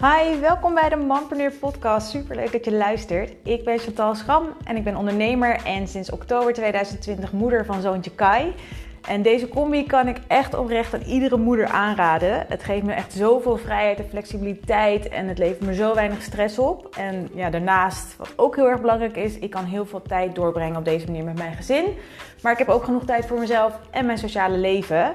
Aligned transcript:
Hi, 0.00 0.40
welkom 0.40 0.74
bij 0.74 0.88
de 0.88 0.96
Mompreneur 0.96 1.52
podcast. 1.52 2.10
Super 2.10 2.36
leuk 2.36 2.52
dat 2.52 2.64
je 2.64 2.72
luistert. 2.72 3.32
Ik 3.42 3.64
ben 3.64 3.78
Chantal 3.78 4.14
Schram 4.14 4.48
en 4.64 4.76
ik 4.76 4.84
ben 4.84 4.96
ondernemer 4.96 5.60
en 5.64 5.88
sinds 5.88 6.10
oktober 6.10 6.52
2020 6.52 7.32
moeder 7.32 7.64
van 7.64 7.80
zoontje 7.80 8.10
Kai. 8.10 8.54
En 9.08 9.22
deze 9.22 9.48
combi 9.48 9.86
kan 9.86 10.08
ik 10.08 10.16
echt 10.26 10.54
oprecht 10.54 10.94
aan 10.94 11.00
iedere 11.00 11.36
moeder 11.36 11.66
aanraden. 11.66 12.44
Het 12.48 12.62
geeft 12.62 12.82
me 12.82 12.92
echt 12.92 13.12
zoveel 13.12 13.56
vrijheid 13.56 13.98
en 13.98 14.08
flexibiliteit 14.08 15.08
en 15.08 15.28
het 15.28 15.38
levert 15.38 15.60
me 15.60 15.74
zo 15.74 15.94
weinig 15.94 16.22
stress 16.22 16.58
op. 16.58 16.94
En 16.96 17.28
ja, 17.34 17.50
daarnaast, 17.50 18.16
wat 18.16 18.32
ook 18.36 18.56
heel 18.56 18.68
erg 18.68 18.80
belangrijk 18.80 19.16
is, 19.16 19.38
ik 19.38 19.50
kan 19.50 19.64
heel 19.64 19.86
veel 19.86 20.02
tijd 20.02 20.34
doorbrengen 20.34 20.76
op 20.76 20.84
deze 20.84 21.06
manier 21.06 21.24
met 21.24 21.38
mijn 21.38 21.54
gezin. 21.54 21.84
Maar 22.42 22.52
ik 22.52 22.58
heb 22.58 22.68
ook 22.68 22.84
genoeg 22.84 23.04
tijd 23.04 23.26
voor 23.26 23.38
mezelf 23.38 23.78
en 23.90 24.06
mijn 24.06 24.18
sociale 24.18 24.56
leven. 24.56 25.12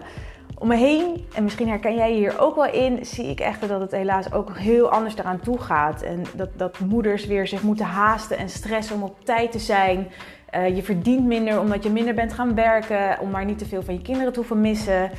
Om 0.63 0.69
me 0.69 0.75
heen, 0.75 1.25
en 1.33 1.43
misschien 1.43 1.67
herken 1.67 1.95
jij 1.95 2.11
je 2.11 2.17
hier 2.17 2.39
ook 2.39 2.55
wel 2.55 2.71
in, 2.71 3.05
zie 3.05 3.25
ik 3.25 3.39
echt 3.39 3.67
dat 3.67 3.81
het 3.81 3.91
helaas 3.91 4.31
ook 4.31 4.57
heel 4.57 4.89
anders 4.89 5.17
eraan 5.17 5.39
toe 5.39 5.59
gaat. 5.59 6.01
En 6.01 6.23
dat, 6.35 6.49
dat 6.55 6.79
moeders 6.79 7.25
weer 7.25 7.47
zich 7.47 7.61
moeten 7.61 7.85
haasten 7.85 8.37
en 8.37 8.49
stressen 8.49 8.95
om 8.95 9.03
op 9.03 9.25
tijd 9.25 9.51
te 9.51 9.59
zijn. 9.59 10.07
Uh, 10.55 10.75
je 10.75 10.83
verdient 10.83 11.25
minder 11.25 11.59
omdat 11.59 11.83
je 11.83 11.89
minder 11.89 12.13
bent 12.13 12.33
gaan 12.33 12.55
werken, 12.55 13.19
om 13.19 13.29
maar 13.29 13.45
niet 13.45 13.57
te 13.57 13.65
veel 13.65 13.83
van 13.83 13.93
je 13.93 14.01
kinderen 14.01 14.33
te 14.33 14.39
hoeven 14.39 14.61
missen. 14.61 15.11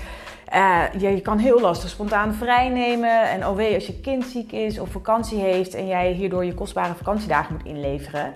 Uh, 0.54 0.82
je, 0.98 1.08
je, 1.08 1.20
kan 1.20 1.38
heel 1.38 1.60
lastig 1.60 1.90
spontaan 1.90 2.34
vrijnemen. 2.34 3.30
En 3.30 3.46
oh 3.46 3.56
wee, 3.56 3.74
als 3.74 3.86
je 3.86 4.00
kind 4.00 4.24
ziek 4.24 4.52
is 4.52 4.78
of 4.78 4.88
vakantie 4.88 5.38
heeft 5.38 5.74
en 5.74 5.86
jij 5.86 6.12
hierdoor 6.12 6.44
je 6.44 6.54
kostbare 6.54 6.94
vakantiedagen 6.94 7.54
moet 7.54 7.66
inleveren. 7.66 8.34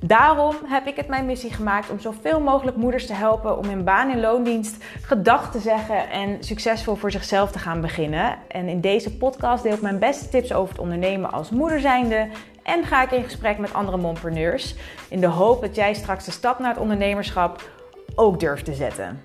Daarom 0.00 0.56
heb 0.64 0.86
ik 0.86 0.96
het 0.96 1.08
mijn 1.08 1.26
missie 1.26 1.52
gemaakt 1.52 1.90
om 1.90 1.98
zoveel 1.98 2.40
mogelijk 2.40 2.76
moeders 2.76 3.06
te 3.06 3.12
helpen 3.12 3.58
om 3.58 3.64
in 3.64 3.84
baan- 3.84 4.10
en 4.10 4.20
loondienst 4.20 4.84
gedag 5.02 5.50
te 5.50 5.58
zeggen 5.58 6.10
en 6.10 6.44
succesvol 6.44 6.94
voor 6.94 7.10
zichzelf 7.10 7.50
te 7.50 7.58
gaan 7.58 7.80
beginnen. 7.80 8.38
En 8.48 8.68
in 8.68 8.80
deze 8.80 9.16
podcast 9.16 9.62
deel 9.62 9.72
ik 9.72 9.80
mijn 9.80 9.98
beste 9.98 10.28
tips 10.28 10.52
over 10.52 10.70
het 10.70 10.82
ondernemen 10.82 11.32
als 11.32 11.50
moeder 11.50 11.80
zijnde 11.80 12.28
en 12.62 12.84
ga 12.84 13.02
ik 13.02 13.10
in 13.10 13.24
gesprek 13.24 13.58
met 13.58 13.74
andere 13.74 13.96
mompreneurs 13.96 14.74
in 15.08 15.20
de 15.20 15.26
hoop 15.26 15.60
dat 15.60 15.74
jij 15.74 15.94
straks 15.94 16.24
de 16.24 16.30
stap 16.30 16.58
naar 16.58 16.70
het 16.70 16.82
ondernemerschap 16.82 17.70
ook 18.14 18.40
durft 18.40 18.64
te 18.64 18.74
zetten. 18.74 19.22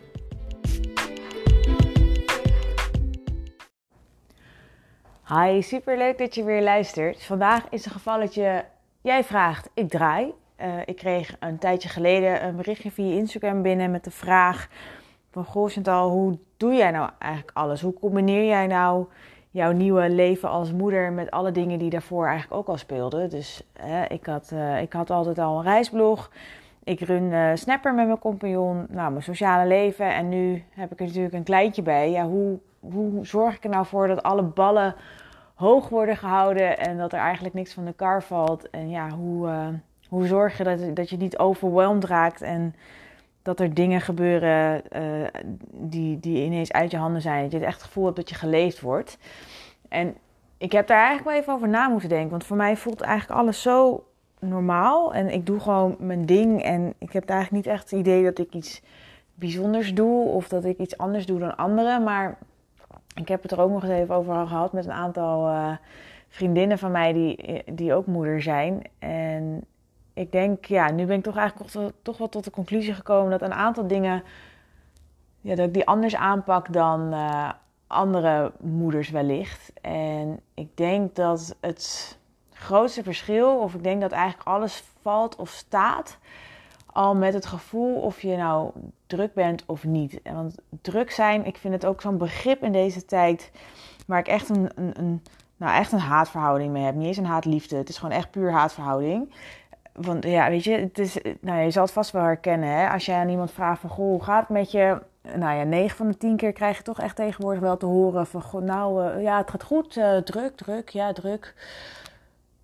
Hi, 5.27 5.61
super 5.61 5.97
leuk 5.97 6.17
dat 6.17 6.35
je 6.35 6.43
weer 6.43 6.61
luistert. 6.61 7.23
Vandaag 7.23 7.63
is 7.69 7.83
het 7.83 7.93
gevalletje, 7.93 8.65
jij 9.01 9.23
vraagt, 9.23 9.69
ik 9.73 9.89
draai. 9.89 10.33
Uh, 10.61 10.67
ik 10.85 10.95
kreeg 10.95 11.35
een 11.39 11.57
tijdje 11.57 11.89
geleden 11.89 12.45
een 12.45 12.55
berichtje 12.55 12.91
via 12.91 13.15
Instagram 13.15 13.61
binnen 13.61 13.91
met 13.91 14.03
de 14.03 14.11
vraag 14.11 14.67
van 15.31 15.45
Goh 15.45 15.69
Chantal, 15.69 16.09
hoe 16.09 16.37
doe 16.57 16.73
jij 16.73 16.91
nou 16.91 17.09
eigenlijk 17.19 17.57
alles? 17.57 17.81
Hoe 17.81 17.93
combineer 17.93 18.45
jij 18.45 18.67
nou 18.67 19.05
jouw 19.51 19.71
nieuwe 19.71 20.09
leven 20.09 20.49
als 20.49 20.71
moeder 20.71 21.11
met 21.11 21.31
alle 21.31 21.51
dingen 21.51 21.79
die 21.79 21.89
daarvoor 21.89 22.25
eigenlijk 22.27 22.59
ook 22.59 22.67
al 22.67 22.77
speelden? 22.77 23.29
Dus 23.29 23.63
ik, 24.07 24.25
had, 24.25 24.51
uh, 24.53 24.81
ik 24.81 24.93
had 24.93 25.09
altijd 25.09 25.39
al 25.39 25.57
een 25.57 25.63
reisblog. 25.63 26.31
Ik 26.83 26.99
run 26.99 27.57
Snapper 27.57 27.93
met 27.93 28.05
mijn 28.05 28.19
compagnon, 28.19 28.85
nou, 28.89 29.11
mijn 29.11 29.23
sociale 29.23 29.67
leven. 29.67 30.13
En 30.13 30.29
nu 30.29 30.63
heb 30.69 30.91
ik 30.91 30.99
er 30.99 31.05
natuurlijk 31.05 31.33
een 31.33 31.43
kleintje 31.43 31.81
bij. 31.81 32.11
Ja, 32.11 32.25
hoe, 32.27 32.59
hoe 32.79 33.25
zorg 33.25 33.55
ik 33.55 33.63
er 33.63 33.69
nou 33.69 33.85
voor 33.85 34.07
dat 34.07 34.23
alle 34.23 34.43
ballen 34.43 34.95
hoog 35.55 35.89
worden 35.89 36.17
gehouden 36.17 36.79
en 36.79 36.97
dat 36.97 37.13
er 37.13 37.19
eigenlijk 37.19 37.55
niks 37.55 37.73
van 37.73 37.85
de 37.85 37.93
kar 37.93 38.23
valt? 38.23 38.69
En 38.69 38.89
ja, 38.89 39.09
hoe, 39.09 39.49
hoe 40.13 40.27
zorg 40.27 40.57
je 40.57 40.63
dat, 40.63 40.95
dat 40.95 41.09
je 41.09 41.17
niet 41.17 41.37
overweldigd 41.37 42.11
raakt 42.11 42.41
en 42.41 42.75
dat 43.41 43.59
er 43.59 43.73
dingen 43.73 44.01
gebeuren 44.01 44.81
uh, 44.95 45.27
die, 45.71 46.19
die 46.19 46.45
ineens 46.45 46.71
uit 46.71 46.91
je 46.91 46.97
handen 46.97 47.21
zijn? 47.21 47.41
Dat 47.41 47.51
je 47.51 47.57
het 47.57 47.65
echt 47.65 47.75
het 47.75 47.85
gevoel 47.85 48.05
hebt 48.05 48.15
dat 48.15 48.29
je 48.29 48.35
geleefd 48.35 48.81
wordt. 48.81 49.17
En 49.89 50.15
ik 50.57 50.71
heb 50.71 50.87
daar 50.87 50.97
eigenlijk 50.97 51.29
wel 51.29 51.39
even 51.39 51.53
over 51.53 51.67
na 51.67 51.87
moeten 51.87 52.09
denken, 52.09 52.29
want 52.29 52.43
voor 52.43 52.57
mij 52.57 52.77
voelt 52.77 53.01
eigenlijk 53.01 53.39
alles 53.39 53.61
zo 53.61 54.03
normaal 54.39 55.13
en 55.13 55.29
ik 55.29 55.45
doe 55.45 55.59
gewoon 55.59 55.95
mijn 55.99 56.25
ding 56.25 56.63
en 56.63 56.93
ik 56.97 57.13
heb 57.13 57.29
eigenlijk 57.29 57.65
niet 57.65 57.73
echt 57.73 57.89
het 57.89 57.99
idee 57.99 58.23
dat 58.23 58.39
ik 58.39 58.53
iets 58.53 58.81
bijzonders 59.33 59.93
doe 59.93 60.27
of 60.27 60.47
dat 60.47 60.65
ik 60.65 60.77
iets 60.77 60.97
anders 60.97 61.25
doe 61.25 61.39
dan 61.39 61.57
anderen, 61.57 62.03
maar 62.03 62.37
ik 63.15 63.27
heb 63.27 63.41
het 63.41 63.51
er 63.51 63.61
ook 63.61 63.71
nog 63.71 63.83
eens 63.83 63.91
even 63.91 64.15
over 64.15 64.47
gehad 64.47 64.73
met 64.73 64.85
een 64.85 64.91
aantal 64.91 65.49
uh, 65.49 65.71
vriendinnen 66.29 66.77
van 66.77 66.91
mij 66.91 67.13
die, 67.13 67.63
die 67.73 67.93
ook 67.93 68.05
moeder 68.05 68.41
zijn. 68.41 68.81
En 68.99 69.63
ik 70.13 70.31
denk, 70.31 70.65
ja, 70.65 70.91
nu 70.91 71.05
ben 71.05 71.17
ik 71.17 71.23
toch 71.23 71.37
eigenlijk 71.37 71.93
toch, 72.01 72.17
wel 72.17 72.29
tot 72.29 72.43
de 72.43 72.51
conclusie 72.51 72.93
gekomen 72.93 73.31
dat 73.31 73.41
een 73.41 73.53
aantal 73.53 73.87
dingen, 73.87 74.23
ja, 75.41 75.55
dat 75.55 75.67
ik 75.67 75.73
die 75.73 75.87
anders 75.87 76.15
aanpak 76.15 76.73
dan 76.73 77.13
uh, 77.13 77.51
andere 77.87 78.51
moeders 78.59 79.09
wellicht. 79.09 79.73
En 79.81 80.39
ik 80.53 80.77
denk 80.77 81.15
dat 81.15 81.55
het 81.59 82.17
grootste 82.53 83.03
verschil, 83.03 83.57
of 83.59 83.73
ik 83.73 83.83
denk 83.83 84.01
dat 84.01 84.11
eigenlijk 84.11 84.47
alles 84.47 84.83
valt 85.01 85.35
of 85.35 85.49
staat 85.49 86.17
al 86.85 87.15
met 87.15 87.33
het 87.33 87.45
gevoel 87.45 87.95
of 87.95 88.21
je 88.21 88.35
nou 88.35 88.71
druk 89.07 89.33
bent 89.33 89.63
of 89.65 89.83
niet. 89.83 90.19
Want 90.23 90.55
druk 90.81 91.11
zijn, 91.11 91.45
ik 91.45 91.57
vind 91.57 91.73
het 91.73 91.85
ook 91.85 92.01
zo'n 92.01 92.17
begrip 92.17 92.63
in 92.63 92.71
deze 92.71 93.05
tijd 93.05 93.51
waar 94.07 94.19
ik 94.19 94.27
echt 94.27 94.49
een, 94.49 94.69
een, 94.75 95.23
nou 95.57 95.75
echt 95.75 95.91
een 95.91 95.99
haatverhouding 95.99 96.71
mee 96.71 96.83
heb. 96.83 96.95
Niet 96.95 97.07
eens 97.07 97.17
een 97.17 97.25
haatliefde, 97.25 97.75
het 97.75 97.89
is 97.89 97.97
gewoon 97.97 98.15
echt 98.15 98.31
puur 98.31 98.51
haatverhouding. 98.51 99.33
Want 99.93 100.23
ja, 100.23 100.49
weet 100.49 100.63
je, 100.63 100.71
het 100.71 100.99
is, 100.99 101.17
nou, 101.39 101.61
je 101.61 101.71
zal 101.71 101.83
het 101.83 101.91
vast 101.91 102.11
wel 102.11 102.23
herkennen. 102.23 102.69
Hè? 102.69 102.89
Als 102.89 103.05
jij 103.05 103.15
aan 103.15 103.29
iemand 103.29 103.51
vraagt 103.51 103.81
van, 103.81 103.89
goh, 103.89 104.05
hoe 104.05 104.23
gaat 104.23 104.39
het 104.39 104.49
met 104.49 104.71
je? 104.71 105.01
Nou 105.21 105.57
ja, 105.57 105.63
9 105.63 105.97
van 105.97 106.07
de 106.07 106.17
10 106.17 106.35
keer 106.35 106.53
krijg 106.53 106.77
je 106.77 106.83
toch 106.83 106.99
echt 106.99 107.15
tegenwoordig 107.15 107.61
wel 107.61 107.77
te 107.77 107.85
horen 107.85 108.27
van, 108.27 108.41
goh, 108.41 108.61
nou 108.61 109.05
uh, 109.05 109.23
ja, 109.23 109.37
het 109.37 109.49
gaat 109.49 109.63
goed, 109.63 109.97
uh, 109.97 110.17
druk, 110.17 110.55
druk, 110.55 110.89
ja, 110.89 111.13
druk. 111.13 111.53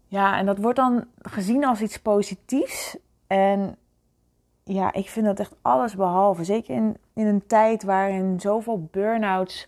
Ja, 0.07 0.37
en 0.37 0.45
dat 0.45 0.57
wordt 0.57 0.77
dan 0.77 1.05
gezien 1.21 1.65
als 1.65 1.81
iets 1.81 1.99
positiefs. 1.99 2.97
En 3.27 3.75
ja, 4.63 4.93
ik 4.93 5.09
vind 5.09 5.25
dat 5.25 5.39
echt 5.39 5.55
alles 5.61 5.95
behalve. 5.95 6.43
Zeker 6.43 6.75
in, 6.75 6.97
in 7.13 7.25
een 7.25 7.47
tijd 7.47 7.83
waarin 7.83 8.39
zoveel 8.39 8.87
burn-outs 8.91 9.67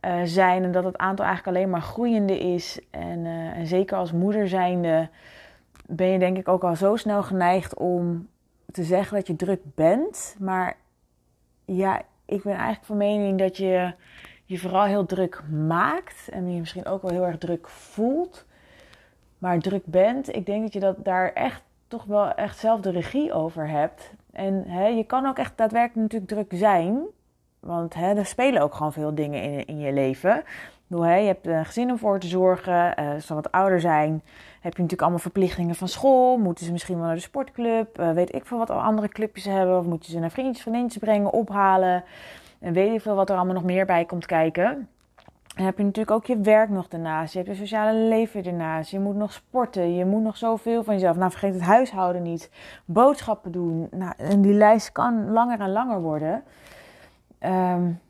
uh, 0.00 0.20
zijn 0.24 0.64
en 0.64 0.72
dat 0.72 0.84
het 0.84 0.98
aantal 0.98 1.24
eigenlijk 1.24 1.56
alleen 1.56 1.70
maar 1.70 1.82
groeiende 1.82 2.38
is. 2.38 2.80
En, 2.90 3.26
en 3.26 3.66
zeker 3.66 3.96
als 3.96 4.12
moeder 4.12 4.48
zijnde 4.48 5.08
ben 5.86 6.06
je 6.06 6.18
denk 6.18 6.36
ik 6.38 6.48
ook 6.48 6.64
al 6.64 6.76
zo 6.76 6.96
snel 6.96 7.22
geneigd 7.22 7.74
om 7.74 8.28
te 8.72 8.84
zeggen 8.84 9.16
dat 9.16 9.26
je 9.26 9.36
druk 9.36 9.60
bent. 9.74 10.36
Maar 10.38 10.76
ja, 11.64 12.02
ik 12.24 12.42
ben 12.42 12.54
eigenlijk 12.54 12.84
van 12.84 12.96
mening 12.96 13.38
dat 13.38 13.56
je 13.56 13.94
je 14.44 14.58
vooral 14.58 14.84
heel 14.84 15.06
druk 15.06 15.42
maakt 15.50 16.28
en 16.28 16.52
je 16.52 16.60
misschien 16.60 16.86
ook 16.86 17.02
wel 17.02 17.10
heel 17.10 17.26
erg 17.26 17.38
druk 17.38 17.68
voelt. 17.68 18.46
Maar 19.38 19.58
druk 19.58 19.86
bent, 19.86 20.34
ik 20.34 20.46
denk 20.46 20.62
dat 20.62 20.72
je 20.72 20.80
dat 20.80 21.04
daar 21.04 21.32
echt 21.32 21.62
toch 21.88 22.04
wel 22.04 22.32
echt 22.34 22.58
zelf 22.58 22.80
de 22.80 22.90
regie 22.90 23.32
over 23.32 23.68
hebt. 23.68 24.14
En 24.32 24.64
hè, 24.66 24.86
je 24.86 25.04
kan 25.04 25.26
ook 25.26 25.38
echt 25.38 25.56
daadwerkelijk 25.56 26.12
natuurlijk 26.12 26.30
druk 26.30 26.60
zijn. 26.60 27.00
Want 27.60 27.94
hè, 27.94 28.14
er 28.14 28.26
spelen 28.26 28.62
ook 28.62 28.74
gewoon 28.74 28.92
veel 28.92 29.14
dingen 29.14 29.42
in, 29.42 29.66
in 29.66 29.78
je 29.78 29.92
leven. 29.92 30.42
Hè, 31.00 31.14
je 31.14 31.26
hebt 31.26 31.46
een 31.46 31.64
gezin 31.64 31.90
om 31.90 31.98
voor 31.98 32.18
te 32.18 32.26
zorgen. 32.26 32.94
Uh, 33.00 33.14
ze 33.20 33.34
wat 33.34 33.52
ouder 33.52 33.80
zijn. 33.80 34.22
Heb 34.52 34.72
je 34.72 34.82
natuurlijk 34.82 35.00
allemaal 35.00 35.18
verplichtingen 35.18 35.74
van 35.74 35.88
school. 35.88 36.38
Moeten 36.38 36.66
ze 36.66 36.72
misschien 36.72 36.96
wel 36.96 37.06
naar 37.06 37.14
de 37.14 37.20
sportclub. 37.20 38.00
Uh, 38.00 38.10
weet 38.10 38.34
ik 38.34 38.46
veel 38.46 38.58
wat 38.58 38.70
andere 38.70 39.08
clubjes 39.08 39.44
hebben. 39.44 39.78
Of 39.78 39.86
moet 39.86 40.06
je 40.06 40.12
ze 40.12 40.18
naar 40.18 40.30
vriendjes, 40.30 40.60
vriendinnetjes 40.60 41.02
brengen, 41.02 41.32
ophalen. 41.32 42.04
En 42.60 42.72
weet 42.72 42.94
ik 42.94 43.00
veel 43.00 43.14
wat 43.14 43.30
er 43.30 43.36
allemaal 43.36 43.54
nog 43.54 43.64
meer 43.64 43.86
bij 43.86 44.04
komt 44.04 44.26
kijken. 44.26 44.88
Dan 45.54 45.64
heb 45.64 45.76
je 45.76 45.84
natuurlijk 45.84 46.16
ook 46.16 46.26
je 46.26 46.40
werk 46.40 46.68
nog 46.68 46.88
daarnaast. 46.88 47.32
Je 47.32 47.38
hebt 47.38 47.50
je 47.50 47.56
sociale 47.56 47.98
leven 47.98 48.44
ernaast. 48.44 48.90
Je 48.90 49.00
moet 49.00 49.16
nog 49.16 49.32
sporten. 49.32 49.94
Je 49.94 50.04
moet 50.04 50.22
nog 50.22 50.36
zoveel 50.36 50.84
van 50.84 50.94
jezelf. 50.94 51.16
Nou, 51.16 51.30
vergeet 51.30 51.54
het 51.54 51.62
huishouden 51.62 52.22
niet. 52.22 52.50
Boodschappen 52.84 53.52
doen. 53.52 53.88
Nou, 53.90 54.12
en 54.16 54.42
die 54.42 54.52
lijst 54.52 54.92
kan 54.92 55.30
langer 55.30 55.60
en 55.60 55.72
langer 55.72 56.00
worden. 56.00 56.42
Um, 57.40 58.00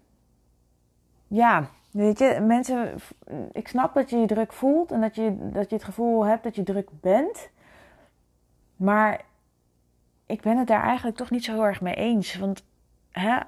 ja, 1.28 1.69
weet 1.93 2.19
je, 2.19 2.41
mensen. 2.41 2.94
Ik 3.53 3.69
snap 3.69 3.94
dat 3.94 4.11
je 4.11 4.17
je 4.17 4.27
druk 4.27 4.53
voelt 4.53 4.93
en 4.93 5.00
dat 5.00 5.15
je, 5.15 5.50
dat 5.53 5.71
je 5.71 5.75
het 5.77 5.85
gevoel 5.85 6.27
hebt 6.27 6.43
dat 6.43 6.56
je 6.56 6.62
druk 6.62 6.89
bent. 7.00 7.50
Maar 8.77 9.21
ik 10.27 10.41
ben 10.41 10.59
het 10.59 10.67
daar 10.67 10.83
eigenlijk 10.83 11.17
toch 11.17 11.31
niet 11.31 11.44
zo 11.44 11.53
heel 11.53 11.65
erg 11.65 11.81
mee 11.81 11.94
eens. 11.94 12.39
Want 12.39 12.65
hè, 13.11 13.39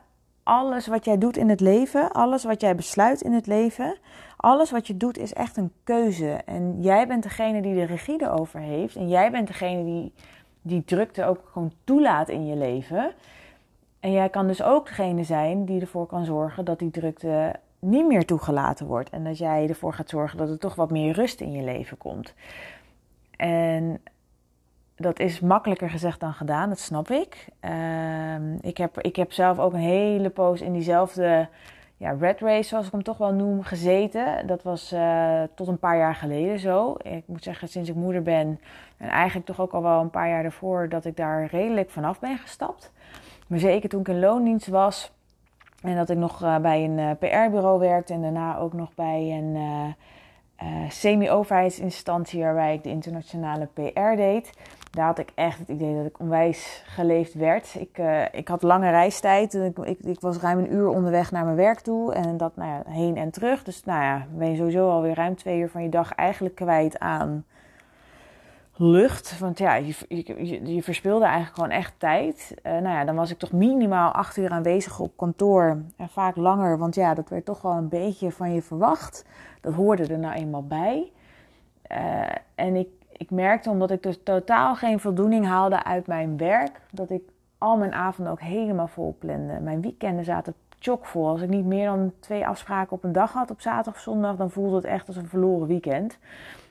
alles 0.43 0.87
wat 0.87 1.05
jij 1.05 1.19
doet 1.19 1.37
in 1.37 1.49
het 1.49 1.61
leven, 1.61 2.12
alles 2.12 2.44
wat 2.44 2.61
jij 2.61 2.75
besluit 2.75 3.20
in 3.20 3.32
het 3.32 3.46
leven, 3.46 3.99
alles 4.37 4.70
wat 4.70 4.87
je 4.87 4.97
doet 4.97 5.19
is 5.19 5.32
echt 5.32 5.56
een 5.56 5.73
keuze. 5.85 6.31
En 6.31 6.82
jij 6.82 7.06
bent 7.06 7.23
degene 7.23 7.62
die 7.62 7.75
de 7.75 7.85
regie 7.85 8.23
erover 8.23 8.61
heeft. 8.61 8.97
En 8.97 9.08
jij 9.08 9.31
bent 9.31 9.47
degene 9.47 9.85
die 9.85 10.12
die 10.67 10.85
drukte 10.85 11.25
ook 11.25 11.40
gewoon 11.52 11.73
toelaat 11.85 12.29
in 12.29 12.47
je 12.47 12.56
leven. 12.56 13.12
En 14.00 14.12
jij 14.12 14.29
kan 14.29 14.47
dus 14.47 14.62
ook 14.62 14.87
degene 14.87 15.25
zijn 15.25 15.64
die 15.64 15.81
ervoor 15.81 16.06
kan 16.06 16.25
zorgen 16.25 16.64
dat 16.64 16.79
die 16.79 16.90
drukte 16.90 17.55
niet 17.84 18.06
meer 18.06 18.25
toegelaten 18.25 18.86
wordt. 18.86 19.10
En 19.10 19.25
dat 19.25 19.38
jij 19.38 19.69
ervoor 19.69 19.94
gaat 19.94 20.08
zorgen 20.08 20.38
dat 20.38 20.48
er 20.48 20.58
toch 20.58 20.75
wat 20.75 20.90
meer 20.90 21.14
rust 21.14 21.40
in 21.40 21.52
je 21.52 21.62
leven 21.62 21.98
komt. 21.98 22.34
En 23.36 24.00
dat 24.96 25.19
is 25.19 25.40
makkelijker 25.40 25.90
gezegd 25.90 26.20
dan 26.20 26.32
gedaan, 26.32 26.69
dat 26.69 26.78
snap 26.78 27.10
ik. 27.10 27.48
Uh, 27.64 28.54
ik, 28.60 28.76
heb, 28.76 29.00
ik 29.00 29.16
heb 29.16 29.32
zelf 29.32 29.58
ook 29.58 29.72
een 29.72 29.78
hele 29.78 30.31
poos 30.31 30.60
in 30.60 30.72
diezelfde 30.72 31.48
ja, 31.96 32.16
red 32.19 32.40
race, 32.40 32.69
zoals 32.69 32.86
ik 32.86 32.92
hem 32.92 33.02
toch 33.02 33.19
wel 33.19 33.32
noem, 33.32 33.62
gezeten. 33.62 34.46
Dat 34.46 34.62
was 34.62 34.92
uh, 34.92 35.42
tot 35.54 35.69
een 35.69 35.78
paar 35.78 35.96
jaar 35.96 36.14
geleden 36.14 36.58
zo. 36.58 36.94
Ik 37.02 37.22
moet 37.26 37.42
zeggen, 37.42 37.69
sinds 37.69 37.88
ik 37.88 37.94
moeder 37.94 38.22
ben, 38.22 38.60
en 38.96 39.08
eigenlijk 39.08 39.46
toch 39.46 39.60
ook 39.60 39.72
al 39.72 39.82
wel 39.82 40.00
een 40.00 40.10
paar 40.10 40.28
jaar 40.28 40.44
ervoor, 40.44 40.88
dat 40.88 41.04
ik 41.04 41.16
daar 41.16 41.46
redelijk 41.46 41.90
vanaf 41.90 42.20
ben 42.20 42.38
gestapt. 42.38 42.92
Maar 43.46 43.58
zeker 43.58 43.88
toen 43.88 44.00
ik 44.00 44.08
in 44.08 44.19
loondienst 44.19 44.66
was 44.66 45.12
en 45.84 45.96
dat 45.96 46.10
ik 46.10 46.16
nog 46.16 46.42
uh, 46.42 46.58
bij 46.58 46.84
een 46.84 46.98
uh, 46.98 47.10
PR-bureau 47.19 47.78
werkte 47.78 48.12
en 48.12 48.22
daarna 48.22 48.58
ook 48.58 48.72
nog 48.72 48.94
bij 48.94 49.31
een 49.31 49.94
semi-overheidsinstantie 50.88 52.42
waarbij 52.42 52.75
ik 52.75 52.82
de 52.82 52.90
internationale 52.90 53.69
PR 53.75 54.16
deed 54.16 54.52
daar 54.94 55.06
had 55.06 55.19
ik 55.19 55.32
echt 55.34 55.58
het 55.58 55.69
idee 55.69 55.96
dat 55.96 56.06
ik 56.06 56.19
onwijs 56.19 56.82
geleefd 56.86 57.34
werd. 57.34 57.75
Ik, 57.78 57.98
ik 58.32 58.48
had 58.48 58.62
lange 58.62 58.90
reistijd. 58.90 59.54
Ik, 59.54 59.78
ik, 59.78 59.98
ik, 59.98 60.20
was 60.20 60.38
ruim 60.38 60.58
een 60.58 60.72
uur 60.72 60.88
onderweg 60.88 61.31
naar 61.31 61.44
mijn 61.44 61.56
werk 61.56 61.81
toe. 61.81 62.14
En 62.14 62.37
dat 62.37 62.56
nou 62.56 62.70
ja, 62.70 62.82
heen 62.92 63.16
en 63.16 63.30
terug. 63.30 63.62
Dus 63.62 63.84
nou 63.84 64.02
ja, 64.02 64.26
ben 64.30 64.50
je 64.50 64.56
sowieso 64.56 64.90
alweer 64.90 65.14
ruim 65.14 65.37
twee 65.37 65.58
uur 65.58 65.69
van 65.69 65.82
je 65.82 65.88
dag 65.88 66.12
eigenlijk 66.12 66.54
kwijt 66.54 66.98
aan 66.98 67.44
lucht. 68.76 69.38
Want 69.38 69.59
ja, 69.59 69.75
je, 69.75 69.94
je, 70.09 70.75
je 70.75 70.82
verspeelde 70.82 71.25
eigenlijk 71.25 71.55
gewoon 71.55 71.71
echt 71.71 71.94
tijd. 71.99 72.55
Uh, 72.62 72.73
nou 72.73 72.88
ja, 72.88 73.05
dan 73.05 73.15
was 73.15 73.31
ik 73.31 73.38
toch 73.38 73.53
minimaal 73.53 74.11
acht 74.11 74.37
uur 74.37 74.50
aanwezig 74.50 75.00
op 75.00 75.17
kantoor. 75.17 75.82
En 75.97 76.09
vaak 76.09 76.37
langer, 76.37 76.79
want 76.79 76.94
ja, 76.94 77.15
dat 77.15 77.29
werd 77.29 77.44
toch 77.44 77.62
wel 77.62 77.73
een 77.73 77.88
beetje 77.88 78.31
van 78.31 78.53
je 78.53 78.62
verwacht. 78.62 79.25
Dat 79.61 79.75
hoorde 79.75 80.06
er 80.06 80.19
nou 80.19 80.35
eenmaal 80.35 80.67
bij. 80.67 81.12
Uh, 81.93 82.25
en 82.55 82.76
ik, 82.76 82.88
ik 83.12 83.31
merkte, 83.31 83.71
omdat 83.71 83.91
ik 83.91 84.03
dus 84.03 84.19
totaal 84.25 84.75
geen 84.75 85.00
voldoening 85.00 85.47
haalde 85.47 85.85
uit 85.85 86.06
mijn 86.06 86.37
werk, 86.37 86.81
dat 86.91 87.11
ik 87.11 87.23
al 87.59 87.76
mijn 87.76 87.93
avonden 87.93 88.32
ook 88.32 88.41
helemaal 88.41 88.88
vol 88.88 89.17
plande. 89.19 89.61
Mijn 89.61 89.81
weekenden 89.81 90.25
zaten 90.25 90.55
chockvol. 90.79 91.29
Als 91.29 91.41
ik 91.41 91.49
niet 91.49 91.65
meer 91.65 91.87
dan 91.87 92.12
twee 92.21 92.47
afspraken 92.47 92.93
op 92.93 93.05
een 93.05 93.12
dag 93.12 93.32
had, 93.32 93.50
op 93.50 93.61
zaterdag 93.61 93.94
of 93.94 94.00
zondag, 94.00 94.37
dan 94.37 94.50
voelde 94.50 94.76
het 94.76 94.85
echt 94.85 95.06
als 95.06 95.17
een 95.17 95.29
verloren 95.29 95.67
weekend. 95.67 96.19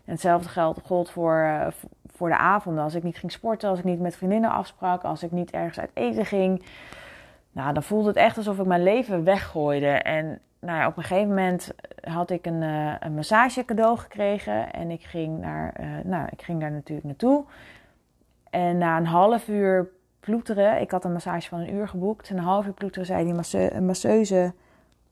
En 0.06 0.12
hetzelfde 0.12 0.50
geldt, 0.50 1.12
voor, 1.12 1.36
uh, 1.36 1.68
voor 2.06 2.30
de 2.30 2.38
avonden. 2.38 2.84
Als 2.84 2.96
ik 2.96 3.04
niet 3.04 3.18
ging 3.18 3.32
sporten, 3.32 3.70
als 3.70 3.80
ik 3.80 3.86
niet 3.86 4.00
met 4.00 4.16
vriendinnen 4.16 4.50
afsprak, 4.50 5.04
als 5.04 5.24
ik 5.24 5.32
niet 5.32 5.52
ergens 5.52 5.80
uit 5.80 5.92
eten 5.94 6.26
ging. 6.26 6.66
Nou, 7.52 7.74
dan 7.74 7.84
voelde 7.84 8.08
het 8.08 8.18
echt 8.18 8.38
alsof 8.38 8.60
ik 8.60 8.66
mijn 8.66 8.84
leven 8.84 9.24
weggooide. 9.24 9.88
En 9.88 10.40
nou 10.60 10.88
op 10.88 10.98
een 10.98 11.04
gegeven 11.04 11.28
moment 11.28 11.74
had 12.02 12.30
ik 12.30 12.46
een, 12.46 12.62
uh, 12.62 12.94
een 13.00 13.16
massage 13.16 13.66
cadeau 13.66 13.98
gekregen. 13.98 14.74
En 14.74 14.92
ik 14.92 15.04
ging, 15.04 15.40
naar, 15.40 15.74
uh, 15.80 15.88
nou, 16.04 16.28
ik 16.32 16.42
ging 16.42 16.60
daar 16.60 16.72
natuurlijk 16.72 17.08
naartoe. 17.08 17.46
En 18.50 18.78
na 18.78 18.98
een 18.98 19.06
half 19.06 19.48
uur 19.48 19.90
ploeteren, 20.20 20.82
ik 20.82 20.92
had 20.92 21.06
een 21.06 21.12
massage 21.12 21.50
van 21.50 21.60
een 21.60 21.74
uur 21.74 21.88
geboekt. 21.88 22.30
En 22.30 22.38
een 22.38 22.44
half 22.44 22.66
uur 22.66 22.74
ploeteren 22.74 23.06
zei 23.06 23.24
die 23.24 23.34
masse 23.34 23.72
masseuse, 23.82 24.54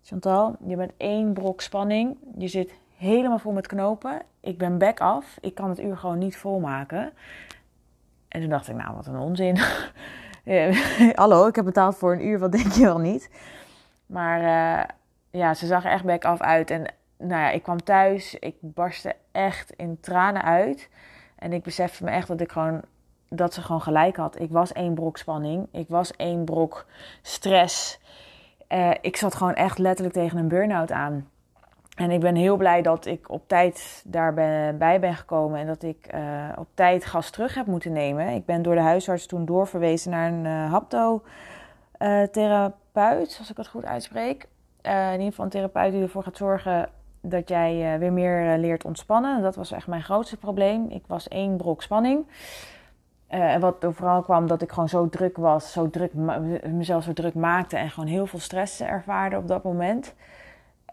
Chantal, 0.04 0.56
je 0.66 0.76
bent 0.76 0.92
één 0.98 1.34
brok 1.34 1.62
spanning. 1.62 2.18
Je 2.38 2.48
zit 2.48 2.74
helemaal 3.02 3.40
vol 3.40 3.52
met 3.52 3.68
knopen. 3.68 4.22
Ik 4.40 4.58
ben 4.58 4.78
back 4.78 5.00
af. 5.00 5.38
Ik 5.40 5.56
kan 5.56 5.70
het 5.70 5.80
uur 5.80 5.98
gewoon 5.98 6.18
niet 6.18 6.38
volmaken. 6.38 7.14
En 8.28 8.42
toen 8.42 8.50
dacht 8.50 8.70
ik, 8.70 8.76
nou 8.76 8.96
wat 8.96 9.08
een 9.08 9.18
onzin. 9.18 9.58
Hallo, 11.22 11.48
ik 11.48 11.56
heb 11.56 11.66
betaald 11.66 11.98
voor 11.98 12.14
een 12.14 12.26
uur, 12.26 12.40
wat 12.40 12.52
denk 12.52 12.72
je 12.72 12.84
wel 12.84 13.00
niet? 13.00 13.30
Maar... 14.06 14.42
Uh, 14.42 14.84
ja, 15.32 15.54
ze 15.54 15.66
zag 15.66 15.86
echt 15.86 16.04
back 16.04 16.26
af 16.26 16.42
uit. 16.42 16.70
En 16.70 16.94
nou 17.18 17.42
ja, 17.42 17.50
ik 17.50 17.64
kwam 17.64 17.84
thuis, 17.84 18.36
ik 18.40 18.56
barstte 18.60 19.16
echt 19.32 19.72
in 19.72 20.00
tranen 20.00 20.44
uit. 20.44 20.90
En 21.36 21.54
ik 21.54 21.64
besefte 21.64 22.04
me 22.04 22.10
echt 22.10 22.28
dat 22.28 22.42
ik 22.42 22.52
gewoon 22.52 22.82
dat 23.30 23.54
ze 23.54 23.62
gewoon 23.62 23.82
gelijk 23.82 24.16
had. 24.16 24.40
Ik 24.40 24.52
was 24.52 24.72
één 24.72 24.94
brok 24.94 25.18
spanning. 25.18 25.68
Ik 25.72 25.88
was 25.88 26.16
één 26.16 26.46
brok 26.46 26.86
stress. 27.22 28.00
Uh, 28.70 28.92
ik 29.02 29.18
zat 29.18 29.36
gewoon 29.36 29.54
echt 29.54 29.78
letterlijk 29.78 30.16
tegen 30.16 30.38
een 30.38 30.48
burn-out 30.48 30.92
aan. 30.92 31.30
En 32.02 32.12
ik 32.12 32.20
ben 32.20 32.36
heel 32.36 32.58
blij 32.58 32.82
dat 32.82 33.06
ik 33.06 33.30
op 33.30 33.48
tijd 33.48 34.04
daarbij 34.06 35.00
ben 35.00 35.16
gekomen 35.16 35.60
en 35.60 35.68
dat 35.68 35.84
ik 35.84 36.14
uh, 36.14 36.50
op 36.58 36.68
tijd 36.74 37.06
gas 37.06 37.30
terug 37.30 37.56
heb 37.56 37.66
moeten 37.66 37.92
nemen. 37.92 38.28
Ik 38.28 38.46
ben 38.46 38.62
door 38.62 38.76
de 38.76 38.82
huisarts 38.82 39.26
toen 39.26 39.46
doorverwezen 39.46 40.12
naar 40.12 40.32
een 40.32 40.46
uh, 40.46 40.72
haptotherapeut, 40.72 43.36
als 43.40 43.50
ik 43.50 43.58
het 43.58 43.68
goed 43.68 43.86
uitspreek. 43.86 44.48
Uh, 44.84 45.06
in 45.06 45.12
ieder 45.12 45.28
geval 45.28 45.46
een 45.46 45.52
therapeut 45.52 45.92
die 45.92 46.02
ervoor 46.02 46.24
gaat 46.24 46.38
zorgen 46.38 46.90
dat 47.22 47.50
jij 47.50 48.00
weer 48.00 48.14
meer 48.14 48.58
leert 48.58 48.86
ontspannen. 48.86 49.42
Dat 49.42 49.56
was 49.56 49.72
echt 49.72 49.88
mijn 49.88 50.04
grootste 50.04 50.38
probleem. 50.38 50.90
Ik 50.90 51.04
was 51.08 51.28
één 51.28 51.58
brok 51.58 51.82
spanning. 51.82 52.28
en 53.28 53.60
wat 53.60 53.84
er 53.84 53.94
vooral 53.94 54.22
kwam 54.22 54.48
dat 54.48 54.62
ik 54.62 54.72
gewoon 54.72 54.90
zo 54.90 55.10
druk 55.10 55.38
was, 55.38 55.72
zo 55.72 55.90
druk, 55.90 56.14
mezelf 56.64 57.04
zo 57.04 57.14
druk 57.14 57.34
maakte 57.34 57.78
en 57.78 57.90
gewoon 57.90 58.10
heel 58.10 58.26
veel 58.26 58.40
stress 58.40 58.82
ervaarde 58.82 59.38
op 59.38 59.48
dat 59.48 59.64
moment. 59.64 60.14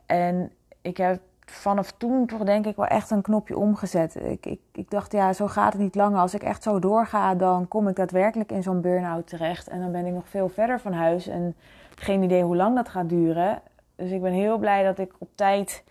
En 0.06 0.52
ik 0.88 0.96
heb 0.96 1.20
vanaf 1.44 1.93
toen 1.93 2.26
toch 2.26 2.44
denk 2.44 2.67
ik 2.67 2.76
wel 2.76 2.87
echt 2.87 3.11
een 3.11 3.23
knopje 3.23 3.56
omgezet. 3.56 4.17
Ik, 4.17 4.46
ik, 4.46 4.61
ik 4.73 4.90
dacht, 4.90 5.12
ja, 5.12 5.32
zo 5.32 5.46
gaat 5.46 5.73
het 5.73 5.82
niet 5.82 5.94
langer. 5.94 6.20
Als 6.20 6.35
ik 6.35 6.43
echt 6.43 6.62
zo 6.62 6.79
doorga, 6.79 7.35
dan 7.35 7.69
kom 7.69 7.88
ik 7.88 7.96
daadwerkelijk 7.96 8.52
in 8.52 8.62
zo'n 8.62 8.81
burn-out 8.81 9.26
terecht. 9.26 9.69
En 9.69 9.81
dan 9.81 9.93
ben 9.93 10.06
ik 10.06 10.12
nog 10.12 10.29
veel 10.29 10.49
verder 10.49 10.81
van 10.81 10.93
huis 10.93 11.26
en 11.26 11.55
geen 11.94 12.23
idee 12.23 12.43
hoe 12.43 12.56
lang 12.56 12.76
dat 12.76 12.88
gaat 12.88 13.08
duren. 13.08 13.62
Dus 13.96 14.11
ik 14.11 14.23
ben 14.23 14.32
heel 14.32 14.58
blij 14.58 14.85
dat 14.85 14.99
ik 14.99 15.12
op 15.19 15.29
tijd, 15.35 15.85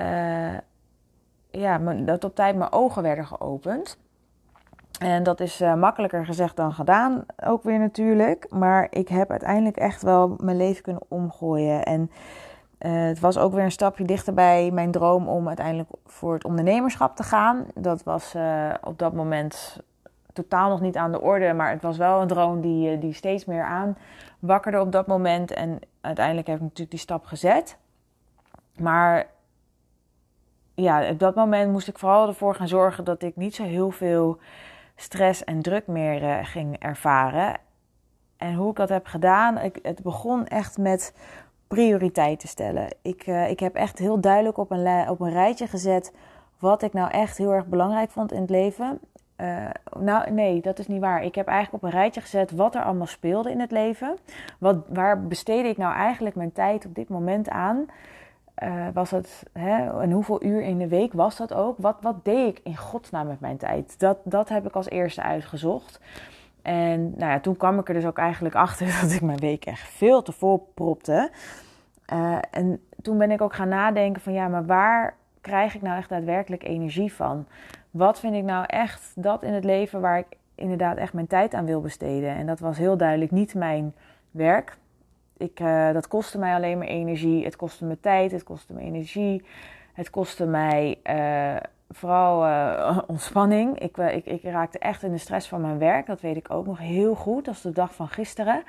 uh, 0.00 0.58
ja, 1.50 1.78
dat 1.78 2.24
op 2.24 2.34
tijd 2.34 2.56
mijn 2.56 2.72
ogen 2.72 3.02
werden 3.02 3.26
geopend. 3.26 3.98
En 4.98 5.22
dat 5.22 5.40
is 5.40 5.60
uh, 5.60 5.74
makkelijker 5.74 6.24
gezegd 6.24 6.56
dan 6.56 6.72
gedaan, 6.72 7.24
ook 7.44 7.62
weer 7.62 7.78
natuurlijk. 7.78 8.46
Maar 8.50 8.86
ik 8.90 9.08
heb 9.08 9.30
uiteindelijk 9.30 9.76
echt 9.76 10.02
wel 10.02 10.36
mijn 10.40 10.56
leven 10.56 10.82
kunnen 10.82 11.02
omgooien. 11.08 11.82
En 11.82 12.10
uh, 12.82 13.06
het 13.06 13.20
was 13.20 13.38
ook 13.38 13.52
weer 13.52 13.64
een 13.64 13.72
stapje 13.72 14.04
dichter 14.04 14.34
bij 14.34 14.70
mijn 14.70 14.90
droom 14.90 15.28
om 15.28 15.46
uiteindelijk 15.46 15.90
voor 16.06 16.34
het 16.34 16.44
ondernemerschap 16.44 17.16
te 17.16 17.22
gaan. 17.22 17.66
Dat 17.74 18.02
was 18.02 18.34
op 18.82 18.98
dat 18.98 19.12
moment 19.12 19.82
totaal 20.32 20.68
nog 20.68 20.80
niet 20.80 20.96
aan 20.96 21.12
de 21.12 21.20
orde. 21.20 21.52
Maar 21.52 21.70
het 21.70 21.82
was 21.82 21.96
wel 21.96 22.20
een 22.20 22.28
droom 22.28 22.60
die, 22.60 22.98
die 22.98 23.12
steeds 23.12 23.44
meer 23.44 23.64
aanwakkerde 23.64 24.80
op 24.80 24.92
dat 24.92 25.06
moment. 25.06 25.50
En 25.50 25.78
uiteindelijk 26.00 26.46
heb 26.46 26.56
ik 26.56 26.62
natuurlijk 26.62 26.90
die 26.90 26.98
stap 26.98 27.24
gezet. 27.24 27.78
Maar 28.78 29.26
ja, 30.74 31.08
op 31.10 31.18
dat 31.18 31.34
moment 31.34 31.72
moest 31.72 31.88
ik 31.88 31.98
vooral 31.98 32.28
ervoor 32.28 32.54
gaan 32.54 32.68
zorgen 32.68 33.04
dat 33.04 33.22
ik 33.22 33.36
niet 33.36 33.54
zo 33.54 33.64
heel 33.64 33.90
veel 33.90 34.38
stress 34.96 35.44
en 35.44 35.62
druk 35.62 35.86
meer 35.86 36.46
ging 36.46 36.78
ervaren. 36.78 37.56
En 38.36 38.54
hoe 38.54 38.70
ik 38.70 38.76
dat 38.76 38.88
heb 38.88 39.06
gedaan, 39.06 39.58
ik, 39.58 39.78
het 39.82 40.02
begon 40.02 40.46
echt 40.46 40.78
met 40.78 41.14
prioriteiten 41.72 42.48
stellen. 42.48 42.88
Ik, 43.02 43.26
uh, 43.26 43.50
ik 43.50 43.60
heb 43.60 43.74
echt 43.74 43.98
heel 43.98 44.20
duidelijk 44.20 44.56
op 44.56 44.70
een, 44.70 45.08
op 45.08 45.20
een 45.20 45.32
rijtje 45.32 45.66
gezet 45.66 46.12
wat 46.58 46.82
ik 46.82 46.92
nou 46.92 47.10
echt 47.10 47.38
heel 47.38 47.52
erg 47.52 47.66
belangrijk 47.66 48.10
vond 48.10 48.32
in 48.32 48.40
het 48.40 48.50
leven. 48.50 48.98
Uh, 49.36 49.68
nou, 49.98 50.30
nee, 50.30 50.60
dat 50.60 50.78
is 50.78 50.86
niet 50.86 51.00
waar. 51.00 51.24
Ik 51.24 51.34
heb 51.34 51.46
eigenlijk 51.46 51.84
op 51.84 51.90
een 51.90 51.98
rijtje 51.98 52.20
gezet 52.20 52.50
wat 52.50 52.74
er 52.74 52.82
allemaal 52.82 53.06
speelde 53.06 53.50
in 53.50 53.60
het 53.60 53.70
leven. 53.70 54.16
Wat, 54.58 54.76
waar 54.88 55.26
besteedde 55.26 55.68
ik 55.68 55.76
nou 55.76 55.94
eigenlijk 55.94 56.34
mijn 56.34 56.52
tijd 56.52 56.86
op 56.86 56.94
dit 56.94 57.08
moment 57.08 57.48
aan? 57.48 57.86
Uh, 58.62 58.86
was 58.94 59.10
het, 59.10 59.42
hè, 59.52 60.00
en 60.00 60.10
hoeveel 60.10 60.44
uur 60.44 60.62
in 60.62 60.78
de 60.78 60.88
week 60.88 61.12
was 61.12 61.36
dat 61.36 61.54
ook? 61.54 61.76
Wat, 61.78 61.96
wat 62.00 62.24
deed 62.24 62.48
ik 62.48 62.60
in 62.64 62.76
godsnaam 62.76 63.26
met 63.26 63.40
mijn 63.40 63.56
tijd? 63.56 63.98
Dat, 63.98 64.18
dat 64.24 64.48
heb 64.48 64.66
ik 64.66 64.74
als 64.74 64.88
eerste 64.88 65.22
uitgezocht. 65.22 66.00
En 66.62 67.14
nou 67.16 67.32
ja, 67.32 67.40
toen 67.40 67.56
kwam 67.56 67.78
ik 67.78 67.88
er 67.88 67.94
dus 67.94 68.06
ook 68.06 68.18
eigenlijk 68.18 68.54
achter 68.54 68.86
dat 69.00 69.12
ik 69.12 69.22
mijn 69.22 69.38
week 69.38 69.64
echt 69.64 69.88
veel 69.88 70.22
te 70.22 70.32
vol 70.32 70.70
propte. 70.74 71.30
Uh, 72.12 72.38
en 72.50 72.80
toen 73.02 73.18
ben 73.18 73.30
ik 73.30 73.40
ook 73.40 73.54
gaan 73.54 73.68
nadenken 73.68 74.22
van 74.22 74.32
ja, 74.32 74.48
maar 74.48 74.66
waar 74.66 75.16
krijg 75.40 75.74
ik 75.74 75.82
nou 75.82 75.96
echt 75.96 76.08
daadwerkelijk 76.08 76.64
energie 76.64 77.12
van? 77.12 77.46
wat 77.92 78.20
vind 78.20 78.34
ik 78.34 78.42
nou 78.42 78.64
echt 78.66 79.12
dat 79.14 79.42
in 79.42 79.52
het 79.52 79.64
leven 79.64 80.00
waar 80.00 80.18
ik 80.18 80.26
inderdaad 80.54 80.96
echt 80.96 81.12
mijn 81.12 81.26
tijd 81.26 81.54
aan 81.54 81.64
wil 81.66 81.80
besteden. 81.80 82.36
En 82.36 82.46
dat 82.46 82.60
was 82.60 82.78
heel 82.78 82.96
duidelijk 82.96 83.30
niet 83.30 83.54
mijn 83.54 83.94
werk. 84.30 84.76
Ik, 85.36 85.60
uh, 85.60 85.92
dat 85.92 86.08
kostte 86.08 86.38
mij 86.38 86.54
alleen 86.54 86.78
maar 86.78 86.86
energie. 86.86 87.44
Het 87.44 87.56
kostte 87.56 87.84
me 87.84 88.00
tijd, 88.00 88.32
het 88.32 88.42
kostte 88.42 88.72
me 88.72 88.80
energie. 88.80 89.44
Het 89.92 90.10
kostte 90.10 90.46
mij 90.46 90.98
uh, 91.04 91.56
vooral 91.92 92.46
uh, 92.46 92.98
ontspanning. 93.06 93.78
Ik, 93.78 93.96
ik, 93.96 94.26
ik, 94.26 94.42
raakte 94.42 94.78
echt 94.78 95.02
in 95.02 95.12
de 95.12 95.18
stress 95.18 95.48
van 95.48 95.60
mijn 95.60 95.78
werk. 95.78 96.06
Dat 96.06 96.20
weet 96.20 96.36
ik 96.36 96.50
ook 96.50 96.66
nog 96.66 96.78
heel 96.78 97.14
goed. 97.14 97.44
Dat 97.44 97.54
is 97.54 97.60
de 97.60 97.72
dag 97.72 97.94
van 97.94 98.08
gisteren. 98.08 98.62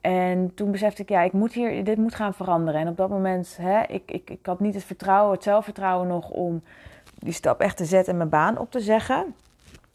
En 0.00 0.54
toen 0.54 0.70
besefte 0.70 1.02
ik, 1.02 1.08
ja, 1.08 1.20
ik 1.20 1.32
moet 1.32 1.52
hier, 1.52 1.84
dit 1.84 1.96
moet 1.96 2.14
gaan 2.14 2.34
veranderen. 2.34 2.80
En 2.80 2.88
op 2.88 2.96
dat 2.96 3.08
moment, 3.08 3.56
hè, 3.60 3.82
ik, 3.82 4.10
ik, 4.10 4.30
ik 4.30 4.46
had 4.46 4.60
niet 4.60 4.74
het 4.74 4.84
vertrouwen, 4.84 5.34
het 5.34 5.42
zelfvertrouwen 5.42 6.08
nog 6.08 6.30
om 6.30 6.62
die 7.18 7.32
stap 7.32 7.60
echt 7.60 7.76
te 7.76 7.84
zetten 7.84 8.12
en 8.12 8.18
mijn 8.18 8.28
baan 8.28 8.58
op 8.58 8.70
te 8.70 8.80
zeggen. 8.80 9.34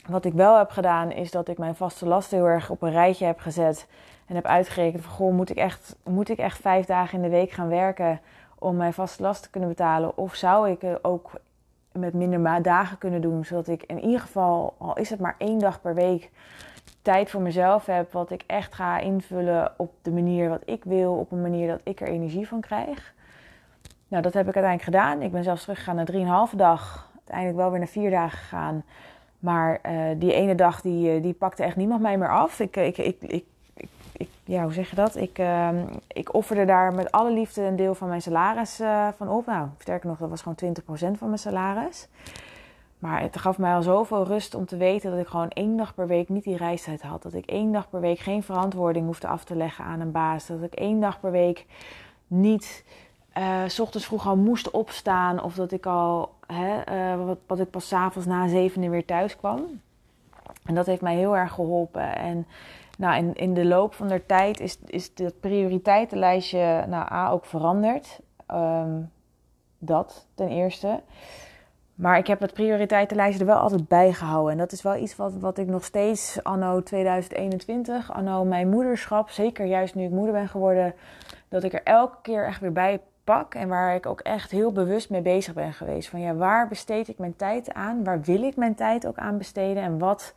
Wat 0.08 0.26
ik 0.26 0.34
wel 0.34 0.58
heb 0.58 0.70
gedaan, 0.70 1.12
is 1.12 1.32
dat 1.32 1.48
ik 1.48 1.58
mijn 1.58 1.76
vaste 1.76 2.06
lasten 2.06 2.38
heel 2.38 2.48
erg 2.48 2.70
op 2.70 2.82
een 2.82 2.92
rijtje 2.92 3.26
heb 3.26 3.40
gezet. 3.40 3.88
En 4.26 4.36
heb 4.36 4.46
uitgerekend 4.46 5.04
van, 5.04 5.14
goh, 5.14 5.34
moet 5.34 5.50
ik 5.50 5.58
echt, 5.58 5.96
moet 6.04 6.30
ik 6.30 6.38
echt 6.38 6.62
vijf 6.62 6.86
dagen 6.86 7.16
in 7.18 7.24
de 7.24 7.38
week 7.38 7.52
gaan 7.52 7.70
werken 7.70 8.20
om 8.60 8.76
mijn 8.76 8.94
vaste 8.94 9.22
lasten 9.22 9.44
te 9.44 9.50
kunnen 9.50 9.70
betalen? 9.70 10.18
Of 10.18 10.36
zou 10.36 10.70
ik 10.70 11.00
ook 11.02 11.32
met 11.92 12.14
minder 12.14 12.62
dagen 12.62 12.98
kunnen 12.98 13.22
doen, 13.22 13.46
zodat 13.46 13.68
ik 13.68 13.84
in 13.84 14.00
ieder 14.00 14.20
geval, 14.20 14.76
al 14.78 14.98
is 14.98 15.10
het 15.10 15.20
maar 15.20 15.36
één 15.38 15.60
dag 15.60 15.82
per 15.82 15.94
week, 15.94 16.30
tijd 17.02 17.30
voor 17.30 17.42
mezelf 17.42 17.86
heb, 17.86 18.12
wat 18.12 18.32
ik 18.32 18.44
echt 18.48 18.74
ga 18.76 19.00
invullen 19.00 19.74
op 19.78 19.92
de 20.02 20.12
manier 20.12 20.50
wat 20.50 20.62
ik 20.66 20.84
wil, 20.84 21.14
op 21.14 21.32
een 21.32 21.42
manier 21.42 21.68
dat 21.68 21.82
ik 21.84 22.02
er 22.02 22.08
energie 22.08 22.48
van 22.48 22.62
krijg. 22.62 23.14
Nou, 24.08 24.24
dat 24.24 24.34
heb 24.34 24.48
ik 24.48 24.56
uiteindelijk 24.56 24.84
gedaan. 24.84 25.22
Ik 25.22 25.32
ben 25.32 25.44
zelfs 25.44 25.62
teruggegaan 25.62 25.96
naar 25.96 26.50
3,5 26.50 26.56
dag. 26.56 27.12
Uiteindelijk 27.16 27.58
wel 27.58 27.70
weer 27.70 27.80
naar 27.80 27.88
4 27.88 28.10
dagen 28.10 28.38
gegaan. 28.38 28.84
Maar 29.40 29.80
uh, 29.86 30.02
die 30.18 30.34
ene 30.34 30.56
dag, 30.56 30.82
die, 30.82 31.20
die 31.20 31.34
pakte 31.34 31.64
echt 31.64 31.76
niemand 31.76 32.02
mij 32.02 32.18
meer 32.18 32.32
af. 32.32 32.60
Ik, 32.60 32.76
ik, 32.76 32.98
ik, 32.98 33.22
ik, 33.22 33.46
ik 34.22 34.30
ja, 34.44 34.64
hoe 34.64 34.74
zeg 34.74 34.90
je 34.90 34.96
dat? 34.96 35.16
Ik, 35.16 35.40
uh, 35.40 35.70
ik 36.08 36.34
offerde 36.34 36.66
daar 36.66 36.94
met 36.94 37.12
alle 37.12 37.32
liefde 37.32 37.62
een 37.62 37.76
deel 37.76 37.96
van 37.96 38.08
mijn 38.08 38.22
salaris 38.22 38.80
uh, 38.80 39.08
van 39.18 39.30
op. 39.30 39.46
Nou, 39.46 39.68
sterker 39.78 40.10
nog, 40.10 40.18
dat 40.18 40.30
was 40.30 40.42
gewoon 40.42 40.76
20% 41.16 41.18
van 41.18 41.28
mijn 41.28 41.40
salaris. 41.40 42.08
Maar 43.00 43.22
het 43.22 43.38
gaf 43.38 43.58
mij 43.58 43.74
al 43.74 43.82
zoveel 43.82 44.26
rust 44.26 44.56
om 44.56 44.66
te 44.66 44.78
weten 44.78 45.12
dat 45.12 45.20
ik 45.20 45.28
gewoon 45.28 45.50
één 45.50 45.78
dag 45.78 45.94
per 45.94 46.08
week 46.08 46.30
niet 46.30 46.44
die 46.44 46.58
reistijd 46.58 47.02
had. 47.02 47.24
Dat 47.24 47.34
ik 47.34 47.46
één 47.46 47.72
dag 47.72 47.90
per 47.90 48.00
week 48.00 48.20
geen 48.20 48.44
verantwoording 48.44 49.06
hoefde 49.06 49.28
af 49.28 49.44
te 49.44 49.56
leggen 49.56 49.86
aan 49.86 50.00
een 50.00 50.12
baas. 50.12 50.48
Dat 50.48 50.62
ik 50.62 50.74
één 50.74 51.00
dag 51.00 51.20
per 51.20 51.32
week 51.32 51.66
niet 52.28 52.84
uh, 53.38 53.62
s 53.68 53.80
ochtends 53.80 54.06
vroeg 54.06 54.28
al 54.28 54.36
moest 54.36 54.72
opstaan. 54.72 55.44
Of 55.44 55.56
dat 55.56 55.72
ik 55.72 55.86
al, 55.86 56.34
hè, 56.48 56.82
uh, 57.16 57.34
wat, 57.48 57.60
ik 57.60 57.70
pas 57.70 57.88
s'avonds 57.88 58.28
na 58.28 58.48
zevende 58.48 58.90
weer 58.90 59.06
thuis 59.06 59.38
kwam. 59.38 59.62
En 60.66 60.76
dat 60.76 60.86
heeft 60.86 61.02
mij 61.02 61.16
heel 61.16 61.38
erg 61.38 61.54
geholpen. 61.54 62.16
En 62.16 62.48
nou, 63.02 63.18
in, 63.18 63.34
in 63.34 63.54
de 63.54 63.66
loop 63.66 63.94
van 63.94 64.08
de 64.08 64.26
tijd 64.26 64.60
is, 64.60 64.80
is 64.86 65.14
dat 65.14 65.40
prioriteitenlijstje 65.40 66.86
nou, 66.88 67.12
A 67.12 67.30
ook 67.30 67.46
veranderd. 67.46 68.20
Um, 68.54 69.12
dat 69.78 70.28
ten 70.36 70.48
eerste. 70.50 71.02
Maar 71.96 72.18
ik 72.18 72.28
heb 72.28 72.40
het 72.40 72.54
prioriteitenlijstje 72.54 73.40
er 73.40 73.46
wel 73.46 73.58
altijd 73.60 73.88
bij 73.88 74.14
gehouden. 74.14 74.52
En 74.52 74.58
dat 74.58 74.72
is 74.72 74.82
wel 74.82 74.96
iets 74.96 75.16
wat, 75.16 75.34
wat 75.34 75.58
ik 75.58 75.68
nog 75.68 75.84
steeds 75.84 76.44
anno 76.44 76.84
2021, 76.84 78.12
anno 78.12 78.46
mijn 78.46 78.70
moederschap, 78.70 79.30
zeker 79.30 79.66
juist 79.66 79.96
nu 79.96 80.04
ik 80.04 80.12
moeder 80.12 80.34
ben 80.34 80.48
geworden, 80.48 80.94
dat 81.48 81.64
ik 81.64 81.74
er 81.74 81.84
elke 81.84 82.18
keer 82.22 82.46
echt 82.46 82.62
weer 82.62 82.72
bij 82.72 83.02
pak. 83.24 83.56
En 83.56 83.68
waar 83.68 83.96
ik 83.96 84.06
ook 84.06 84.20
echt 84.20 84.52
heel 84.52 84.72
bewust 84.72 85.10
mee 85.10 85.22
bezig 85.22 85.54
ben 85.54 85.74
geweest. 85.74 86.10
Van 86.10 86.20
ja, 86.20 86.36
waar 86.36 86.68
besteed 86.68 87.08
ik 87.08 87.18
mijn 87.18 87.36
tijd 87.36 87.74
aan? 87.74 88.04
Waar 88.04 88.22
wil 88.22 88.44
ik 88.44 88.56
mijn 88.56 88.76
tijd 88.76 89.08
ook 89.08 89.18
aan 89.18 89.38
besteden? 89.38 89.84
En 89.84 90.00
wat 90.00 90.36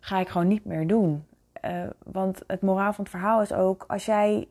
ga 0.00 0.18
ik 0.18 0.28
gewoon 0.28 0.48
niet 0.48 0.64
meer 0.64 0.86
doen? 0.86 1.24
Uh, 1.64 1.70
want 2.04 2.42
het 2.46 2.60
moraal 2.60 2.92
van 2.92 3.04
het 3.04 3.12
verhaal 3.12 3.42
is 3.42 3.52
ook, 3.52 3.84
als 3.88 4.06
jij 4.06 4.48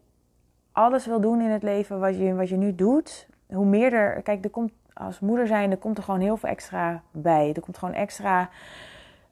alles 0.71 1.05
wil 1.05 1.21
doen 1.21 1.41
in 1.41 1.49
het 1.49 1.63
leven 1.63 1.99
wat 1.99 2.17
je, 2.17 2.35
wat 2.35 2.49
je 2.49 2.57
nu 2.57 2.75
doet, 2.75 3.27
hoe 3.47 3.65
meer 3.65 3.93
er. 3.93 4.21
Kijk, 4.21 4.43
er 4.43 4.49
komt 4.49 4.71
als 4.93 5.19
moeder 5.19 5.47
zijn, 5.47 5.71
er 5.71 5.77
komt 5.77 5.97
er 5.97 6.03
gewoon 6.03 6.19
heel 6.19 6.37
veel 6.37 6.49
extra 6.49 7.01
bij. 7.11 7.51
Er 7.53 7.61
komt 7.61 7.77
gewoon 7.77 7.93
extra, 7.93 8.49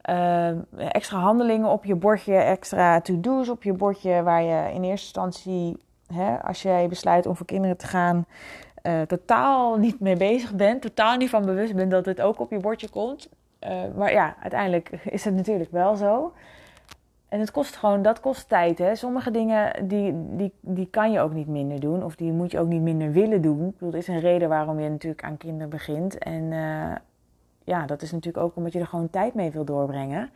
uh, 0.10 0.50
extra 0.94 1.20
handelingen 1.20 1.70
op 1.70 1.86
je 1.86 1.96
bordje, 1.96 2.36
extra 2.36 3.02
to-do's 3.02 3.50
op 3.50 3.64
je 3.64 3.74
bordje, 3.74 4.24
waar 4.24 4.44
je 4.44 4.74
in 4.74 4.84
eerste 4.84 5.06
instantie, 5.06 5.78
hè, 6.14 6.44
als 6.44 6.62
jij 6.62 6.88
besluit 6.88 7.26
om 7.26 7.36
voor 7.36 7.46
kinderen 7.46 7.78
te 7.78 7.88
gaan, 7.88 8.26
uh, 8.84 9.02
totaal 9.02 9.78
niet 9.78 10.00
mee 10.00 10.18
bezig 10.18 10.56
bent, 10.56 10.82
totaal 10.82 11.18
niet 11.18 11.30
van 11.30 11.46
bewust 11.46 11.76
bent 11.76 11.92
dat 11.92 12.06
het 12.06 12.22
ook 12.22 12.40
op 12.40 12.52
je 12.52 12.60
bordje 12.60 12.90
komt. 12.90 13.30
Maar 13.96 14.12
ja, 14.12 14.36
uiteindelijk 14.42 14.90
is 14.90 15.26
het 15.26 15.36
natuurlijk 15.36 15.72
wel 15.72 15.96
zo. 15.96 16.34
En 17.30 17.40
het 17.40 17.52
kost 17.52 17.76
gewoon, 17.76 18.02
dat 18.02 18.20
kost 18.20 18.50
tijd. 18.50 18.78
Hè? 18.78 18.96
Sommige 18.96 19.32
dingen 19.32 19.88
die, 19.88 20.14
die, 20.36 20.54
die 20.60 20.88
kan 20.90 21.12
je 21.12 21.20
ook 21.20 21.34
niet 21.34 21.48
minder 21.48 21.80
doen. 21.80 22.04
Of 22.04 22.16
die 22.16 22.32
moet 22.32 22.52
je 22.52 22.60
ook 22.60 22.68
niet 22.68 22.82
minder 22.82 23.12
willen 23.12 23.42
doen. 23.42 23.76
Er 23.80 23.96
is 23.96 24.08
een 24.08 24.20
reden 24.20 24.50
waarom 24.50 24.80
je 24.80 24.90
natuurlijk 24.90 25.24
aan 25.24 25.38
kinderen 25.38 25.70
begint. 25.70 26.18
En 26.18 26.44
uh, 26.44 26.96
ja, 27.64 27.86
dat 27.86 28.02
is 28.02 28.12
natuurlijk 28.12 28.46
ook 28.46 28.56
omdat 28.56 28.74
je 28.74 28.80
er 28.80 28.88
gewoon 28.88 29.10
tijd 29.10 29.34
mee 29.34 29.52
wil 29.52 29.66
doorbrengen. 29.66 30.30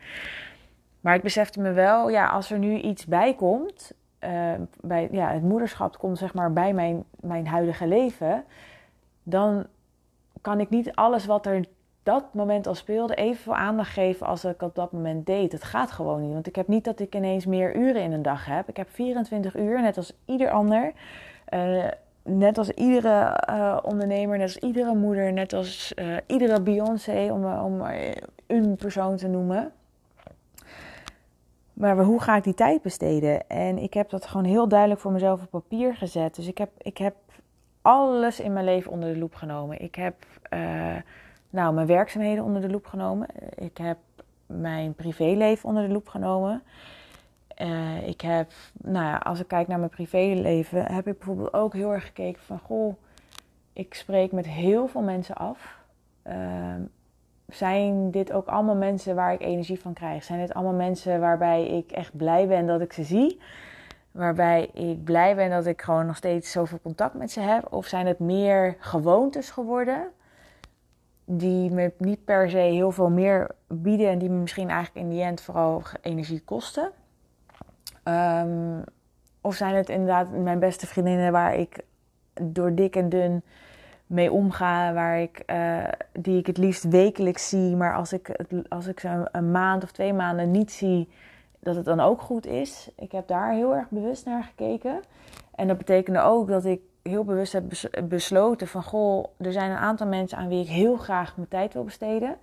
Maar 1.01 1.15
ik 1.15 1.21
besefte 1.21 1.59
me 1.59 1.71
wel, 1.71 2.09
ja, 2.09 2.27
als 2.27 2.51
er 2.51 2.59
nu 2.59 2.77
iets 2.77 3.05
bij 3.05 3.33
komt. 3.33 3.93
Uh, 4.23 4.51
bij, 4.81 5.07
ja, 5.11 5.31
het 5.31 5.43
moederschap 5.43 5.97
komt 5.97 6.17
zeg 6.17 6.33
maar 6.33 6.53
bij 6.53 6.73
mijn, 6.73 7.03
mijn 7.19 7.47
huidige 7.47 7.87
leven. 7.87 8.43
Dan 9.23 9.65
kan 10.41 10.59
ik 10.59 10.69
niet 10.69 10.95
alles 10.95 11.25
wat 11.25 11.45
er 11.45 11.65
dat 12.03 12.33
moment 12.33 12.67
al 12.67 12.75
speelde, 12.75 13.15
evenveel 13.15 13.55
aandacht 13.55 13.91
geven 13.91 14.27
als 14.27 14.45
ik 14.45 14.61
op 14.61 14.75
dat 14.75 14.91
moment 14.91 15.25
deed. 15.25 15.51
Het 15.51 15.63
gaat 15.63 15.91
gewoon 15.91 16.21
niet. 16.21 16.33
Want 16.33 16.47
ik 16.47 16.55
heb 16.55 16.67
niet 16.67 16.83
dat 16.83 16.99
ik 16.99 17.15
ineens 17.15 17.45
meer 17.45 17.75
uren 17.75 18.01
in 18.01 18.11
een 18.11 18.21
dag 18.21 18.45
heb. 18.45 18.69
Ik 18.69 18.77
heb 18.77 18.89
24 18.89 19.57
uur, 19.57 19.81
net 19.81 19.97
als 19.97 20.13
ieder 20.25 20.51
ander. 20.51 20.91
Uh, 21.53 21.87
net 22.23 22.57
als 22.57 22.69
iedere 22.69 23.43
uh, 23.49 23.77
ondernemer, 23.83 24.37
net 24.37 24.47
als 24.47 24.57
iedere 24.57 24.95
moeder, 24.95 25.33
net 25.33 25.53
als 25.53 25.93
uh, 25.95 26.17
iedere 26.27 26.61
Beyoncé, 26.61 27.31
om, 27.31 27.45
om 27.45 27.81
een 28.47 28.75
persoon 28.75 29.15
te 29.15 29.27
noemen. 29.27 29.71
Maar 31.73 31.97
hoe 31.97 32.21
ga 32.21 32.35
ik 32.35 32.43
die 32.43 32.53
tijd 32.53 32.81
besteden? 32.81 33.47
En 33.47 33.77
ik 33.77 33.93
heb 33.93 34.09
dat 34.09 34.25
gewoon 34.25 34.45
heel 34.45 34.67
duidelijk 34.67 34.99
voor 34.99 35.11
mezelf 35.11 35.41
op 35.41 35.49
papier 35.49 35.95
gezet. 35.95 36.35
Dus 36.35 36.47
ik 36.47 36.57
heb, 36.57 36.69
ik 36.77 36.97
heb 36.97 37.15
alles 37.81 38.39
in 38.39 38.53
mijn 38.53 38.65
leven 38.65 38.91
onder 38.91 39.13
de 39.13 39.19
loep 39.19 39.35
genomen. 39.35 39.81
Ik 39.81 39.95
heb 39.95 40.15
nou, 41.51 41.73
mijn 41.73 41.87
werkzaamheden 41.87 42.43
onder 42.43 42.61
de 42.61 42.69
loep 42.69 42.85
genomen. 42.85 43.27
Ik 43.55 43.77
heb 43.77 43.97
mijn 44.45 44.93
privéleven 44.93 45.69
onder 45.69 45.87
de 45.87 45.93
loep 45.93 46.07
genomen. 46.07 46.63
Uh, 47.61 48.07
ik 48.07 48.21
heb, 48.21 48.51
nou 48.73 49.05
ja, 49.05 49.17
als 49.17 49.39
ik 49.39 49.47
kijk 49.47 49.67
naar 49.67 49.79
mijn 49.79 49.89
privéleven, 49.89 50.85
heb 50.85 51.07
ik 51.07 51.17
bijvoorbeeld 51.17 51.53
ook 51.53 51.73
heel 51.73 51.93
erg 51.93 52.05
gekeken 52.05 52.41
van, 52.41 52.59
goh, 52.59 52.95
ik 53.73 53.93
spreek 53.93 54.31
met 54.31 54.47
heel 54.47 54.87
veel 54.87 55.01
mensen 55.01 55.35
af. 55.35 55.79
Uh, 56.27 56.75
zijn 57.47 58.11
dit 58.11 58.31
ook 58.31 58.47
allemaal 58.47 58.75
mensen 58.75 59.15
waar 59.15 59.33
ik 59.33 59.41
energie 59.41 59.79
van 59.79 59.93
krijg? 59.93 60.23
Zijn 60.23 60.39
dit 60.39 60.53
allemaal 60.53 60.73
mensen 60.73 61.19
waarbij 61.19 61.67
ik 61.67 61.91
echt 61.91 62.17
blij 62.17 62.47
ben 62.47 62.67
dat 62.67 62.81
ik 62.81 62.93
ze 62.93 63.03
zie? 63.03 63.39
Waarbij 64.11 64.69
ik 64.73 65.03
blij 65.03 65.35
ben 65.35 65.49
dat 65.49 65.65
ik 65.65 65.81
gewoon 65.81 66.05
nog 66.05 66.15
steeds 66.15 66.51
zoveel 66.51 66.79
contact 66.81 67.13
met 67.13 67.31
ze 67.31 67.39
heb? 67.39 67.73
Of 67.73 67.85
zijn 67.85 68.07
het 68.07 68.19
meer 68.19 68.75
gewoontes 68.79 69.49
geworden? 69.49 70.11
Die 71.25 71.71
me 71.71 71.93
niet 71.97 72.25
per 72.25 72.49
se 72.49 72.57
heel 72.57 72.91
veel 72.91 73.09
meer 73.09 73.51
bieden 73.67 74.09
en 74.09 74.17
die 74.17 74.29
me 74.29 74.35
misschien 74.35 74.69
eigenlijk 74.69 75.05
in 75.05 75.11
die 75.11 75.23
end 75.23 75.41
vooral 75.41 75.83
energie 76.01 76.41
kosten. 76.41 76.91
Um, 78.03 78.83
of 79.41 79.55
zijn 79.55 79.75
het 79.75 79.89
inderdaad 79.89 80.31
mijn 80.31 80.59
beste 80.59 80.87
vriendinnen 80.87 81.31
waar 81.31 81.55
ik 81.55 81.79
door 82.41 82.75
dik 82.75 82.95
en 82.95 83.09
dun 83.09 83.43
mee 84.07 84.31
omga, 84.31 84.93
waar 84.93 85.19
ik, 85.19 85.43
uh, 85.45 85.87
die 86.11 86.37
ik 86.39 86.47
het 86.47 86.57
liefst 86.57 86.83
wekelijks 86.83 87.49
zie, 87.49 87.75
maar 87.75 87.95
als 87.95 88.13
ik, 88.13 88.27
het, 88.27 88.69
als 88.69 88.87
ik 88.87 88.99
ze 88.99 89.27
een 89.31 89.51
maand 89.51 89.83
of 89.83 89.91
twee 89.91 90.13
maanden 90.13 90.51
niet 90.51 90.71
zie, 90.71 91.09
dat 91.59 91.75
het 91.75 91.85
dan 91.85 91.99
ook 91.99 92.21
goed 92.21 92.45
is. 92.45 92.89
Ik 92.95 93.11
heb 93.11 93.27
daar 93.27 93.53
heel 93.53 93.75
erg 93.75 93.89
bewust 93.89 94.25
naar 94.25 94.43
gekeken. 94.43 95.01
En 95.55 95.67
dat 95.67 95.77
betekende 95.77 96.19
ook 96.19 96.47
dat 96.47 96.65
ik 96.65 96.81
heel 97.03 97.23
bewust 97.23 97.53
heb 97.53 97.63
besloten 98.03 98.67
van 98.67 98.83
goh, 98.83 99.25
er 99.37 99.51
zijn 99.51 99.71
een 99.71 99.77
aantal 99.77 100.07
mensen 100.07 100.37
aan 100.37 100.47
wie 100.47 100.61
ik 100.61 100.67
heel 100.67 100.97
graag 100.97 101.35
mijn 101.35 101.47
tijd 101.47 101.73
wil 101.73 101.83
besteden. 101.83 102.37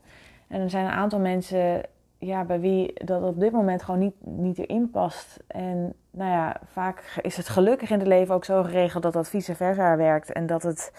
En 0.48 0.60
er 0.60 0.70
zijn 0.70 0.84
een 0.84 0.92
aantal 0.92 1.18
mensen 1.18 1.82
ja, 2.18 2.44
bij 2.44 2.60
wie 2.60 3.04
dat 3.04 3.22
op 3.22 3.40
dit 3.40 3.52
moment 3.52 3.82
gewoon 3.82 4.00
niet, 4.00 4.14
niet 4.20 4.58
erin 4.58 4.90
past. 4.90 5.42
En 5.46 5.94
nou 6.10 6.30
ja, 6.30 6.56
vaak 6.64 7.18
is 7.22 7.36
het 7.36 7.48
gelukkig 7.48 7.90
in 7.90 7.98
het 7.98 8.08
leven 8.08 8.34
ook 8.34 8.44
zo 8.44 8.62
geregeld 8.62 9.02
dat 9.02 9.12
dat 9.12 9.28
vice 9.28 9.54
versa 9.54 9.96
werkt. 9.96 10.32
En 10.32 10.46
dat 10.46 10.62
het 10.62 10.92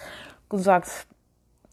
contact 0.48 1.08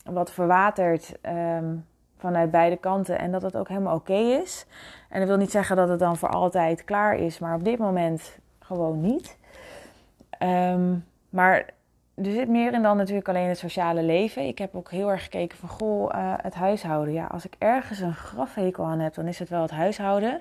wat 0.05 0.31
verwatert 0.31 1.19
um, 1.23 1.87
vanuit 2.19 2.51
beide 2.51 2.77
kanten. 2.77 3.19
En 3.19 3.31
dat 3.31 3.43
het 3.43 3.57
ook 3.57 3.69
helemaal 3.69 3.97
oké 3.97 4.15
is. 4.15 4.67
En 5.09 5.19
dat 5.19 5.29
wil 5.29 5.37
niet 5.37 5.51
zeggen 5.51 5.77
dat 5.77 5.89
het 5.89 5.99
dan 5.99 6.17
voor 6.17 6.29
altijd 6.29 6.85
klaar 6.85 7.17
is, 7.17 7.39
maar 7.39 7.55
op 7.55 7.65
dit 7.65 7.79
moment 7.79 8.39
gewoon 8.59 9.01
niet. 9.01 9.39
Um, 10.43 11.05
maar 11.29 11.67
er 12.17 12.33
zit 12.33 12.49
meer 12.49 12.73
in 12.73 12.83
dan 12.83 12.97
natuurlijk 12.97 13.29
alleen 13.29 13.49
het 13.49 13.59
sociale 13.59 14.03
leven. 14.03 14.47
Ik 14.47 14.59
heb 14.59 14.75
ook 14.75 14.91
heel 14.91 15.11
erg 15.11 15.23
gekeken 15.23 15.59
van, 15.59 15.69
goh, 15.69 16.13
uh, 16.15 16.35
het 16.37 16.55
huishouden. 16.55 17.15
Ja, 17.15 17.27
als 17.27 17.45
ik 17.45 17.55
ergens 17.59 18.01
een 18.01 18.15
grafhekel 18.15 18.85
aan 18.85 18.99
heb, 18.99 19.15
dan 19.15 19.27
is 19.27 19.39
het 19.39 19.49
wel 19.49 19.63
het 19.63 19.71
huishouden. 19.71 20.41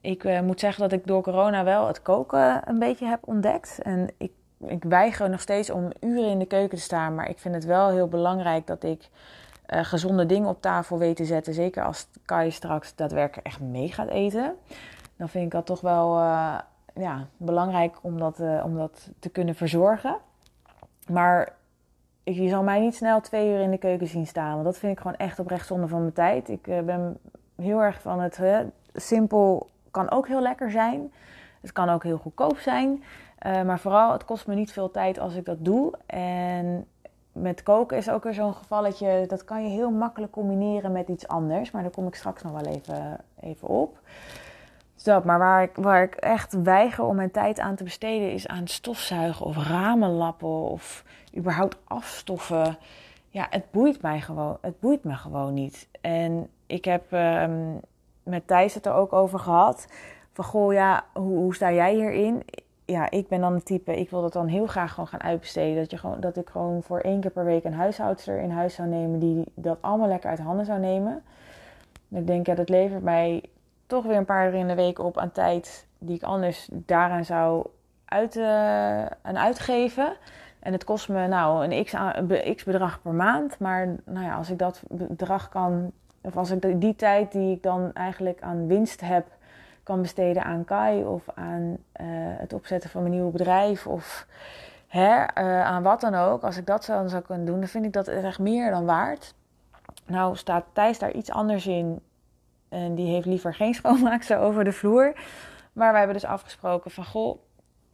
Ik 0.00 0.24
uh, 0.24 0.40
moet 0.40 0.60
zeggen 0.60 0.82
dat 0.82 0.92
ik 0.92 1.06
door 1.06 1.22
corona 1.22 1.64
wel 1.64 1.86
het 1.86 2.02
koken 2.02 2.68
een 2.68 2.78
beetje 2.78 3.06
heb 3.06 3.18
ontdekt. 3.24 3.78
En 3.82 4.08
ik, 4.18 4.32
ik 4.66 4.84
weiger 4.84 5.30
nog 5.30 5.40
steeds 5.40 5.70
om 5.70 5.90
uren 6.00 6.30
in 6.30 6.38
de 6.38 6.46
keuken 6.46 6.78
te 6.78 6.84
staan. 6.84 7.14
Maar 7.14 7.28
ik 7.28 7.38
vind 7.38 7.54
het 7.54 7.64
wel 7.64 7.90
heel 7.90 8.08
belangrijk 8.08 8.66
dat 8.66 8.82
ik 8.82 9.08
uh, 9.68 9.84
gezonde 9.84 10.26
dingen 10.26 10.48
op 10.48 10.62
tafel 10.62 10.98
weet 10.98 11.16
te 11.16 11.24
zetten. 11.24 11.54
Zeker 11.54 11.84
als 11.84 12.08
Kai 12.24 12.50
straks 12.50 12.94
daadwerkelijk 12.94 13.46
echt 13.46 13.60
mee 13.60 13.92
gaat 13.92 14.08
eten. 14.08 14.54
Dan 15.16 15.28
vind 15.28 15.44
ik 15.44 15.50
dat 15.50 15.66
toch 15.66 15.80
wel 15.80 16.18
ja, 16.94 17.26
belangrijk 17.36 17.96
om 18.02 18.18
dat, 18.18 18.40
om 18.64 18.76
dat 18.76 19.10
te 19.18 19.28
kunnen 19.28 19.54
verzorgen. 19.54 20.16
Maar 21.08 21.56
je 22.22 22.48
zal 22.48 22.62
mij 22.62 22.80
niet 22.80 22.94
snel 22.94 23.20
twee 23.20 23.48
uur 23.48 23.60
in 23.60 23.70
de 23.70 23.78
keuken 23.78 24.06
zien 24.06 24.26
staan. 24.26 24.52
Want 24.52 24.64
dat 24.64 24.78
vind 24.78 24.92
ik 24.92 24.98
gewoon 24.98 25.16
echt 25.16 25.38
oprecht 25.38 25.66
zonde 25.66 25.88
van 25.88 26.00
mijn 26.00 26.12
tijd. 26.12 26.48
Ik 26.48 26.66
uh, 26.66 26.80
ben 26.80 27.18
heel 27.56 27.82
erg 27.82 28.00
van 28.00 28.20
het 28.20 28.38
uh, 28.38 28.58
simpel 28.94 29.68
kan 29.90 30.10
ook 30.10 30.28
heel 30.28 30.42
lekker 30.42 30.70
zijn. 30.70 31.12
Het 31.60 31.72
kan 31.72 31.88
ook 31.88 32.02
heel 32.02 32.18
goedkoop 32.18 32.58
zijn. 32.58 33.02
Uh, 33.46 33.62
maar 33.62 33.78
vooral, 33.78 34.12
het 34.12 34.24
kost 34.24 34.46
me 34.46 34.54
niet 34.54 34.72
veel 34.72 34.90
tijd 34.90 35.18
als 35.18 35.34
ik 35.34 35.44
dat 35.44 35.64
doe. 35.64 35.92
En 36.06 36.86
met 37.32 37.62
koken 37.62 37.96
is 37.96 38.10
ook 38.10 38.24
weer 38.24 38.34
zo'n 38.34 38.54
gevalletje. 38.54 39.24
Dat 39.26 39.44
kan 39.44 39.62
je 39.62 39.68
heel 39.68 39.90
makkelijk 39.90 40.32
combineren 40.32 40.92
met 40.92 41.08
iets 41.08 41.28
anders. 41.28 41.70
Maar 41.70 41.82
daar 41.82 41.90
kom 41.90 42.06
ik 42.06 42.14
straks 42.14 42.42
nog 42.42 42.52
wel 42.52 42.72
even, 42.72 43.20
even 43.40 43.68
op. 43.68 43.98
Maar 45.06 45.38
waar 45.38 45.62
ik, 45.62 45.70
waar 45.74 46.02
ik 46.02 46.14
echt 46.14 46.62
weiger 46.62 47.04
om 47.04 47.16
mijn 47.16 47.30
tijd 47.30 47.58
aan 47.58 47.74
te 47.74 47.84
besteden 47.84 48.32
is 48.32 48.46
aan 48.46 48.66
stofzuigen 48.66 49.46
of 49.46 49.68
ramenlappen 49.68 50.48
of 50.48 51.04
überhaupt 51.36 51.76
afstoffen. 51.84 52.78
Ja, 53.28 53.46
het 53.50 53.70
boeit 53.70 54.02
mij 54.02 54.20
gewoon. 54.20 54.58
Het 54.60 54.80
boeit 54.80 55.04
me 55.04 55.14
gewoon 55.14 55.54
niet. 55.54 55.88
En 56.00 56.48
ik 56.66 56.84
heb 56.84 57.12
ehm, 57.12 57.74
met 58.22 58.46
Thijs 58.46 58.74
het 58.74 58.86
er 58.86 58.92
ook 58.92 59.12
over 59.12 59.38
gehad. 59.38 59.86
Van 60.32 60.44
goh, 60.44 60.72
ja, 60.72 61.04
hoe, 61.12 61.36
hoe 61.36 61.54
sta 61.54 61.72
jij 61.72 61.94
hierin? 61.94 62.42
Ja, 62.84 63.10
ik 63.10 63.28
ben 63.28 63.40
dan 63.40 63.54
het 63.54 63.64
type, 63.64 63.96
ik 63.96 64.10
wil 64.10 64.22
dat 64.22 64.32
dan 64.32 64.46
heel 64.46 64.66
graag 64.66 64.90
gewoon 64.90 65.08
gaan 65.08 65.22
uitbesteden. 65.22 65.76
Dat, 65.76 65.90
je 65.90 65.98
gewoon, 65.98 66.20
dat 66.20 66.36
ik 66.36 66.48
gewoon 66.48 66.82
voor 66.82 67.00
één 67.00 67.20
keer 67.20 67.30
per 67.30 67.44
week 67.44 67.64
een 67.64 67.74
huishoudster 67.74 68.38
in 68.38 68.50
huis 68.50 68.74
zou 68.74 68.88
nemen 68.88 69.18
die 69.18 69.44
dat 69.54 69.78
allemaal 69.80 70.08
lekker 70.08 70.30
uit 70.30 70.38
handen 70.38 70.66
zou 70.66 70.80
nemen. 70.80 71.22
ik 72.08 72.26
denk, 72.26 72.46
ja, 72.46 72.54
dat 72.54 72.68
levert 72.68 73.02
mij 73.02 73.42
toch 73.88 74.04
weer 74.04 74.16
een 74.16 74.24
paar 74.24 74.48
uur 74.48 74.54
in 74.54 74.68
de 74.68 74.74
week 74.74 74.98
op 74.98 75.18
aan 75.18 75.32
tijd 75.32 75.86
die 75.98 76.16
ik 76.16 76.22
anders 76.22 76.68
daaraan 76.72 77.24
zou 77.24 77.66
uit, 78.04 78.36
aan 79.22 79.38
uitgeven. 79.38 80.16
En 80.58 80.72
het 80.72 80.84
kost 80.84 81.08
me 81.08 81.26
nou 81.26 81.66
een 81.66 81.84
x, 81.84 81.94
x 82.54 82.64
bedrag 82.64 83.02
per 83.02 83.12
maand. 83.12 83.58
Maar 83.58 83.86
nou 84.04 84.26
ja, 84.26 84.34
als 84.34 84.50
ik 84.50 84.58
dat 84.58 84.82
bedrag 84.88 85.48
kan, 85.48 85.92
of 86.20 86.36
als 86.36 86.50
ik 86.50 86.80
die 86.80 86.96
tijd 86.96 87.32
die 87.32 87.54
ik 87.54 87.62
dan 87.62 87.90
eigenlijk 87.94 88.42
aan 88.42 88.66
winst 88.66 89.00
heb, 89.00 89.26
kan 89.82 90.02
besteden 90.02 90.44
aan 90.44 90.64
Kai 90.64 91.04
of 91.04 91.22
aan 91.34 91.62
uh, 91.62 92.06
het 92.38 92.52
opzetten 92.52 92.90
van 92.90 93.02
mijn 93.02 93.14
nieuwe 93.14 93.30
bedrijf 93.30 93.86
of 93.86 94.26
hè, 94.86 95.16
uh, 95.18 95.64
aan 95.64 95.82
wat 95.82 96.00
dan 96.00 96.14
ook. 96.14 96.42
Als 96.42 96.56
ik 96.56 96.66
dat 96.66 96.84
dan 96.86 97.08
zou 97.08 97.22
kunnen 97.22 97.46
doen, 97.46 97.58
dan 97.58 97.68
vind 97.68 97.84
ik 97.84 97.92
dat 97.92 98.08
echt 98.08 98.38
meer 98.38 98.70
dan 98.70 98.84
waard. 98.84 99.34
Nou 100.06 100.36
staat 100.36 100.64
Thijs 100.72 100.98
daar 100.98 101.12
iets 101.12 101.30
anders 101.30 101.66
in 101.66 102.00
en 102.68 102.94
die 102.94 103.06
heeft 103.06 103.26
liever 103.26 103.54
geen 103.54 103.74
schoonmaakster 103.80 104.38
over 104.38 104.64
de 104.64 104.72
vloer. 104.72 105.12
Maar 105.72 105.90
wij 105.90 105.98
hebben 105.98 106.20
dus 106.20 106.30
afgesproken 106.30 106.90
van, 106.90 107.04
goh, 107.04 107.38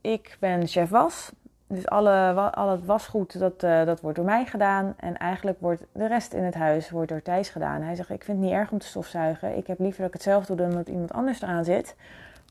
ik 0.01 0.37
ben 0.41 0.67
chef 0.67 0.89
was. 0.89 1.33
Dus 1.67 1.89
alle, 1.89 2.51
al 2.51 2.71
het 2.71 2.85
wasgoed, 2.85 3.39
dat, 3.39 3.63
uh, 3.63 3.85
dat 3.85 4.01
wordt 4.01 4.17
door 4.17 4.27
mij 4.27 4.47
gedaan. 4.47 4.95
En 4.97 5.17
eigenlijk 5.17 5.61
wordt 5.61 5.83
de 5.93 6.07
rest 6.07 6.33
in 6.33 6.43
het 6.43 6.55
huis 6.55 6.91
wordt 6.91 7.09
door 7.09 7.23
Thijs 7.23 7.49
gedaan. 7.49 7.83
Hij 7.83 7.95
zegt, 7.95 8.11
ik 8.11 8.25
vind 8.25 8.39
het 8.39 8.47
niet 8.47 8.57
erg 8.57 8.71
om 8.71 8.79
te 8.79 8.87
stofzuigen. 8.87 9.57
Ik 9.57 9.67
heb 9.67 9.79
liever 9.79 9.99
dat 9.99 10.07
ik 10.07 10.13
het 10.13 10.23
zelf 10.23 10.47
doe 10.47 10.57
dan 10.57 10.71
dat 10.71 10.89
iemand 10.89 11.13
anders 11.13 11.43
eraan 11.43 11.65
zit. 11.65 11.97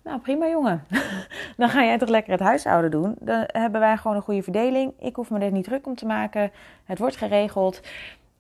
Nou, 0.04 0.20
prima 0.20 0.48
jongen. 0.48 0.84
dan 1.58 1.70
ga 1.70 1.84
jij 1.84 1.98
toch 1.98 2.10
lekker 2.10 2.32
het 2.32 2.42
huishouden 2.42 2.92
doen. 2.92 3.16
Dan 3.20 3.44
hebben 3.48 3.80
wij 3.80 3.98
gewoon 3.98 4.18
een 4.18 4.24
goede 4.24 4.44
verdeling. 4.44 4.94
Ik 5.00 5.16
hoef 5.16 5.30
me 5.30 5.40
er 5.40 5.52
niet 5.52 5.64
druk 5.64 5.86
om 5.86 5.96
te 5.96 6.06
maken. 6.06 6.52
Het 6.84 7.00
wordt 7.00 7.16
geregeld. 7.16 7.82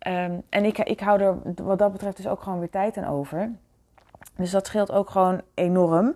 Um, 0.07 0.41
en 0.49 0.65
ik, 0.65 0.77
ik 0.79 0.99
hou 0.99 1.21
er 1.21 1.37
wat 1.63 1.79
dat 1.79 1.91
betreft 1.91 2.17
dus 2.17 2.27
ook 2.27 2.41
gewoon 2.41 2.59
weer 2.59 2.69
tijd 2.69 2.97
aan 2.97 3.07
over. 3.07 3.51
Dus 4.35 4.51
dat 4.51 4.67
scheelt 4.67 4.91
ook 4.91 5.09
gewoon 5.09 5.41
enorm. 5.53 6.15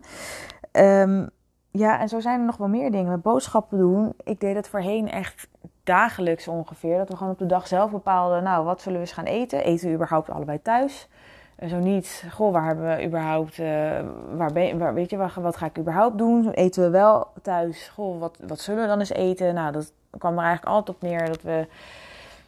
Um, 0.71 1.29
ja, 1.71 1.99
en 1.99 2.09
zo 2.09 2.19
zijn 2.19 2.39
er 2.39 2.45
nog 2.45 2.57
wel 2.57 2.67
meer 2.67 2.91
dingen. 2.91 3.11
Met 3.11 3.21
boodschappen 3.21 3.77
doen. 3.77 4.13
Ik 4.23 4.39
deed 4.39 4.55
het 4.55 4.67
voorheen 4.67 5.11
echt 5.11 5.47
dagelijks 5.83 6.47
ongeveer. 6.47 6.97
Dat 6.97 7.09
we 7.09 7.15
gewoon 7.15 7.33
op 7.33 7.39
de 7.39 7.45
dag 7.45 7.67
zelf 7.67 7.91
bepaalden, 7.91 8.43
nou, 8.43 8.65
wat 8.65 8.81
zullen 8.81 8.99
we 8.99 9.05
eens 9.05 9.13
gaan 9.13 9.25
eten? 9.25 9.63
Eten 9.63 9.87
we 9.87 9.93
überhaupt 9.93 10.29
allebei 10.29 10.61
thuis? 10.61 11.09
En 11.55 11.69
zo 11.69 11.77
niet, 11.77 12.25
goh, 12.31 12.51
waar 12.51 12.65
hebben 12.65 12.95
we 12.95 13.05
überhaupt, 13.05 13.57
uh, 13.57 13.99
waar, 14.35 14.51
ben, 14.53 14.77
waar, 14.77 14.93
weet 14.93 15.09
je, 15.09 15.17
wat, 15.17 15.33
wat 15.33 15.57
ga 15.57 15.65
ik 15.65 15.77
überhaupt 15.77 16.17
doen? 16.17 16.49
Eten 16.49 16.83
we 16.83 16.89
wel 16.89 17.27
thuis? 17.41 17.87
Goh, 17.87 18.19
wat, 18.19 18.37
wat 18.47 18.59
zullen 18.59 18.81
we 18.81 18.87
dan 18.87 18.99
eens 18.99 19.13
eten? 19.13 19.53
Nou, 19.53 19.71
dat 19.71 19.91
kwam 20.17 20.37
er 20.37 20.43
eigenlijk 20.43 20.75
altijd 20.75 20.95
op 20.95 21.01
neer 21.01 21.25
dat 21.25 21.41
we 21.41 21.67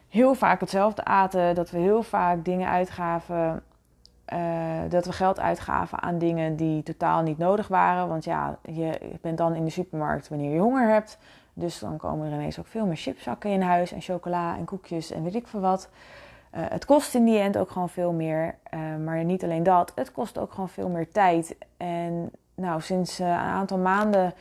heel 0.09 0.33
vaak 0.33 0.59
hetzelfde 0.59 1.03
aten. 1.03 1.55
Dat 1.55 1.69
we 1.69 1.77
heel 1.77 2.03
vaak 2.03 2.45
dingen 2.45 2.69
uitgaven 2.69 3.63
uh, 4.33 4.39
dat 4.89 5.05
we 5.05 5.11
geld 5.11 5.39
uitgaven 5.39 6.01
aan 6.01 6.17
dingen 6.17 6.55
die 6.55 6.83
totaal 6.83 7.21
niet 7.21 7.37
nodig 7.37 7.67
waren. 7.67 8.07
Want 8.07 8.23
ja, 8.23 8.57
je 8.61 8.99
bent 9.21 9.37
dan 9.37 9.55
in 9.55 9.65
de 9.65 9.71
supermarkt 9.71 10.29
wanneer 10.29 10.53
je 10.53 10.59
honger 10.59 10.89
hebt. 10.89 11.17
Dus 11.53 11.79
dan 11.79 11.97
komen 11.97 12.27
er 12.27 12.33
ineens 12.33 12.59
ook 12.59 12.67
veel 12.67 12.85
meer 12.85 12.95
chipzakken 12.95 13.49
in 13.49 13.61
huis 13.61 13.91
en 13.91 14.01
chocola 14.01 14.57
en 14.57 14.65
koekjes 14.65 15.11
en 15.11 15.23
weet 15.23 15.35
ik 15.35 15.47
veel 15.47 15.59
wat. 15.59 15.89
Uh, 16.55 16.61
het 16.69 16.85
kost 16.85 17.15
in 17.15 17.25
die 17.25 17.39
end 17.39 17.57
ook 17.57 17.69
gewoon 17.69 17.89
veel 17.89 18.11
meer. 18.11 18.55
Uh, 18.73 18.79
maar 19.05 19.23
niet 19.23 19.43
alleen 19.43 19.63
dat, 19.63 19.91
het 19.95 20.11
kost 20.11 20.37
ook 20.37 20.51
gewoon 20.51 20.69
veel 20.69 20.89
meer 20.89 21.11
tijd. 21.11 21.55
En 21.77 22.31
nou, 22.55 22.81
sinds 22.81 23.19
een 23.19 23.27
aantal 23.27 23.77
maanden 23.77 24.33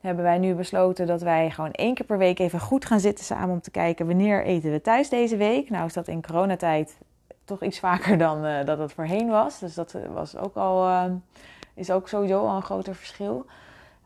hebben 0.00 0.24
wij 0.24 0.38
nu 0.38 0.54
besloten 0.54 1.06
dat 1.06 1.22
wij 1.22 1.50
gewoon 1.50 1.70
één 1.70 1.94
keer 1.94 2.06
per 2.06 2.18
week 2.18 2.38
even 2.38 2.60
goed 2.60 2.84
gaan 2.84 3.00
zitten 3.00 3.24
samen 3.24 3.50
om 3.50 3.60
te 3.60 3.70
kijken 3.70 4.06
wanneer 4.06 4.44
eten 4.44 4.70
we 4.70 4.80
thuis 4.80 5.08
deze 5.08 5.36
week. 5.36 5.70
Nou 5.70 5.86
is 5.86 5.92
dat 5.92 6.08
in 6.08 6.22
coronatijd 6.22 6.98
toch 7.46 7.62
iets 7.62 7.78
vaker 7.78 8.18
dan 8.18 8.44
uh, 8.44 8.64
dat 8.64 8.78
het 8.78 8.92
voorheen 8.92 9.28
was. 9.28 9.58
Dus 9.58 9.74
dat 9.74 9.96
was 10.14 10.36
ook 10.36 10.56
al, 10.56 10.88
uh, 10.88 11.04
is 11.74 11.90
ook 11.90 12.08
sowieso 12.08 12.46
al 12.46 12.56
een 12.56 12.62
groter 12.62 12.94
verschil. 12.94 13.46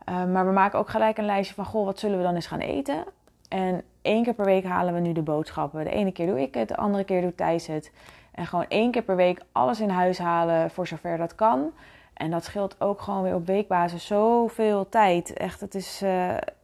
Uh, 0.09 0.25
maar 0.25 0.45
we 0.45 0.51
maken 0.51 0.79
ook 0.79 0.89
gelijk 0.89 1.17
een 1.17 1.25
lijstje 1.25 1.55
van, 1.55 1.65
goh, 1.65 1.85
wat 1.85 1.99
zullen 1.99 2.17
we 2.17 2.23
dan 2.23 2.35
eens 2.35 2.47
gaan 2.47 2.59
eten? 2.59 3.03
En 3.49 3.81
één 4.01 4.23
keer 4.23 4.33
per 4.33 4.45
week 4.45 4.63
halen 4.63 4.93
we 4.93 4.99
nu 4.99 5.13
de 5.13 5.21
boodschappen. 5.21 5.83
De 5.83 5.89
ene 5.89 6.11
keer 6.11 6.27
doe 6.27 6.41
ik 6.41 6.53
het, 6.53 6.67
de 6.67 6.77
andere 6.77 7.03
keer 7.03 7.21
doet 7.21 7.37
Thijs 7.37 7.67
het. 7.67 7.91
En 8.31 8.45
gewoon 8.45 8.65
één 8.67 8.91
keer 8.91 9.01
per 9.01 9.15
week 9.15 9.41
alles 9.51 9.79
in 9.79 9.89
huis 9.89 10.17
halen 10.17 10.71
voor 10.71 10.87
zover 10.87 11.17
dat 11.17 11.35
kan. 11.35 11.71
En 12.13 12.31
dat 12.31 12.43
scheelt 12.43 12.81
ook 12.81 13.01
gewoon 13.01 13.23
weer 13.23 13.35
op 13.35 13.45
weekbasis 13.45 14.05
zoveel 14.05 14.89
tijd. 14.89 15.33
Echt, 15.33 15.61
het 15.61 15.75
is 15.75 16.03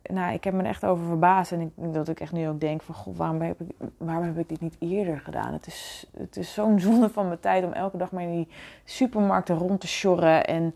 nou, 0.08 0.34
ik 0.34 0.44
heb 0.44 0.54
me 0.54 0.60
er 0.62 0.70
echt 0.70 0.86
over 0.86 1.06
verbaasd. 1.06 1.52
En 1.52 1.62
ik, 1.62 1.94
dat 1.94 2.08
ik 2.08 2.20
echt 2.20 2.32
nu 2.32 2.48
ook 2.48 2.60
denk 2.60 2.82
van, 2.82 2.96
god, 2.96 3.18
waarom 3.18 3.42
heb 3.42 3.62
ik, 3.62 3.68
waarom 3.98 4.24
heb 4.24 4.38
ik 4.38 4.50
dit 4.50 4.62
niet 4.62 4.76
eerder 4.80 5.20
gedaan? 5.20 5.54
Het 5.54 5.68
is, 5.68 6.06
het 6.18 6.38
is 6.38 6.54
zo'n 6.54 6.80
zonde 6.90 7.10
van 7.10 7.28
mijn 7.28 7.40
tijd 7.40 7.64
om 7.64 7.72
elke 7.72 7.98
dag 7.98 8.12
maar 8.12 8.24
in 8.24 8.32
die 8.32 8.48
supermarkten 8.84 9.58
rond 9.58 9.80
te 9.80 9.88
sjorren. 9.88 10.46
En 10.46 10.74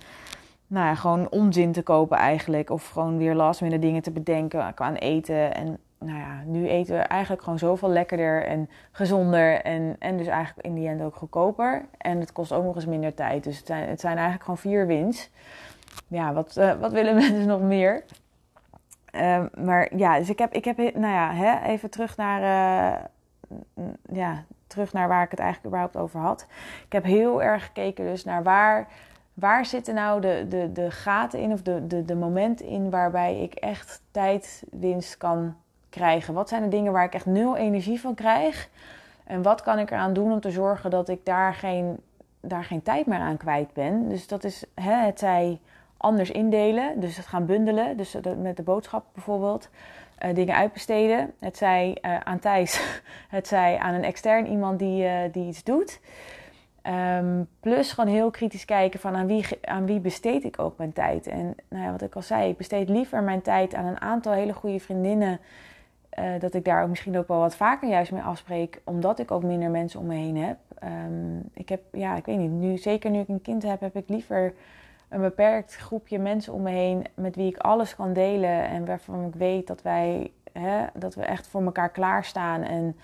nou 0.68 0.86
ja, 0.86 0.96
gewoon 0.96 1.30
onzin 1.30 1.72
te 1.72 1.82
kopen 1.82 2.18
eigenlijk. 2.18 2.70
Of 2.70 2.90
gewoon 2.90 3.18
weer 3.18 3.36
last 3.36 3.62
minute 3.62 3.82
dingen 3.82 4.02
te 4.02 4.12
bedenken 4.12 4.74
qua 4.74 4.94
eten. 4.94 5.56
En 5.56 5.78
nou 6.00 6.20
ja, 6.20 6.42
nu 6.46 6.68
eten 6.68 6.96
we 6.96 7.02
eigenlijk 7.02 7.44
gewoon 7.44 7.60
zoveel 7.60 7.90
lekkerder 7.90 8.46
en 8.46 8.70
gezonder. 8.92 9.62
En, 9.62 9.96
en 10.00 10.18
dus 10.18 10.28
eigenlijk 10.28 10.68
in 10.68 10.74
die 10.74 10.88
end 10.88 11.02
ook 11.02 11.16
goedkoper. 11.16 11.86
En 11.98 12.20
het 12.20 12.32
kost 12.32 12.52
ook 12.52 12.64
nog 12.64 12.76
eens 12.76 12.86
minder 12.86 13.14
tijd. 13.14 13.44
Dus 13.44 13.58
het 13.58 13.68
zijn, 13.68 13.90
het 13.90 14.00
zijn 14.00 14.14
eigenlijk 14.14 14.44
gewoon 14.44 14.60
vier 14.60 14.88
wins. 14.88 15.30
Ja, 16.08 16.34
wat, 16.34 16.56
uh, 16.58 16.74
wat 16.80 16.92
willen 16.92 17.16
mensen 17.22 17.48
nog 17.48 17.62
meer? 17.62 18.04
Uh, 19.12 19.44
maar 19.64 19.98
ja, 19.98 20.18
dus 20.18 20.30
ik 20.30 20.40
heb, 20.40 20.54
ik 20.54 20.66
heb 20.66 20.78
nou 20.78 21.14
ja, 21.14 21.34
hè, 21.34 21.68
even 21.68 21.90
terug 21.90 22.18
naar, 22.18 22.42
uh, 22.42 23.86
ja, 24.12 24.44
terug 24.68 24.94
naar 24.94 25.08
waar 25.08 25.24
ik 25.24 25.32
het 25.32 25.40
eigenlijk 25.40 25.68
überhaupt 25.68 25.98
over 25.98 26.20
had. 26.20 26.48
Ik 26.86 26.92
heb 26.92 27.04
heel 27.04 27.44
erg 27.44 27.66
gekeken 27.66 28.06
dus 28.06 28.24
naar 28.24 28.44
waar, 28.44 28.88
waar 29.34 29.66
zitten 29.66 29.94
nou 29.94 30.22
de, 30.22 30.46
de, 30.50 30.72
de 30.72 30.92
gaten 30.92 31.40
in 31.40 31.52
of 31.52 31.62
de, 31.62 31.88
de, 31.88 32.06
de 32.06 32.16
momenten 32.16 32.66
in 32.66 32.90
waarbij 32.90 33.42
ik 33.42 33.54
echt 33.54 34.02
tijdwinst 34.12 35.18
kan 35.18 35.56
krijgen. 35.90 36.34
Wat 36.34 36.50
zijn 36.50 36.64
de 36.64 36.68
dingen 36.68 36.92
waar 36.92 37.06
ik 37.06 37.14
echt 37.14 37.26
nul 37.26 37.56
energie 37.58 38.02
van 38.02 38.16
krijg? 38.16 38.70
En 39.24 39.42
wat 39.42 39.62
kan 39.62 39.80
ik 39.80 39.92
eraan 39.92 40.14
doen 40.14 40.32
om 40.32 40.40
te 40.40 40.52
zorgen 40.52 40.90
dat 40.90 41.10
ik 41.10 41.26
daar 41.26 41.54
geen, 41.54 41.98
daar 42.40 42.64
geen 42.64 42.84
tijd 42.84 43.06
meer 43.06 43.20
aan 43.20 43.38
kwijt 43.38 43.74
ben? 43.74 44.10
Dus 44.10 44.28
dat 44.28 44.44
is, 44.44 44.64
hè, 44.74 44.94
het 45.06 45.20
zij 45.20 45.60
anders 46.02 46.32
indelen. 46.32 47.00
Dus 47.00 47.18
het 47.18 47.26
gaan 47.26 47.46
bundelen. 47.46 47.98
Dus 47.98 48.18
met 48.38 48.58
de 48.58 48.64
boodschap 48.64 49.06
bijvoorbeeld. 49.14 49.70
Uh, 50.26 50.36
dingen 50.36 50.56
uitbesteden. 50.56 51.34
Het 51.40 51.58
zij 51.58 51.98
uh, 52.02 52.18
aan 52.20 52.40
Thijs, 52.40 53.02
het 53.30 53.48
zij 53.48 53.78
aan 53.78 53.94
een 53.94 54.04
extern 54.04 54.48
iemand 54.48 54.80
die, 54.80 55.04
uh, 55.04 55.20
die 55.32 55.48
iets 55.48 55.64
doet. 55.64 56.00
Um, 57.18 57.48
plus 57.60 57.92
gewoon 57.92 58.14
heel 58.14 58.32
kritisch 58.32 58.66
kijken 58.66 59.00
van 59.00 59.16
aan 59.16 59.28
wie, 59.28 59.46
aan 59.62 59.86
wie 59.86 60.00
besteed 60.00 60.44
ik 60.44 60.60
ook 60.60 60.78
mijn 60.78 60.94
tijd. 60.94 61.28
En 61.28 61.56
nou 61.68 61.84
ja, 61.84 61.92
wat 61.92 62.02
ik 62.02 62.16
al 62.16 62.22
zei, 62.22 62.50
ik 62.50 62.58
besteed 62.58 62.90
liever 62.90 63.24
mijn 63.24 63.42
tijd 63.42 63.74
aan 63.74 63.86
een 63.86 64.02
aantal 64.02 64.34
hele 64.34 64.54
goede 64.54 64.80
vriendinnen. 64.80 65.40
dat 66.40 66.54
ik 66.54 66.66
daar 66.66 66.84
ook 66.84 66.90
misschien 66.90 67.18
ook 67.18 67.28
wel 67.28 67.40
wat 67.40 67.56
vaker 67.56 67.90
juist 67.90 68.12
mee 68.12 68.22
afspreek. 68.22 68.82
Omdat 68.84 69.20
ik 69.20 69.32
ook 69.32 69.44
minder 69.44 69.70
mensen 69.70 70.00
om 70.00 70.06
me 70.06 70.16
heen 70.16 70.38
heb. 70.38 70.58
Um, 70.84 71.42
ik 71.54 71.70
heb, 71.70 71.82
ja, 71.92 72.16
ik 72.16 72.26
weet 72.26 72.38
niet, 72.38 72.52
nu, 72.52 72.78
zeker 72.78 73.10
nu 73.10 73.20
ik 73.20 73.28
een 73.28 73.42
kind 73.42 73.64
heb, 73.64 73.80
heb 73.80 73.96
ik 73.96 74.10
liever 74.10 74.54
een 75.12 75.22
beperkt 75.22 75.76
groepje 75.76 76.20
mensen 76.20 76.54
om 76.54 76.62
me 76.62 76.70
heen 76.70 77.06
met 77.16 77.36
wie 77.36 77.48
ik 77.48 77.58
alles 77.58 77.96
kan 77.96 78.14
delen 78.14 78.68
en 78.68 78.86
waarvan 78.86 79.26
ik 79.26 79.36
weet 79.36 79.68
dat 79.68 79.82
wij 79.82 80.32
hè, 80.52 80.86
dat 80.94 81.16
we 81.16 81.22
echt 81.22 81.48
voor 81.48 81.64
elkaar 81.64 81.90
klaarstaan. 81.90 82.62
En 82.62 82.98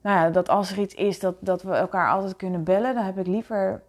nou 0.00 0.18
ja, 0.18 0.30
dat 0.30 0.48
als 0.48 0.70
er 0.70 0.78
iets 0.78 0.94
is, 0.94 1.20
dat, 1.20 1.34
dat 1.40 1.62
we 1.62 1.74
elkaar 1.74 2.10
altijd 2.10 2.36
kunnen 2.36 2.64
bellen, 2.64 2.94
dan 2.94 3.04
heb 3.04 3.18
ik 3.18 3.26
liever 3.26 3.82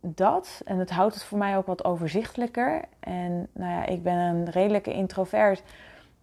dat. 0.00 0.60
En 0.64 0.78
het 0.78 0.90
houdt 0.90 1.14
het 1.14 1.24
voor 1.24 1.38
mij 1.38 1.56
ook 1.56 1.66
wat 1.66 1.84
overzichtelijker. 1.84 2.82
En 3.00 3.48
nou 3.52 3.72
ja, 3.72 3.86
ik 3.86 4.02
ben 4.02 4.16
een 4.16 4.50
redelijke 4.50 4.92
introvert. 4.92 5.62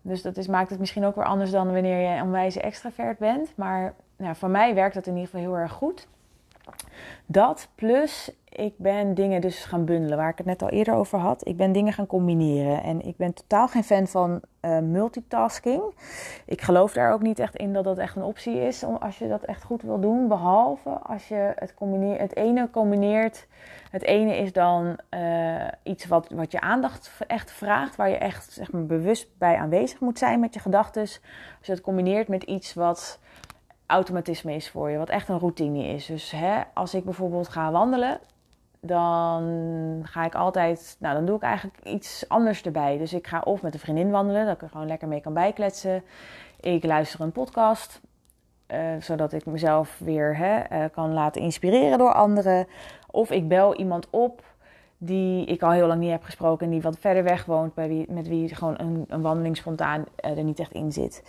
Dus 0.02 0.22
dat 0.22 0.38
is, 0.38 0.48
maakt 0.48 0.70
het 0.70 0.80
misschien 0.80 1.06
ook 1.06 1.16
weer 1.16 1.26
anders 1.26 1.52
dan 1.52 1.72
wanneer 1.72 2.12
je 2.12 2.20
een 2.20 2.32
wijze 2.32 2.62
extravert 2.62 3.18
bent. 3.18 3.54
Maar 3.56 3.94
nou, 4.16 4.36
voor 4.36 4.50
mij 4.50 4.76
werkt 4.76 4.96
dat 4.96 5.08
in 5.08 5.14
ieder 5.14 5.30
geval 5.30 5.42
heel 5.42 5.58
erg 5.58 5.72
goed. 5.72 6.08
Dat 7.26 7.70
plus 7.76 8.32
ik 8.50 8.74
ben 8.78 9.14
dingen 9.14 9.42
dus 9.42 9.66
gaan 9.66 9.86
bundelen, 9.86 10.18
waar 10.18 10.30
ik 10.30 10.38
het 10.38 10.48
net 10.48 10.62
al 10.62 10.70
eerder 10.70 10.94
over 10.94 11.20
had. 11.20 11.48
Ik 11.48 11.58
ben 11.58 11.72
dingen 11.72 11.94
gaan 11.94 12.08
combineren 12.08 12.84
en 12.84 13.02
ik 13.02 13.18
ben 13.18 13.34
totaal 13.34 13.68
geen 13.68 13.84
fan 13.84 14.08
van 14.08 14.42
uh, 14.62 14.80
multitasking. 14.80 15.84
Ik 16.46 16.62
geloof 16.62 16.94
daar 16.94 17.14
ook 17.14 17.22
niet 17.22 17.40
echt 17.40 17.56
in 17.56 17.74
dat 17.74 17.84
dat 17.84 17.98
echt 17.98 18.16
een 18.16 18.24
optie 18.24 18.62
is 18.62 18.84
als 19.00 19.18
je 19.18 19.28
dat 19.28 19.44
echt 19.44 19.64
goed 19.64 19.82
wil 19.82 20.00
doen. 20.00 20.28
Behalve 20.28 20.90
als 20.90 21.28
je 21.28 21.54
het, 21.56 21.74
combineert, 21.74 22.20
het 22.20 22.36
ene 22.36 22.70
combineert. 22.70 23.48
Het 23.92 24.04
ene 24.04 24.38
is 24.38 24.54
dan 24.54 25.00
uh, 25.14 25.68
iets 25.84 26.08
wat, 26.08 26.30
wat 26.30 26.52
je 26.52 26.62
aandacht 26.62 27.12
echt 27.28 27.52
vraagt, 27.52 27.96
waar 27.96 28.10
je 28.10 28.18
echt 28.18 28.52
zeg 28.52 28.72
maar, 28.72 28.86
bewust 28.86 29.28
bij 29.38 29.58
aanwezig 29.58 30.00
moet 30.00 30.18
zijn 30.18 30.40
met 30.40 30.54
je 30.54 30.60
gedachten. 30.60 31.02
Als 31.02 31.20
je 31.62 31.72
het 31.72 31.82
combineert 31.82 32.28
met 32.28 32.44
iets 32.44 32.74
wat 32.74 33.20
automatisme 33.90 34.54
is 34.56 34.70
voor 34.70 34.90
je, 34.90 34.98
wat 34.98 35.10
echt 35.10 35.30
een 35.30 35.40
routine 35.40 35.84
is. 35.84 36.06
Dus 36.06 36.32
hè, 36.32 36.62
als 36.74 36.94
ik 36.94 37.04
bijvoorbeeld 37.04 37.48
ga 37.48 37.72
wandelen, 37.72 38.20
dan 38.82 39.44
ga 40.04 40.26
ik 40.26 40.36
altijd, 40.36 40.98
nou 41.00 41.16
dan 41.16 41.26
doe 41.26 41.36
ik 41.36 41.42
eigenlijk 41.42 41.80
iets 41.84 42.26
anders 42.28 42.62
erbij. 42.62 42.98
Dus 42.98 43.14
ik 43.14 43.28
ga 43.28 43.40
of 43.40 43.62
met 43.62 43.74
een 43.74 43.80
vriendin 43.80 44.12
wandelen, 44.12 44.46
dat 44.46 44.56
ik 44.56 44.62
er 44.62 44.70
gewoon 44.70 44.88
lekker 44.88 45.08
mee 45.08 45.22
kan 45.22 45.34
bijkletsen. 45.34 46.04
Ik 46.60 46.84
luister 46.84 47.22
een 47.22 47.32
podcast, 47.32 48.02
uh, 48.68 48.80
zodat 49.00 49.34
ik 49.34 49.46
mezelf 49.46 50.00
weer 50.00 50.38
hè, 50.38 50.84
uh, 50.84 50.86
kan 50.92 51.14
laten 51.14 51.42
inspireren 51.42 51.98
door 51.98 52.14
anderen. 52.14 52.68
Of 53.12 53.32
ik 53.32 53.48
bel 53.48 53.76
iemand 53.76 54.08
op 54.10 54.44
die 54.98 55.46
ik 55.46 55.62
al 55.62 55.72
heel 55.72 55.88
lang 55.88 56.00
niet 56.00 56.12
heb 56.12 56.24
gesproken 56.24 56.66
en 56.66 56.72
die 56.72 56.82
wat 56.82 57.00
verder 57.00 57.24
weg 57.24 57.46
woont, 57.46 57.74
bij 57.74 57.88
wie, 57.88 58.12
met 58.12 58.28
wie 58.28 58.56
gewoon 58.56 58.80
een, 58.80 59.06
een 59.08 59.22
wandeling 59.22 59.58
spontaan 59.58 60.06
uh, 60.26 60.38
er 60.38 60.44
niet 60.44 60.60
echt 60.60 60.72
in 60.72 60.92
zit. 60.92 61.24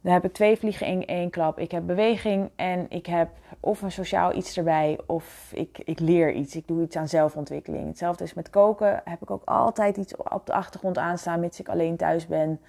Dan 0.00 0.12
heb 0.12 0.24
ik 0.24 0.32
twee 0.32 0.56
vliegen 0.56 0.86
in 0.86 1.06
één 1.06 1.30
klap. 1.30 1.58
Ik 1.58 1.70
heb 1.70 1.86
beweging 1.86 2.50
en 2.56 2.86
ik 2.88 3.06
heb 3.06 3.28
of 3.60 3.82
een 3.82 3.92
sociaal 3.92 4.34
iets 4.34 4.56
erbij 4.56 4.98
of 5.06 5.50
ik, 5.54 5.78
ik 5.84 6.00
leer 6.00 6.32
iets. 6.32 6.56
Ik 6.56 6.66
doe 6.66 6.82
iets 6.82 6.96
aan 6.96 7.08
zelfontwikkeling. 7.08 7.86
Hetzelfde 7.86 8.24
is 8.24 8.34
met 8.34 8.50
koken. 8.50 9.00
Heb 9.04 9.22
ik 9.22 9.30
ook 9.30 9.44
altijd 9.44 9.96
iets 9.96 10.16
op 10.16 10.46
de 10.46 10.52
achtergrond 10.52 10.98
aanstaan, 10.98 11.40
mits 11.40 11.60
ik 11.60 11.68
alleen 11.68 11.96
thuis 11.96 12.26
ben. 12.26 12.60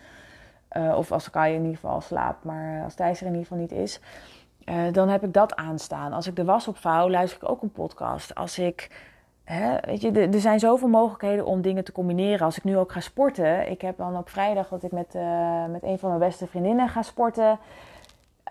Uh, 0.78 0.98
of 0.98 1.12
als 1.12 1.28
ik 1.28 1.36
in 1.36 1.54
ieder 1.54 1.76
geval 1.76 2.02
slaap, 2.02 2.44
maar 2.44 2.84
als 2.84 2.96
Thijs 2.96 3.20
er 3.20 3.26
in 3.26 3.34
ieder 3.34 3.48
geval 3.48 3.62
niet 3.62 3.72
is. 3.72 4.00
Uh, 4.66 4.76
dan 4.92 5.10
heb 5.10 5.24
ik 5.24 5.34
dat 5.34 5.56
aanstaan. 5.56 6.14
Als 6.14 6.28
ik 6.28 6.36
de 6.36 6.44
was 6.44 6.68
opvouw, 6.68 7.10
luister 7.10 7.44
ik 7.44 7.50
ook 7.50 7.62
een 7.62 7.72
podcast. 7.72 8.36
Als 8.36 8.60
ik 8.60 8.90
Hè, 9.44 9.78
weet 9.86 10.02
je, 10.02 10.12
er 10.12 10.40
zijn 10.40 10.60
zoveel 10.60 10.88
mogelijkheden 10.88 11.46
om 11.46 11.62
dingen 11.62 11.84
te 11.84 11.92
combineren. 11.92 12.46
Als 12.46 12.58
ik 12.58 12.64
nu 12.64 12.78
ook 12.78 12.92
ga 12.92 13.00
sporten, 13.00 13.70
ik 13.72 13.82
heb 13.82 13.98
dan 13.98 14.18
op 14.18 14.30
vrijdag 14.30 14.68
dat 14.68 14.84
ik 14.84 14.92
met, 14.92 15.16
uh, 15.16 15.66
met 15.66 15.84
een 15.84 16.00
van 16.00 16.10
mijn 16.10 16.22
beste 16.22 16.48
vriendinnen 16.48 16.90
ga 16.90 17.02
sporten. 17.02 17.60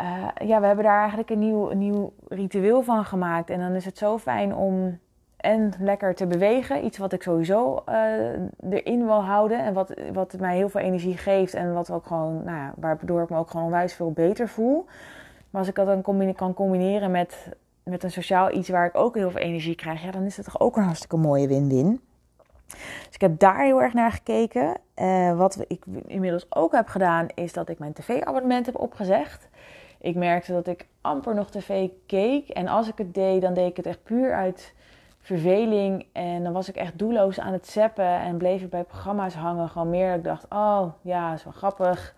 Uh, 0.00 0.26
ja, 0.48 0.60
we 0.60 0.66
hebben 0.66 0.84
daar 0.84 0.98
eigenlijk 0.98 1.30
een 1.30 1.38
nieuw, 1.38 1.70
een 1.70 1.78
nieuw 1.78 2.12
ritueel 2.28 2.82
van 2.82 3.04
gemaakt. 3.04 3.50
En 3.50 3.58
dan 3.58 3.74
is 3.74 3.84
het 3.84 3.98
zo 3.98 4.18
fijn 4.18 4.54
om 4.54 4.98
en 5.36 5.72
lekker 5.78 6.14
te 6.14 6.26
bewegen. 6.26 6.84
Iets 6.84 6.98
wat 6.98 7.12
ik 7.12 7.22
sowieso 7.22 7.82
uh, 7.88 7.94
erin 8.70 9.06
wil 9.06 9.22
houden. 9.22 9.64
En 9.64 9.72
wat, 9.72 9.94
wat 10.12 10.36
mij 10.38 10.56
heel 10.56 10.68
veel 10.68 10.80
energie 10.80 11.16
geeft. 11.16 11.54
En 11.54 11.74
wat 11.74 11.90
ook 11.90 12.06
gewoon, 12.06 12.44
nou 12.44 12.56
ja, 12.56 12.72
waardoor 12.76 13.22
ik 13.22 13.30
me 13.30 13.38
ook 13.38 13.50
gewoon 13.50 13.66
onwijs 13.66 13.94
veel 13.94 14.12
beter 14.12 14.48
voel. 14.48 14.86
Maar 15.50 15.60
als 15.60 15.68
ik 15.68 15.74
dat 15.74 15.86
dan 15.86 16.32
kan 16.34 16.54
combineren 16.54 17.10
met 17.10 17.48
met 17.90 18.02
een 18.02 18.10
sociaal 18.10 18.52
iets 18.52 18.68
waar 18.68 18.86
ik 18.86 18.96
ook 18.96 19.14
heel 19.14 19.30
veel 19.30 19.40
energie 19.40 19.74
krijg, 19.74 20.02
ja, 20.02 20.10
dan 20.10 20.22
is 20.22 20.36
het 20.36 20.44
toch 20.44 20.60
ook 20.60 20.76
een 20.76 20.82
hartstikke 20.82 21.16
mooie 21.16 21.48
win-win. 21.48 22.00
Dus 22.76 23.14
ik 23.14 23.20
heb 23.20 23.38
daar 23.38 23.64
heel 23.64 23.82
erg 23.82 23.92
naar 23.92 24.12
gekeken. 24.12 24.76
Uh, 24.96 25.36
wat 25.36 25.64
ik 25.68 25.84
inmiddels 26.06 26.46
ook 26.48 26.72
heb 26.72 26.88
gedaan, 26.88 27.26
is 27.34 27.52
dat 27.52 27.68
ik 27.68 27.78
mijn 27.78 27.92
tv-abonnement 27.92 28.66
heb 28.66 28.78
opgezegd. 28.78 29.48
Ik 30.00 30.14
merkte 30.16 30.52
dat 30.52 30.66
ik 30.66 30.86
amper 31.00 31.34
nog 31.34 31.50
tv 31.50 31.88
keek. 32.06 32.48
En 32.48 32.68
als 32.68 32.88
ik 32.88 32.98
het 32.98 33.14
deed, 33.14 33.42
dan 33.42 33.54
deed 33.54 33.70
ik 33.70 33.76
het 33.76 33.86
echt 33.86 34.02
puur 34.02 34.34
uit 34.34 34.74
verveling. 35.20 36.06
En 36.12 36.42
dan 36.42 36.52
was 36.52 36.68
ik 36.68 36.76
echt 36.76 36.98
doelloos 36.98 37.40
aan 37.40 37.52
het 37.52 37.66
zappen 37.66 38.20
en 38.20 38.36
bleef 38.36 38.62
ik 38.62 38.70
bij 38.70 38.84
programma's 38.84 39.34
hangen. 39.34 39.68
Gewoon 39.68 39.90
meer 39.90 40.08
dat 40.08 40.18
ik 40.18 40.24
dacht, 40.24 40.46
oh 40.48 40.92
ja, 41.00 41.34
is 41.34 41.44
wel 41.44 41.52
grappig. 41.52 42.14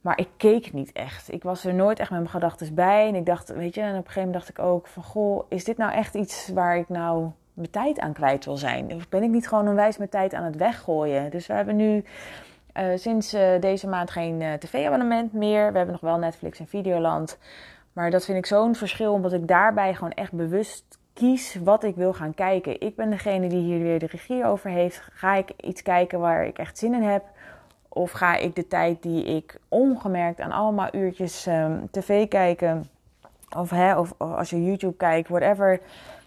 Maar 0.00 0.18
ik 0.18 0.28
keek 0.36 0.72
niet 0.72 0.92
echt. 0.92 1.32
Ik 1.32 1.42
was 1.42 1.64
er 1.64 1.74
nooit 1.74 1.98
echt 1.98 2.10
met 2.10 2.18
mijn 2.18 2.32
gedachten 2.32 2.74
bij. 2.74 3.08
En 3.08 3.14
ik 3.14 3.26
dacht, 3.26 3.48
weet 3.48 3.74
je, 3.74 3.80
en 3.80 3.90
op 3.90 3.96
een 3.96 4.00
gegeven 4.00 4.22
moment 4.22 4.38
dacht 4.38 4.58
ik 4.58 4.64
ook 4.64 4.86
van... 4.86 5.02
Goh, 5.02 5.44
is 5.48 5.64
dit 5.64 5.76
nou 5.76 5.92
echt 5.92 6.14
iets 6.14 6.48
waar 6.54 6.76
ik 6.76 6.88
nou 6.88 7.30
mijn 7.54 7.70
tijd 7.70 7.98
aan 7.98 8.12
kwijt 8.12 8.44
wil 8.44 8.56
zijn? 8.56 8.94
Of 8.94 9.08
ben 9.08 9.22
ik 9.22 9.30
niet 9.30 9.48
gewoon 9.48 9.66
een 9.66 9.74
wijs 9.74 9.96
mijn 9.96 10.10
tijd 10.10 10.34
aan 10.34 10.44
het 10.44 10.56
weggooien? 10.56 11.30
Dus 11.30 11.46
we 11.46 11.52
hebben 11.52 11.76
nu 11.76 12.04
uh, 12.74 12.84
sinds 12.94 13.34
uh, 13.34 13.60
deze 13.60 13.88
maand 13.88 14.10
geen 14.10 14.40
uh, 14.40 14.52
tv-abonnement 14.52 15.32
meer. 15.32 15.70
We 15.72 15.76
hebben 15.76 15.92
nog 16.00 16.10
wel 16.10 16.18
Netflix 16.18 16.58
en 16.58 16.66
Videoland. 16.66 17.38
Maar 17.92 18.10
dat 18.10 18.24
vind 18.24 18.38
ik 18.38 18.46
zo'n 18.46 18.74
verschil, 18.74 19.12
omdat 19.12 19.32
ik 19.32 19.48
daarbij 19.48 19.94
gewoon 19.94 20.12
echt 20.12 20.32
bewust 20.32 20.98
kies 21.14 21.58
wat 21.64 21.84
ik 21.84 21.96
wil 21.96 22.12
gaan 22.12 22.34
kijken. 22.34 22.80
Ik 22.80 22.96
ben 22.96 23.10
degene 23.10 23.48
die 23.48 23.62
hier 23.62 23.78
weer 23.78 23.98
de 23.98 24.06
regie 24.06 24.44
over 24.44 24.70
heeft. 24.70 25.02
Ga 25.12 25.34
ik 25.34 25.50
iets 25.56 25.82
kijken 25.82 26.20
waar 26.20 26.46
ik 26.46 26.58
echt 26.58 26.78
zin 26.78 26.94
in 26.94 27.02
heb... 27.02 27.24
Of 27.92 28.10
ga 28.10 28.36
ik 28.36 28.54
de 28.54 28.66
tijd 28.66 29.02
die 29.02 29.24
ik 29.24 29.58
ongemerkt 29.68 30.40
aan 30.40 30.52
allemaal 30.52 30.88
uurtjes 30.92 31.46
um, 31.46 31.88
tv 31.90 32.28
kijken, 32.28 32.84
of, 33.56 33.70
hè, 33.70 33.98
of, 33.98 34.14
als 34.18 34.50
je 34.50 34.64
YouTube 34.64 34.96
kijkt, 34.96 35.28
whatever, 35.28 35.80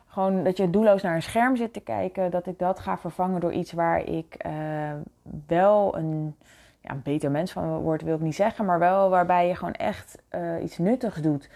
gewoon 0.07 0.43
dat 0.43 0.57
je 0.57 0.69
doelloos 0.69 1.01
naar 1.01 1.15
een 1.15 1.21
scherm 1.21 1.55
zit 1.55 1.73
te 1.73 1.79
kijken, 1.79 2.31
dat 2.31 2.47
ik 2.47 2.59
dat 2.59 2.79
ga 2.79 2.97
vervangen 2.97 3.39
door 3.39 3.53
iets 3.53 3.71
waar 3.71 4.03
ik 4.03 4.45
uh, 4.45 4.51
wel 5.47 5.97
een, 5.97 6.35
ja, 6.79 6.91
een 6.91 7.01
beter 7.03 7.31
mens 7.31 7.51
van 7.51 7.77
word, 7.77 8.01
wil 8.01 8.15
ik 8.15 8.21
niet 8.21 8.35
zeggen, 8.35 8.65
maar 8.65 8.79
wel 8.79 9.09
waarbij 9.09 9.47
je 9.47 9.55
gewoon 9.55 9.73
echt 9.73 10.17
uh, 10.35 10.63
iets 10.63 10.77
nuttigs 10.77 11.21
doet. 11.21 11.49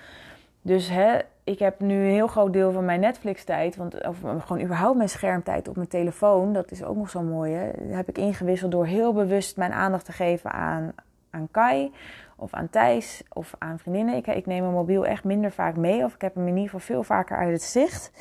Dus 0.61 0.89
hè, 0.89 1.19
ik 1.47 1.59
heb 1.59 1.79
nu 1.79 1.95
een 1.95 2.11
heel 2.11 2.27
groot 2.27 2.53
deel 2.53 2.71
van 2.71 2.85
mijn 2.85 2.99
Netflix-tijd, 2.99 3.75
want 3.75 4.07
of 4.07 4.17
gewoon 4.21 4.63
überhaupt 4.63 4.97
mijn 4.97 5.09
schermtijd 5.09 5.67
op 5.67 5.75
mijn 5.75 5.87
telefoon, 5.87 6.53
dat 6.53 6.71
is 6.71 6.83
ook 6.83 6.95
nog 6.95 7.09
zo 7.09 7.21
mooi. 7.21 7.53
Hè, 7.53 7.69
heb 7.95 8.09
ik 8.09 8.17
ingewisseld 8.17 8.71
door 8.71 8.85
heel 8.85 9.13
bewust 9.13 9.57
mijn 9.57 9.71
aandacht 9.71 10.05
te 10.05 10.11
geven 10.11 10.51
aan, 10.51 10.93
aan 11.29 11.47
Kai 11.51 11.93
of 12.35 12.53
aan 12.53 12.69
Thijs 12.69 13.23
of 13.29 13.55
aan 13.57 13.79
vriendinnen. 13.79 14.15
Ik, 14.15 14.27
ik 14.27 14.45
neem 14.45 14.61
mijn 14.61 14.73
mobiel 14.73 15.05
echt 15.05 15.23
minder 15.23 15.51
vaak 15.51 15.75
mee, 15.75 16.03
of 16.03 16.13
ik 16.13 16.21
heb 16.21 16.35
hem 16.35 16.47
in 16.47 16.55
ieder 16.55 16.63
geval 16.63 16.79
veel 16.79 17.03
vaker 17.03 17.37
uit 17.37 17.51
het 17.51 17.61
zicht. 17.61 18.11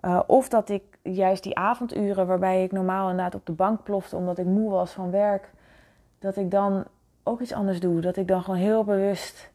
Uh, 0.00 0.20
of 0.26 0.48
dat 0.48 0.68
ik 0.68 0.82
juist 1.02 1.42
die 1.42 1.56
avonduren, 1.56 2.26
waarbij 2.26 2.62
ik 2.62 2.72
normaal 2.72 3.10
inderdaad 3.10 3.34
op 3.34 3.46
de 3.46 3.52
bank 3.52 3.82
plofte 3.82 4.16
omdat 4.16 4.38
ik 4.38 4.46
moe 4.46 4.70
was 4.70 4.92
van 4.92 5.10
werk, 5.10 5.50
dat 6.18 6.36
ik 6.36 6.50
dan 6.50 6.84
ook 7.22 7.40
iets 7.40 7.52
anders 7.52 7.80
doe. 7.80 8.00
Dat 8.00 8.16
ik 8.16 8.28
dan 8.28 8.42
gewoon 8.42 8.60
heel 8.60 8.84
bewust 8.84 9.50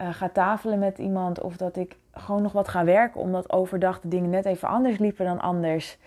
uh, 0.00 0.14
ga 0.14 0.28
tafelen 0.28 0.78
met 0.78 0.98
iemand 0.98 1.40
of 1.40 1.56
dat 1.56 1.76
ik 1.76 1.96
gewoon 2.12 2.42
nog 2.42 2.52
wat 2.52 2.68
ga 2.68 2.84
werken 2.84 3.20
omdat 3.20 3.52
overdag 3.52 4.00
de 4.00 4.08
dingen 4.08 4.30
net 4.30 4.44
even 4.44 4.68
anders 4.68 4.98
liepen 4.98 5.24
dan 5.24 5.40
anders. 5.40 5.98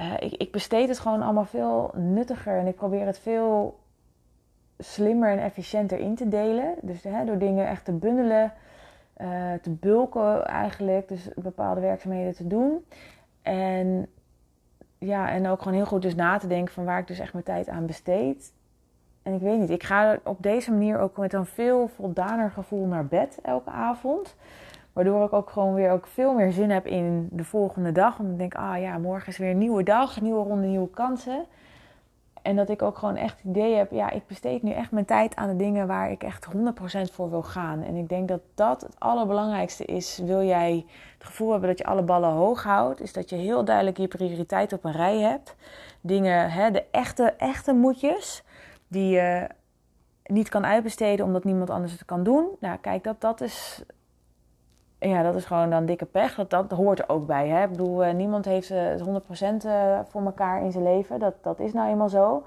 Uh, 0.00 0.12
ik, 0.18 0.32
ik, 0.32 0.52
besteed 0.52 0.88
het 0.88 0.98
gewoon 0.98 1.22
allemaal 1.22 1.44
veel 1.44 1.90
nuttiger 1.94 2.58
en 2.58 2.66
ik 2.66 2.74
probeer 2.74 3.06
het 3.06 3.18
veel 3.18 3.78
slimmer 4.78 5.30
en 5.30 5.38
efficiënter 5.38 5.98
in 5.98 6.14
te 6.14 6.28
delen. 6.28 6.74
Dus 6.82 7.02
hè, 7.02 7.24
door 7.24 7.38
dingen 7.38 7.68
echt 7.68 7.84
te 7.84 7.92
bundelen, 7.92 8.52
uh, 9.20 9.52
te 9.62 9.70
bulken 9.70 10.44
eigenlijk, 10.44 11.08
dus 11.08 11.28
bepaalde 11.34 11.80
werkzaamheden 11.80 12.34
te 12.34 12.46
doen. 12.46 12.84
En 13.42 14.06
ja, 14.98 15.30
en 15.30 15.48
ook 15.48 15.58
gewoon 15.58 15.76
heel 15.76 15.86
goed 15.86 16.02
dus 16.02 16.14
na 16.14 16.38
te 16.38 16.46
denken 16.46 16.74
van 16.74 16.84
waar 16.84 16.98
ik 16.98 17.06
dus 17.06 17.18
echt 17.18 17.32
mijn 17.32 17.44
tijd 17.44 17.68
aan 17.68 17.86
besteed. 17.86 18.52
En 19.26 19.34
ik 19.34 19.40
weet 19.40 19.58
niet, 19.58 19.70
ik 19.70 19.82
ga 19.82 20.18
op 20.24 20.42
deze 20.42 20.70
manier 20.70 20.98
ook 20.98 21.16
met 21.16 21.32
een 21.32 21.46
veel 21.46 21.88
voldaner 21.88 22.50
gevoel 22.50 22.86
naar 22.86 23.06
bed 23.06 23.38
elke 23.42 23.70
avond. 23.70 24.34
Waardoor 24.92 25.24
ik 25.24 25.32
ook 25.32 25.50
gewoon 25.50 25.74
weer 25.74 25.90
ook 25.90 26.06
veel 26.06 26.34
meer 26.34 26.52
zin 26.52 26.70
heb 26.70 26.86
in 26.86 27.28
de 27.32 27.44
volgende 27.44 27.92
dag. 27.92 28.18
Omdat 28.18 28.32
ik 28.32 28.38
denk, 28.38 28.54
ah 28.54 28.80
ja, 28.80 28.98
morgen 28.98 29.28
is 29.28 29.38
weer 29.38 29.50
een 29.50 29.58
nieuwe 29.58 29.82
dag, 29.82 30.20
nieuwe 30.20 30.44
ronde, 30.44 30.66
nieuwe 30.66 30.90
kansen. 30.90 31.44
En 32.42 32.56
dat 32.56 32.68
ik 32.68 32.82
ook 32.82 32.98
gewoon 32.98 33.16
echt 33.16 33.36
het 33.36 33.46
idee 33.46 33.74
heb, 33.74 33.90
ja, 33.90 34.10
ik 34.10 34.26
besteed 34.26 34.62
nu 34.62 34.70
echt 34.72 34.90
mijn 34.90 35.04
tijd 35.04 35.36
aan 35.36 35.48
de 35.48 35.56
dingen 35.56 35.86
waar 35.86 36.10
ik 36.10 36.22
echt 36.22 36.46
100% 36.56 37.12
voor 37.12 37.30
wil 37.30 37.42
gaan. 37.42 37.82
En 37.82 37.96
ik 37.96 38.08
denk 38.08 38.28
dat 38.28 38.40
dat 38.54 38.80
het 38.80 38.94
allerbelangrijkste 38.98 39.84
is. 39.84 40.20
Wil 40.24 40.42
jij 40.42 40.84
het 41.18 41.26
gevoel 41.26 41.50
hebben 41.50 41.68
dat 41.68 41.78
je 41.78 41.86
alle 41.86 42.02
ballen 42.02 42.30
hoog 42.30 42.62
houdt, 42.62 43.00
is 43.00 43.12
dat 43.12 43.30
je 43.30 43.36
heel 43.36 43.64
duidelijk 43.64 43.96
je 43.96 44.08
prioriteit 44.08 44.72
op 44.72 44.84
een 44.84 44.92
rij 44.92 45.18
hebt. 45.18 45.56
Dingen, 46.00 46.50
hè, 46.50 46.70
de 46.70 46.84
echte, 46.90 47.34
echte 47.38 47.72
moedjes 47.72 48.44
die 48.88 49.10
je 49.10 49.48
niet 50.26 50.48
kan 50.48 50.66
uitbesteden 50.66 51.26
omdat 51.26 51.44
niemand 51.44 51.70
anders 51.70 51.92
het 51.92 52.04
kan 52.04 52.22
doen. 52.22 52.48
Nou, 52.60 52.78
kijk, 52.78 53.04
dat, 53.04 53.20
dat, 53.20 53.40
is, 53.40 53.84
ja, 54.98 55.22
dat 55.22 55.34
is 55.34 55.44
gewoon 55.44 55.70
dan 55.70 55.86
dikke 55.86 56.04
pech. 56.04 56.34
Dat, 56.34 56.50
dat 56.50 56.70
hoort 56.70 56.98
er 56.98 57.08
ook 57.08 57.26
bij. 57.26 57.48
Hè? 57.48 57.64
Ik 57.64 57.70
bedoel, 57.70 58.04
eh, 58.04 58.14
niemand 58.14 58.44
heeft 58.44 58.70
uh, 58.70 58.78
het 58.78 59.00
100% 59.00 59.66
uh, 59.66 60.00
voor 60.08 60.24
elkaar 60.24 60.62
in 60.62 60.72
zijn 60.72 60.84
leven. 60.84 61.18
Dat, 61.18 61.34
dat 61.42 61.60
is 61.60 61.72
nou 61.72 61.88
eenmaal 61.88 62.08
zo. 62.08 62.44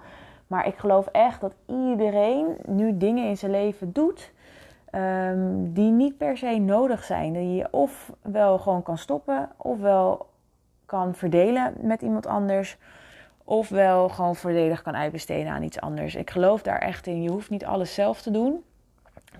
Maar 0.48 0.68
ik 0.68 0.78
geloof 0.78 1.08
echt 1.08 1.42
dat 1.42 1.54
iedereen 1.66 2.58
nu 2.66 2.98
dingen 2.98 3.28
in 3.28 3.38
zijn 3.38 3.52
leven 3.52 3.94
doet. 3.94 4.32
Um, 4.96 5.74
die 5.74 5.92
niet 5.92 6.18
per 6.18 6.38
se 6.38 6.58
nodig 6.58 7.04
zijn. 7.04 7.34
Die 7.34 7.56
je 7.56 7.68
of 7.72 8.14
wel 8.22 8.58
gewoon 8.58 8.84
kan 8.84 8.98
stoppen, 8.98 9.50
of 9.58 9.80
wel 9.80 10.28
kan 10.86 11.16
verdelen 11.16 11.74
met 11.82 12.02
iemand 12.02 12.28
anders 12.28 12.78
ofwel 13.50 14.10
gewoon 14.10 14.36
volledig 14.36 14.82
kan 14.82 14.96
uitbesteden 14.96 15.52
aan 15.52 15.64
iets 15.64 15.82
anders. 15.82 16.16
Ik 16.16 16.30
geloof 16.30 16.62
daar 16.62 16.80
echt 16.80 17.08
in. 17.08 17.22
Je 17.22 17.30
hoeft 17.30 17.50
niet 17.50 17.66
alles 17.66 17.94
zelf 17.94 18.22
te 18.22 18.32
doen. 18.32 18.64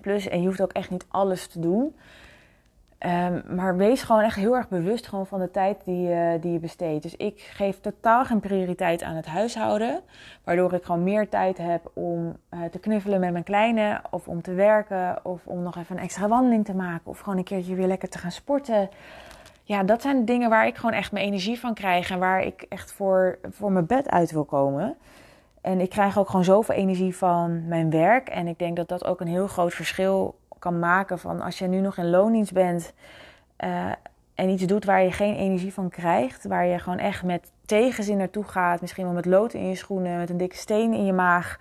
Plus, 0.00 0.28
en 0.28 0.40
je 0.40 0.46
hoeft 0.46 0.62
ook 0.62 0.72
echt 0.72 0.90
niet 0.90 1.06
alles 1.08 1.46
te 1.46 1.60
doen. 1.60 1.94
Ehm, 2.98 3.40
maar 3.54 3.76
wees 3.76 4.02
gewoon 4.02 4.22
echt 4.22 4.36
heel 4.36 4.56
erg 4.56 4.68
bewust 4.68 5.06
gewoon 5.06 5.26
van 5.26 5.40
de 5.40 5.50
tijd 5.50 5.76
die, 5.84 6.08
uh, 6.08 6.30
die 6.40 6.52
je 6.52 6.58
besteedt. 6.58 7.02
Dus 7.02 7.16
ik 7.16 7.40
geef 7.40 7.80
totaal 7.80 8.24
geen 8.24 8.40
prioriteit 8.40 9.02
aan 9.02 9.16
het 9.16 9.26
huishouden. 9.26 10.00
Waardoor 10.44 10.72
ik 10.72 10.84
gewoon 10.84 11.02
meer 11.02 11.28
tijd 11.28 11.58
heb 11.58 11.90
om 11.94 12.36
uh, 12.50 12.64
te 12.64 12.78
knuffelen 12.78 13.20
met 13.20 13.32
mijn 13.32 13.44
kleine. 13.44 14.00
Of 14.10 14.28
om 14.28 14.42
te 14.42 14.54
werken. 14.54 15.24
Of 15.24 15.46
om 15.46 15.62
nog 15.62 15.76
even 15.76 15.96
een 15.96 16.02
extra 16.02 16.28
wandeling 16.28 16.64
te 16.64 16.74
maken. 16.74 17.06
Of 17.10 17.18
gewoon 17.18 17.38
een 17.38 17.44
keertje 17.44 17.74
weer 17.74 17.86
lekker 17.86 18.08
te 18.08 18.18
gaan 18.18 18.32
sporten. 18.32 18.88
Ja, 19.70 19.82
dat 19.82 20.02
zijn 20.02 20.24
dingen 20.24 20.50
waar 20.50 20.66
ik 20.66 20.76
gewoon 20.76 20.92
echt 20.92 21.12
mijn 21.12 21.24
energie 21.24 21.60
van 21.60 21.74
krijg. 21.74 22.10
En 22.10 22.18
waar 22.18 22.42
ik 22.42 22.66
echt 22.68 22.92
voor, 22.92 23.38
voor 23.50 23.72
mijn 23.72 23.86
bed 23.86 24.08
uit 24.08 24.30
wil 24.30 24.44
komen. 24.44 24.96
En 25.60 25.80
ik 25.80 25.90
krijg 25.90 26.18
ook 26.18 26.28
gewoon 26.28 26.44
zoveel 26.44 26.74
energie 26.74 27.16
van 27.16 27.68
mijn 27.68 27.90
werk. 27.90 28.28
En 28.28 28.46
ik 28.46 28.58
denk 28.58 28.76
dat 28.76 28.88
dat 28.88 29.04
ook 29.04 29.20
een 29.20 29.26
heel 29.26 29.46
groot 29.46 29.74
verschil 29.74 30.38
kan 30.58 30.78
maken 30.78 31.18
van 31.18 31.40
als 31.40 31.58
je 31.58 31.66
nu 31.66 31.80
nog 31.80 31.96
in 31.96 32.10
loondienst 32.10 32.52
bent 32.52 32.92
uh, 33.64 33.92
en 34.34 34.48
iets 34.48 34.66
doet 34.66 34.84
waar 34.84 35.02
je 35.02 35.12
geen 35.12 35.34
energie 35.34 35.72
van 35.72 35.88
krijgt, 35.88 36.44
waar 36.44 36.66
je 36.66 36.78
gewoon 36.78 36.98
echt 36.98 37.22
met 37.22 37.50
tegenzin 37.66 38.16
naartoe 38.16 38.44
gaat, 38.44 38.80
misschien 38.80 39.04
wel 39.04 39.14
met 39.14 39.26
lood 39.26 39.54
in 39.54 39.68
je 39.68 39.76
schoenen, 39.76 40.18
met 40.18 40.30
een 40.30 40.36
dikke 40.36 40.56
steen 40.56 40.92
in 40.92 41.04
je 41.04 41.12
maag. 41.12 41.58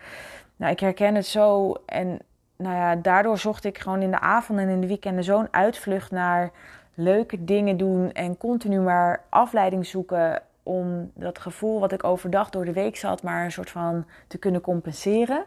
Nou, 0.55 0.71
ik 0.71 0.79
herken 0.79 1.15
het 1.15 1.25
zo 1.25 1.73
en 1.85 2.19
nou 2.55 2.75
ja, 2.75 2.95
daardoor 2.95 3.37
zocht 3.37 3.65
ik 3.65 3.77
gewoon 3.77 4.01
in 4.01 4.11
de 4.11 4.19
avond 4.19 4.59
en 4.59 4.69
in 4.69 4.81
de 4.81 4.87
weekenden 4.87 5.23
zo'n 5.23 5.47
uitvlucht 5.51 6.11
naar 6.11 6.51
leuke 6.99 7.43
dingen 7.43 7.77
doen 7.77 8.11
en 8.11 8.37
continu 8.37 8.79
maar 8.79 9.23
afleiding 9.29 9.85
zoeken 9.85 10.41
om 10.63 11.11
dat 11.13 11.39
gevoel 11.39 11.79
wat 11.79 11.91
ik 11.91 12.03
overdag 12.03 12.49
door 12.49 12.65
de 12.65 12.73
week 12.73 12.95
zat, 12.95 13.23
maar 13.23 13.43
een 13.43 13.51
soort 13.51 13.69
van 13.69 14.05
te 14.27 14.37
kunnen 14.37 14.61
compenseren. 14.61 15.43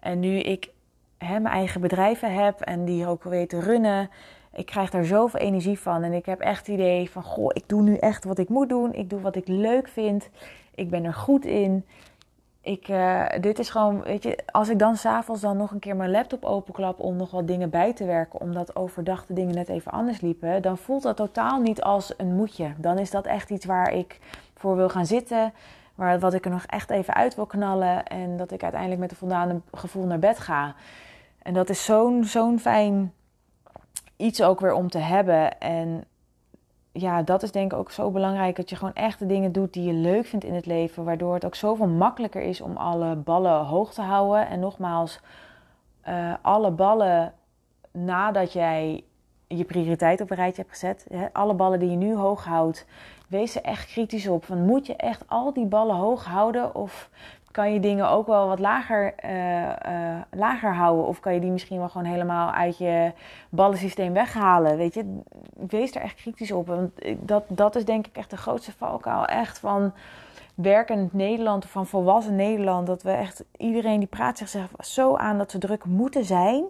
En 0.00 0.20
nu 0.20 0.38
ik 0.38 0.70
hè, 1.18 1.40
mijn 1.40 1.54
eigen 1.54 1.80
bedrijven 1.80 2.34
heb 2.34 2.60
en 2.60 2.84
die 2.84 3.06
ook 3.06 3.22
weten 3.22 3.60
runnen. 3.60 4.10
Ik 4.52 4.66
krijg 4.66 4.90
daar 4.90 5.04
zoveel 5.04 5.40
energie 5.40 5.78
van. 5.78 6.02
En 6.02 6.12
ik 6.12 6.26
heb 6.26 6.40
echt 6.40 6.66
het 6.66 6.76
idee 6.76 7.10
van: 7.10 7.22
goh, 7.22 7.50
ik 7.52 7.64
doe 7.66 7.82
nu 7.82 7.96
echt 7.96 8.24
wat 8.24 8.38
ik 8.38 8.48
moet 8.48 8.68
doen. 8.68 8.94
Ik 8.94 9.10
doe 9.10 9.20
wat 9.20 9.36
ik 9.36 9.48
leuk 9.48 9.88
vind. 9.88 10.28
Ik 10.74 10.90
ben 10.90 11.04
er 11.04 11.14
goed 11.14 11.44
in. 11.44 11.84
Ik, 12.68 12.88
uh, 12.88 13.26
dit 13.40 13.58
is 13.58 13.70
gewoon, 13.70 14.02
weet 14.02 14.22
je, 14.22 14.38
als 14.50 14.68
ik 14.68 14.78
dan 14.78 14.96
s'avonds 14.96 15.40
dan 15.40 15.56
nog 15.56 15.70
een 15.70 15.78
keer 15.78 15.96
mijn 15.96 16.10
laptop 16.10 16.44
openklap 16.44 17.00
om 17.00 17.16
nog 17.16 17.30
wat 17.30 17.46
dingen 17.46 17.70
bij 17.70 17.92
te 17.92 18.04
werken, 18.04 18.40
omdat 18.40 18.76
overdag 18.76 19.26
de 19.26 19.34
dingen 19.34 19.54
net 19.54 19.68
even 19.68 19.92
anders 19.92 20.20
liepen, 20.20 20.62
dan 20.62 20.78
voelt 20.78 21.02
dat 21.02 21.16
totaal 21.16 21.60
niet 21.60 21.82
als 21.82 22.14
een 22.16 22.34
moetje. 22.34 22.72
Dan 22.76 22.98
is 22.98 23.10
dat 23.10 23.26
echt 23.26 23.50
iets 23.50 23.64
waar 23.64 23.92
ik 23.92 24.18
voor 24.54 24.76
wil 24.76 24.88
gaan 24.88 25.06
zitten, 25.06 25.52
waar, 25.94 26.18
wat 26.18 26.34
ik 26.34 26.44
er 26.44 26.50
nog 26.50 26.64
echt 26.64 26.90
even 26.90 27.14
uit 27.14 27.34
wil 27.34 27.46
knallen 27.46 28.06
en 28.06 28.36
dat 28.36 28.50
ik 28.50 28.62
uiteindelijk 28.62 29.00
met 29.00 29.10
een 29.10 29.16
voldane 29.16 29.60
gevoel 29.72 30.04
naar 30.04 30.18
bed 30.18 30.38
ga. 30.38 30.74
En 31.42 31.54
dat 31.54 31.68
is 31.68 31.84
zo'n 31.84 32.24
zo'n 32.24 32.58
fijn 32.58 33.12
iets 34.16 34.42
ook 34.42 34.60
weer 34.60 34.72
om 34.72 34.90
te 34.90 34.98
hebben. 34.98 35.60
En 35.60 36.04
ja, 36.92 37.22
dat 37.22 37.42
is 37.42 37.52
denk 37.52 37.72
ik 37.72 37.78
ook 37.78 37.90
zo 37.90 38.10
belangrijk. 38.10 38.56
Dat 38.56 38.70
je 38.70 38.76
gewoon 38.76 38.94
echt 38.94 39.18
de 39.18 39.26
dingen 39.26 39.52
doet 39.52 39.72
die 39.72 39.84
je 39.84 39.92
leuk 39.92 40.26
vindt 40.26 40.44
in 40.44 40.54
het 40.54 40.66
leven. 40.66 41.04
Waardoor 41.04 41.34
het 41.34 41.44
ook 41.44 41.54
zoveel 41.54 41.88
makkelijker 41.88 42.42
is 42.42 42.60
om 42.60 42.76
alle 42.76 43.16
ballen 43.16 43.64
hoog 43.64 43.92
te 43.92 44.02
houden. 44.02 44.48
En 44.48 44.60
nogmaals, 44.60 45.20
uh, 46.08 46.34
alle 46.42 46.70
ballen 46.70 47.32
nadat 47.92 48.52
jij 48.52 49.04
je 49.46 49.64
prioriteit 49.64 50.20
op 50.20 50.30
een 50.30 50.36
rijtje 50.36 50.62
hebt 50.62 50.74
gezet. 50.74 51.06
Hè, 51.10 51.26
alle 51.32 51.54
ballen 51.54 51.78
die 51.78 51.90
je 51.90 51.96
nu 51.96 52.14
hoog 52.14 52.44
houdt. 52.44 52.86
Wees 53.28 53.56
er 53.56 53.62
echt 53.62 53.86
kritisch 53.86 54.28
op. 54.28 54.44
Van, 54.44 54.64
moet 54.64 54.86
je 54.86 54.96
echt 54.96 55.24
al 55.26 55.52
die 55.52 55.66
ballen 55.66 55.96
hoog 55.96 56.24
houden? 56.24 56.74
Of 56.74 57.10
kan 57.58 57.72
je 57.72 57.80
dingen 57.80 58.08
ook 58.08 58.26
wel 58.26 58.46
wat 58.46 58.58
lager, 58.58 59.14
uh, 59.24 59.62
uh, 59.62 60.20
lager 60.30 60.74
houden. 60.74 61.06
Of 61.06 61.20
kan 61.20 61.34
je 61.34 61.40
die 61.40 61.50
misschien 61.50 61.78
wel 61.78 61.88
gewoon 61.88 62.06
helemaal 62.06 62.50
uit 62.50 62.78
je 62.78 63.12
ballensysteem 63.48 64.12
weghalen. 64.12 64.76
Weet 64.76 64.94
je, 64.94 65.20
wees 65.68 65.94
er 65.94 66.02
echt 66.02 66.14
kritisch 66.14 66.52
op. 66.52 66.66
Want 66.66 66.90
dat, 67.18 67.44
dat 67.48 67.76
is 67.76 67.84
denk 67.84 68.06
ik 68.06 68.16
echt 68.16 68.30
de 68.30 68.36
grootste 68.36 68.72
valkuil. 68.72 69.24
Echt 69.24 69.58
van 69.58 69.92
werkend 70.54 71.12
Nederland 71.12 71.64
of 71.64 71.70
van 71.70 71.86
volwassen 71.86 72.36
Nederland. 72.36 72.86
Dat 72.86 73.02
we 73.02 73.10
echt, 73.10 73.44
iedereen 73.56 73.98
die 73.98 74.08
praat 74.08 74.38
zich 74.38 74.68
zo 74.80 75.16
aan 75.16 75.38
dat 75.38 75.50
ze 75.50 75.58
druk 75.58 75.84
moeten 75.84 76.24
zijn. 76.24 76.64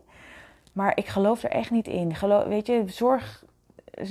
Maar 0.73 0.93
ik 0.95 1.07
geloof 1.07 1.43
er 1.43 1.51
echt 1.51 1.71
niet 1.71 1.89
in. 1.89 2.15
Geloof, 2.15 2.45
weet 2.45 2.67
je, 2.67 2.83
zorg. 2.87 3.45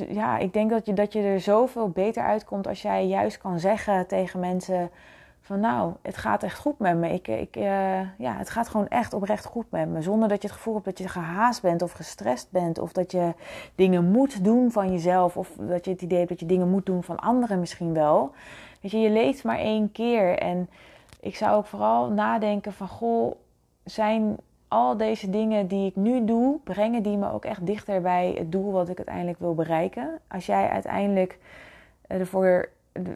Ja, 0.09 0.37
ik 0.37 0.53
denk 0.53 0.69
dat 0.69 0.85
je, 0.85 0.93
dat 0.93 1.13
je 1.13 1.21
er 1.21 1.39
zoveel 1.39 1.89
beter 1.89 2.23
uitkomt 2.23 2.67
als 2.67 2.81
jij 2.81 3.07
juist 3.07 3.37
kan 3.37 3.59
zeggen 3.59 4.07
tegen 4.07 4.39
mensen 4.39 4.89
van 5.47 5.59
nou, 5.59 5.93
het 6.01 6.17
gaat 6.17 6.43
echt 6.43 6.59
goed 6.59 6.79
met 6.79 6.97
me. 6.97 7.13
Ik, 7.13 7.27
ik, 7.27 7.55
uh, 7.55 7.63
ja, 8.17 8.37
het 8.37 8.49
gaat 8.49 8.69
gewoon 8.69 8.87
echt 8.87 9.13
oprecht 9.13 9.45
goed 9.45 9.71
met 9.71 9.89
me. 9.89 10.01
Zonder 10.01 10.29
dat 10.29 10.41
je 10.41 10.47
het 10.47 10.57
gevoel 10.57 10.73
hebt 10.73 10.85
dat 10.85 10.97
je 10.97 11.07
gehaast 11.07 11.61
bent 11.61 11.81
of 11.81 11.91
gestrest 11.91 12.51
bent. 12.51 12.79
Of 12.79 12.91
dat 12.91 13.11
je 13.11 13.33
dingen 13.75 14.11
moet 14.11 14.43
doen 14.43 14.71
van 14.71 14.91
jezelf. 14.91 15.37
Of 15.37 15.49
dat 15.59 15.85
je 15.85 15.91
het 15.91 16.01
idee 16.01 16.17
hebt 16.17 16.29
dat 16.29 16.39
je 16.39 16.45
dingen 16.45 16.69
moet 16.69 16.85
doen 16.85 17.03
van 17.03 17.17
anderen 17.17 17.59
misschien 17.59 17.93
wel. 17.93 18.31
Weet 18.81 18.91
je, 18.91 18.97
je 18.97 19.09
leeft 19.09 19.43
maar 19.43 19.57
één 19.57 19.91
keer. 19.91 20.37
En 20.37 20.69
ik 21.19 21.35
zou 21.35 21.55
ook 21.55 21.65
vooral 21.65 22.09
nadenken 22.09 22.73
van 22.73 22.87
goh, 22.87 23.35
zijn 23.83 24.37
al 24.67 24.97
deze 24.97 25.29
dingen 25.29 25.67
die 25.67 25.87
ik 25.87 25.95
nu 25.95 26.25
doe, 26.25 26.59
brengen 26.63 27.03
die 27.03 27.17
me 27.17 27.31
ook 27.31 27.45
echt 27.45 27.65
dichter 27.65 28.01
bij 28.01 28.35
het 28.37 28.51
doel 28.51 28.71
wat 28.71 28.89
ik 28.89 28.97
uiteindelijk 28.97 29.39
wil 29.39 29.55
bereiken. 29.55 30.19
Als 30.27 30.45
jij 30.45 30.69
uiteindelijk 30.69 31.39
ervoor 32.07 32.69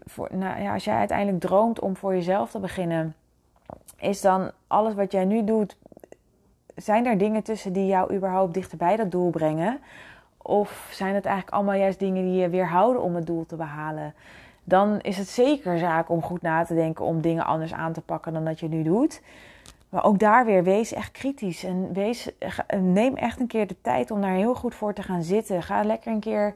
voor, 0.05 0.27
nou 0.31 0.61
ja, 0.61 0.73
als 0.73 0.83
jij 0.83 0.97
uiteindelijk 0.97 1.39
droomt 1.39 1.79
om 1.79 1.95
voor 1.95 2.13
jezelf 2.13 2.51
te 2.51 2.59
beginnen, 2.59 3.15
is 3.99 4.21
dan 4.21 4.51
alles 4.67 4.93
wat 4.93 5.11
jij 5.11 5.25
nu 5.25 5.43
doet, 5.43 5.77
zijn 6.75 7.05
er 7.05 7.17
dingen 7.17 7.43
tussen 7.43 7.73
die 7.73 7.85
jou 7.85 8.15
überhaupt 8.15 8.53
dichterbij 8.53 8.95
dat 8.95 9.11
doel 9.11 9.29
brengen? 9.29 9.79
Of 10.37 10.89
zijn 10.91 11.15
het 11.15 11.25
eigenlijk 11.25 11.55
allemaal 11.55 11.75
juist 11.75 11.99
dingen 11.99 12.23
die 12.23 12.41
je 12.41 12.49
weerhouden 12.49 13.01
om 13.01 13.15
het 13.15 13.25
doel 13.25 13.45
te 13.45 13.55
behalen? 13.55 14.13
Dan 14.63 14.99
is 15.01 15.17
het 15.17 15.27
zeker 15.27 15.77
zaak 15.77 16.09
om 16.09 16.21
goed 16.21 16.41
na 16.41 16.65
te 16.65 16.73
denken 16.73 17.05
om 17.05 17.21
dingen 17.21 17.45
anders 17.45 17.73
aan 17.73 17.93
te 17.93 18.01
pakken 18.01 18.33
dan 18.33 18.45
dat 18.45 18.59
je 18.59 18.67
nu 18.67 18.83
doet. 18.83 19.21
Maar 19.89 20.03
ook 20.03 20.19
daar 20.19 20.45
weer, 20.45 20.63
wees 20.63 20.93
echt 20.93 21.11
kritisch. 21.11 21.63
En 21.63 21.93
wees, 21.93 22.29
neem 22.79 23.15
echt 23.15 23.39
een 23.39 23.47
keer 23.47 23.67
de 23.67 23.81
tijd 23.81 24.11
om 24.11 24.21
daar 24.21 24.35
heel 24.35 24.55
goed 24.55 24.75
voor 24.75 24.93
te 24.93 25.03
gaan 25.03 25.23
zitten. 25.23 25.63
Ga 25.63 25.83
lekker 25.83 26.11
een 26.11 26.19
keer 26.19 26.53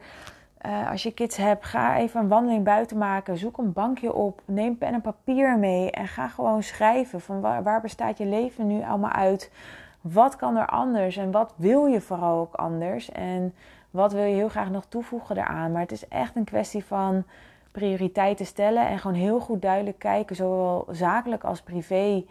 uh, 0.65 0.91
als 0.91 1.04
je 1.04 1.13
kids 1.13 1.38
hebt, 1.38 1.65
ga 1.65 1.97
even 1.97 2.19
een 2.19 2.28
wandeling 2.28 2.63
buiten 2.63 2.97
maken. 2.97 3.38
Zoek 3.38 3.58
een 3.58 3.73
bankje 3.73 4.13
op. 4.13 4.41
Neem 4.45 4.78
pen 4.78 4.93
en 4.93 5.01
papier 5.01 5.58
mee. 5.58 5.91
En 5.91 6.08
ga 6.08 6.28
gewoon 6.28 6.63
schrijven. 6.63 7.21
Van 7.21 7.41
waar, 7.41 7.63
waar, 7.63 7.82
bestaat 7.82 8.17
je 8.17 8.25
leven 8.25 8.67
nu 8.67 8.84
allemaal 8.84 9.12
uit? 9.12 9.51
Wat 10.01 10.36
kan 10.36 10.58
er 10.58 10.67
anders? 10.67 11.17
En 11.17 11.32
wat 11.32 11.54
wil 11.56 11.86
je 11.86 12.01
vooral 12.01 12.39
ook 12.39 12.54
anders? 12.54 13.12
En 13.12 13.54
wat 13.91 14.13
wil 14.13 14.23
je 14.23 14.36
heel 14.36 14.49
graag 14.49 14.69
nog 14.69 14.86
toevoegen 14.86 15.36
daaraan? 15.36 15.71
Maar 15.71 15.82
het 15.82 15.91
is 15.91 16.08
echt 16.08 16.36
een 16.36 16.43
kwestie 16.43 16.86
van 16.86 17.23
prioriteiten 17.71 18.45
stellen. 18.45 18.88
En 18.88 18.99
gewoon 18.99 19.17
heel 19.17 19.39
goed 19.39 19.62
duidelijk 19.62 19.99
kijken, 19.99 20.36
zowel 20.36 20.88
zakelijk 20.91 21.43
als 21.43 21.62
privé. 21.62 22.23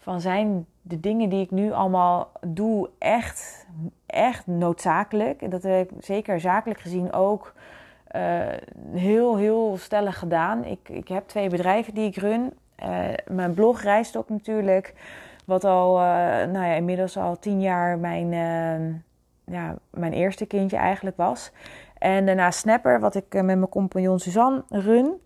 Van 0.00 0.20
zijn 0.20 0.66
de 0.82 1.00
dingen 1.00 1.28
die 1.28 1.40
ik 1.40 1.50
nu 1.50 1.72
allemaal 1.72 2.32
doe 2.46 2.90
echt, 2.98 3.66
echt 4.06 4.46
noodzakelijk? 4.46 5.50
Dat 5.50 5.62
heb 5.62 5.92
ik 5.92 6.04
zeker 6.04 6.40
zakelijk 6.40 6.80
gezien 6.80 7.12
ook 7.12 7.54
uh, 8.16 8.46
heel, 8.92 9.36
heel 9.36 9.76
stellig 9.76 10.18
gedaan. 10.18 10.64
Ik, 10.64 10.88
ik 10.88 11.08
heb 11.08 11.28
twee 11.28 11.48
bedrijven 11.48 11.94
die 11.94 12.06
ik 12.06 12.16
run. 12.16 12.52
Uh, 12.82 12.98
mijn 13.26 13.54
blog 13.54 13.82
reist 13.82 14.16
ook 14.16 14.28
natuurlijk. 14.28 14.94
Wat 15.44 15.64
al, 15.64 15.96
uh, 15.96 16.04
nou 16.52 16.66
ja, 16.66 16.72
inmiddels 16.72 17.16
al 17.16 17.38
tien 17.38 17.60
jaar 17.60 17.98
mijn, 17.98 18.30
ja, 19.44 19.76
mijn 19.90 20.12
eerste 20.12 20.46
kindje 20.46 20.76
eigenlijk 20.76 21.16
was. 21.16 21.52
En 21.98 22.26
daarna 22.26 22.50
Snapper, 22.50 23.00
wat 23.00 23.14
ik 23.14 23.32
met 23.32 23.44
mijn 23.44 23.68
compagnon 23.68 24.18
Suzanne 24.18 24.64
run. 24.68 25.20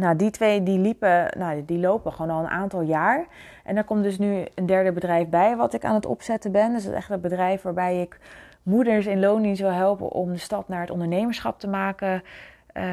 Nou, 0.00 0.16
die 0.16 0.30
twee 0.30 0.62
die 0.62 0.78
liepen, 0.78 1.38
nou, 1.38 1.64
die 1.64 1.78
lopen 1.78 2.12
gewoon 2.12 2.30
al 2.30 2.42
een 2.42 2.50
aantal 2.50 2.80
jaar. 2.80 3.26
En 3.64 3.74
daar 3.74 3.84
komt 3.84 4.02
dus 4.02 4.18
nu 4.18 4.44
een 4.54 4.66
derde 4.66 4.92
bedrijf 4.92 5.28
bij 5.28 5.56
wat 5.56 5.74
ik 5.74 5.84
aan 5.84 5.94
het 5.94 6.06
opzetten 6.06 6.52
ben. 6.52 6.72
Dus 6.72 6.82
het 6.82 6.92
is 6.92 6.98
echt 6.98 7.10
een 7.10 7.20
bedrijf 7.20 7.62
waarbij 7.62 8.00
ik 8.00 8.18
moeders 8.62 9.06
in 9.06 9.20
loondienst 9.20 9.60
wil 9.60 9.70
helpen 9.70 10.08
om 10.08 10.32
de 10.32 10.38
stap 10.38 10.68
naar 10.68 10.80
het 10.80 10.90
ondernemerschap 10.90 11.60
te 11.60 11.68
maken. 11.68 12.22
Uh, 12.74 12.84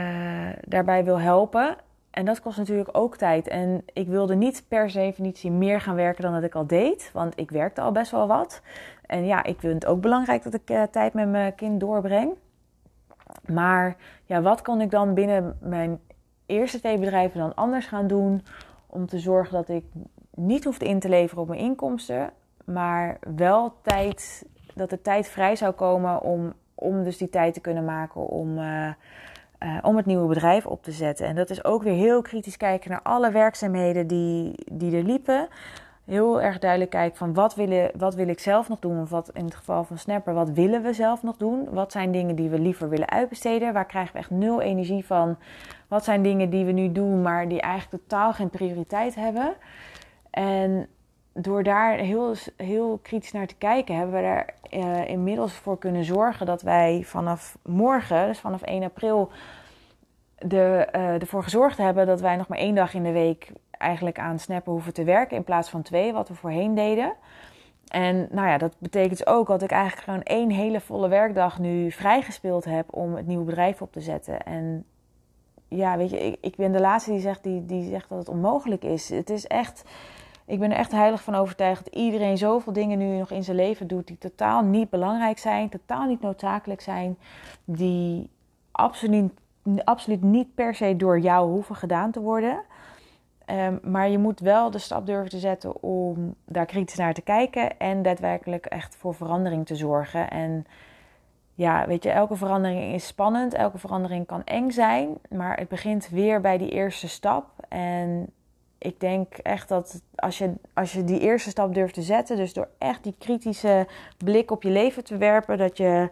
daarbij 0.62 1.04
wil 1.04 1.20
helpen. 1.20 1.76
En 2.12 2.26
dat 2.26 2.42
kost 2.42 2.58
natuurlijk 2.58 2.90
ook 2.92 3.18
tijd. 3.18 3.48
En 3.48 3.84
ik 3.94 4.08
wilde 4.08 4.36
niet 4.36 4.64
per 4.68 4.92
definitie 4.92 5.52
meer 5.52 5.82
gaan 5.82 5.96
werken 5.96 6.24
dan 6.24 6.34
dat 6.34 6.44
ik 6.44 6.56
al 6.56 6.68
deed. 6.68 7.10
Want 7.14 7.40
ik 7.40 7.52
werkte 7.52 7.82
al 7.82 7.92
best 7.92 8.12
wel 8.12 8.28
wat. 8.28 8.62
En 9.06 9.26
ja, 9.26 9.44
ik 9.44 9.60
vind 9.60 9.74
het 9.74 9.86
ook 9.86 10.02
belangrijk 10.02 10.44
dat 10.44 10.54
ik 10.54 10.70
uh, 10.70 10.84
tijd 10.84 11.14
met 11.14 11.30
mijn 11.30 11.56
kind 11.56 11.80
doorbreng. 11.80 12.32
Maar 13.46 13.96
ja, 14.26 14.42
wat 14.42 14.62
kon 14.62 14.82
ik 14.82 14.92
dan 14.92 15.14
binnen 15.14 15.58
mijn 15.62 16.00
eerste 16.48 16.80
twee 16.80 16.98
bedrijven 16.98 17.40
dan 17.40 17.56
anders 17.56 17.86
gaan 17.86 18.08
doen? 18.08 18.44
Om 18.88 19.06
te 19.06 19.20
zorgen 19.20 19.54
dat 19.54 19.70
ik 19.70 19.84
niet 20.36 20.64
hoefde 20.64 20.86
in 20.86 21.00
te 21.00 21.10
leveren 21.10 21.42
op 21.42 21.48
mijn 21.48 21.60
inkomsten. 21.60 22.32
Maar 22.66 23.18
wel 23.36 23.74
tijd 23.82 24.46
dat 24.76 24.92
er 24.92 25.02
tijd 25.02 25.28
vrij 25.28 25.56
zou 25.56 25.74
komen 25.74 26.22
om, 26.22 26.54
om 26.76 27.04
dus 27.04 27.18
die 27.18 27.30
tijd 27.30 27.54
te 27.54 27.60
kunnen 27.60 27.86
maken 27.86 28.28
om, 28.28 28.58
uh, 28.58 28.90
uh, 29.64 29.78
om 29.82 29.98
het 29.98 30.06
nieuwe 30.06 30.28
bedrijf 30.28 30.66
op 30.66 30.84
te 30.84 30.92
zetten. 30.92 31.28
En 31.28 31.36
dat 31.36 31.50
is 31.50 31.64
ook 31.64 31.84
weer 31.84 31.94
heel 31.94 32.22
kritisch 32.22 32.58
kijken 32.58 32.90
naar 32.90 33.02
alle 33.02 33.32
werkzaamheden 33.32 34.08
die, 34.08 34.56
die 34.72 34.98
er 34.98 35.04
liepen. 35.04 35.48
Heel 36.08 36.42
erg 36.42 36.60
duidelijk 36.60 36.92
kijk 36.92 37.16
van 37.16 37.34
wat 37.34 37.56
wat 37.98 38.16
wil 38.16 38.28
ik 38.28 38.40
zelf 38.40 38.70
nog 38.70 38.80
doen. 38.80 39.02
Of 39.02 39.10
wat 39.10 39.30
in 39.34 39.46
het 39.46 39.56
geval 39.56 39.84
van 39.84 39.98
Snapper, 39.98 40.34
wat 40.34 40.50
willen 40.50 40.82
we 40.82 40.94
zelf 40.94 41.24
nog 41.24 41.38
doen? 41.38 41.68
Wat 41.70 41.92
zijn 41.92 42.12
dingen 42.12 42.36
die 42.36 42.50
we 42.50 42.60
liever 42.60 42.90
willen 42.90 43.10
uitbesteden? 43.10 43.74
Waar 43.74 43.86
krijgen 43.86 44.14
we 44.14 44.20
echt 44.20 44.30
nul 44.30 44.62
energie 44.62 45.06
van? 45.06 45.38
Wat 45.88 46.04
zijn 46.04 46.24
dingen 46.24 46.50
die 46.50 46.66
we 46.66 46.72
nu 46.72 46.92
doen, 46.92 47.22
maar 47.22 47.48
die 47.48 47.62
eigenlijk 47.62 48.04
totaal 48.04 48.34
geen 48.34 48.50
prioriteit 48.50 49.16
hebben? 49.16 49.54
En 50.30 50.88
door 51.34 51.64
daar 51.64 51.98
heel, 51.98 52.34
heel 52.58 53.00
kritisch 53.02 53.32
naar 53.32 53.48
te 53.48 53.56
kijken, 53.56 53.96
hebben 53.96 54.16
we 54.16 54.22
er 54.22 54.46
uh, 54.72 55.08
inmiddels 55.08 55.54
voor 55.54 55.78
kunnen 55.78 56.04
zorgen 56.04 56.46
dat 56.46 56.62
wij 56.62 57.02
vanaf 57.06 57.58
morgen, 57.64 58.28
dus 58.28 58.40
vanaf 58.40 58.62
1 58.62 58.84
april, 58.84 59.32
de, 60.38 60.88
uh, 60.96 61.22
ervoor 61.22 61.44
gezorgd 61.44 61.78
hebben 61.78 62.06
dat 62.06 62.22
wij 62.22 62.36
nog 62.36 62.48
maar 62.48 62.58
één 62.58 62.76
dag 62.76 62.94
in 62.94 63.04
de 63.04 63.12
week 63.12 63.52
eigenlijk 63.78 64.20
aan 64.20 64.40
snappen 64.40 64.72
hoeven 64.72 64.94
te 64.94 65.04
werken 65.04 65.38
in 65.38 65.44
plaats 65.44 65.70
van 65.70 65.82
twee, 65.82 66.14
wat 66.14 66.28
we 66.28 66.36
voorheen 66.36 66.76
deden. 66.76 67.14
En 67.88 68.28
nou 68.32 68.48
ja, 68.48 68.58
dat 68.58 68.76
betekent 68.80 69.28
ook 69.28 69.48
dat 69.48 69.62
ik 69.62 69.72
eigenlijk 69.72 70.04
gewoon 70.04 70.24
één 70.24 70.50
hele 70.50 70.82
volle 70.82 71.08
werkdag 71.08 71.60
nu 71.60 71.92
vrijgespeeld 71.92 72.66
heb 72.66 72.94
om 72.96 73.16
het 73.16 73.28
nieuwe 73.28 73.46
bedrijf 73.46 73.82
op 73.82 73.92
te 73.92 74.02
zetten. 74.02 74.44
En 74.44 74.86
ja, 75.68 75.98
weet 75.98 76.10
je, 76.10 76.26
ik, 76.26 76.38
ik 76.42 76.56
ben 76.56 76.72
de 76.72 76.80
laatste 76.80 77.12
die 77.12 77.20
zegt, 77.20 77.44
die, 77.44 77.66
die 77.66 77.90
zegt 77.90 78.10
dat 78.10 78.18
het 78.18 78.30
onmogelijk 78.30 78.84
is. 78.84 79.10
Het 79.10 79.30
is 79.30 79.48
echt 79.48 79.84
ik 80.48 80.60
ben 80.60 80.72
er 80.72 80.78
echt 80.78 80.92
heilig 80.92 81.24
van 81.24 81.36
overtuigd 81.36 81.84
dat 81.84 81.94
iedereen 81.94 82.38
zoveel 82.38 82.74
dingen 82.74 82.98
nu 82.98 83.18
nog 83.18 83.32
in 83.32 83.44
zijn 83.44 83.58
leven 83.58 83.88
doet 83.88 84.08
die 84.08 84.18
totaal 84.18 84.64
niet 84.64 84.90
belangrijk 84.90 85.38
zijn, 85.38 85.70
totaal 85.70 86.08
niet 86.08 86.22
noodzakelijk 86.22 86.82
zijn, 86.82 87.18
die 87.64 88.30
absoluut, 88.72 89.32
absoluut 89.84 90.22
niet 90.24 90.56
per 90.56 90.76
se 90.76 90.96
door 90.96 91.20
jou 91.20 91.50
hoeven 91.50 91.76
gedaan 91.76 92.12
te 92.12 92.20
worden. 92.20 92.62
Um, 93.52 93.80
maar 93.84 94.10
je 94.10 94.18
moet 94.18 94.40
wel 94.40 94.72
de 94.72 94.78
stap 94.78 95.06
durven 95.06 95.30
te 95.30 95.40
zetten 95.40 95.84
om 95.84 96.36
daar 96.46 96.66
kritisch 96.66 96.98
naar 96.98 97.14
te 97.14 97.22
kijken 97.22 97.80
en 97.80 98.02
daadwerkelijk 98.02 98.66
echt 98.66 98.96
voor 98.96 99.14
verandering 99.14 99.66
te 99.66 99.76
zorgen. 99.76 100.30
En 100.30 100.66
ja, 101.54 101.88
weet 101.88 102.04
je, 102.04 102.10
elke 102.10 102.36
verandering 102.36 102.94
is 102.94 103.08
spannend, 103.08 103.54
elke 103.54 103.78
verandering 103.78 104.26
kan 104.26 104.44
eng 104.44 104.72
zijn, 104.72 105.18
maar 105.30 105.58
het 105.58 105.68
begint 105.68 106.10
weer 106.10 106.42
bij 106.42 106.58
die 106.58 106.70
eerste 106.70 107.08
stap. 107.08 107.46
En 107.70 108.30
ik 108.78 109.00
denk 109.00 109.34
echt 109.34 109.70
dat 109.70 110.02
als 110.16 110.38
je, 110.38 110.54
als 110.74 110.94
je 110.94 111.04
die 111.04 111.20
eerste 111.20 111.50
stap 111.50 111.74
durft 111.74 111.94
te 111.94 112.02
zetten, 112.02 112.38
dus 112.38 112.54
door 112.54 112.70
echt 112.78 113.04
die 113.04 113.16
kritische 113.18 113.88
blik 114.18 114.52
op 114.52 114.64
je 114.64 114.70
leven 114.70 115.04
te 115.04 115.18
werpen, 115.18 115.58
dat, 115.58 115.78
je, 115.78 116.10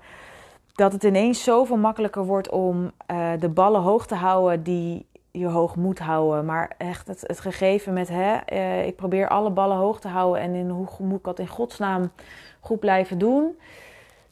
dat 0.74 0.92
het 0.92 1.04
ineens 1.04 1.44
zoveel 1.44 1.78
makkelijker 1.78 2.26
wordt 2.26 2.50
om 2.50 2.92
uh, 3.12 3.32
de 3.40 3.50
ballen 3.50 3.82
hoog 3.82 4.08
te 4.08 4.16
houden 4.16 4.64
die 4.64 5.06
je 5.40 5.48
hoog 5.48 5.76
moet 5.76 6.00
houden. 6.00 6.46
Maar 6.46 6.72
echt 6.78 7.08
het, 7.08 7.22
het 7.22 7.40
gegeven 7.40 7.94
met, 7.94 8.10
hè, 8.10 8.38
uh, 8.54 8.88
ik 8.88 8.96
probeer 8.96 9.28
alle 9.28 9.50
ballen 9.50 9.78
hoog 9.78 10.00
te 10.00 10.08
houden 10.08 10.42
en 10.42 10.54
in, 10.54 10.70
hoe 10.70 10.88
moet 11.00 11.18
ik 11.18 11.24
dat 11.24 11.40
in 11.40 11.48
godsnaam 11.48 12.12
goed 12.60 12.80
blijven 12.80 13.18
doen? 13.18 13.58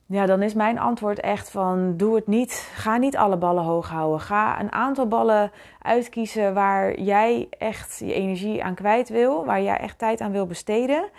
Ja, 0.05 0.25
dan 0.25 0.41
is 0.41 0.53
mijn 0.53 0.79
antwoord 0.79 1.19
echt 1.19 1.49
van 1.49 1.97
doe 1.97 2.15
het 2.15 2.27
niet. 2.27 2.71
Ga 2.75 2.97
niet 2.97 3.17
alle 3.17 3.37
ballen 3.37 3.63
hoog 3.63 3.89
houden. 3.89 4.19
Ga 4.19 4.59
een 4.59 4.71
aantal 4.71 5.07
ballen 5.07 5.51
uitkiezen 5.81 6.53
waar 6.53 6.99
jij 6.99 7.47
echt 7.49 7.99
je 7.99 8.13
energie 8.13 8.63
aan 8.63 8.75
kwijt 8.75 9.09
wil, 9.09 9.45
waar 9.45 9.61
jij 9.61 9.77
echt 9.77 9.97
tijd 9.97 10.21
aan 10.21 10.31
wil 10.31 10.45
besteden. 10.45 11.09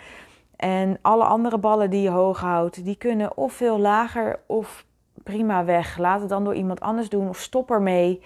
En 0.55 0.97
alle 1.01 1.23
andere 1.23 1.57
ballen 1.57 1.89
die 1.89 2.01
je 2.01 2.09
hoog 2.09 2.39
houdt, 2.39 2.83
die 2.83 2.95
kunnen 2.95 3.37
of 3.37 3.53
veel 3.53 3.79
lager 3.79 4.39
of 4.45 4.85
prima 5.23 5.65
weg. 5.65 5.97
Laat 5.97 6.19
het 6.19 6.29
dan 6.29 6.43
door 6.43 6.55
iemand 6.55 6.79
anders 6.79 7.09
doen 7.09 7.29
of 7.29 7.39
stop 7.39 7.71
ermee. 7.71 8.21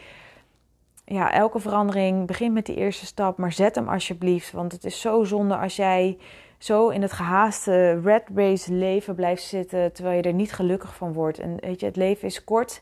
Ja, 1.11 1.31
elke 1.31 1.59
verandering 1.59 2.27
begint 2.27 2.53
met 2.53 2.65
die 2.65 2.75
eerste 2.75 3.05
stap, 3.05 3.37
maar 3.37 3.51
zet 3.51 3.75
hem 3.75 3.89
alsjeblieft. 3.89 4.51
Want 4.51 4.71
het 4.71 4.85
is 4.85 5.01
zo 5.01 5.23
zonde 5.23 5.57
als 5.57 5.75
jij 5.75 6.17
zo 6.57 6.89
in 6.89 7.01
het 7.01 7.11
gehaaste 7.11 7.99
red 8.01 8.23
race 8.35 8.73
leven 8.73 9.15
blijft 9.15 9.43
zitten 9.43 9.93
terwijl 9.93 10.17
je 10.17 10.23
er 10.23 10.33
niet 10.33 10.53
gelukkig 10.53 10.95
van 10.95 11.13
wordt. 11.13 11.39
En 11.39 11.55
weet 11.59 11.79
je, 11.79 11.85
het 11.85 11.95
leven 11.95 12.27
is 12.27 12.43
kort. 12.43 12.81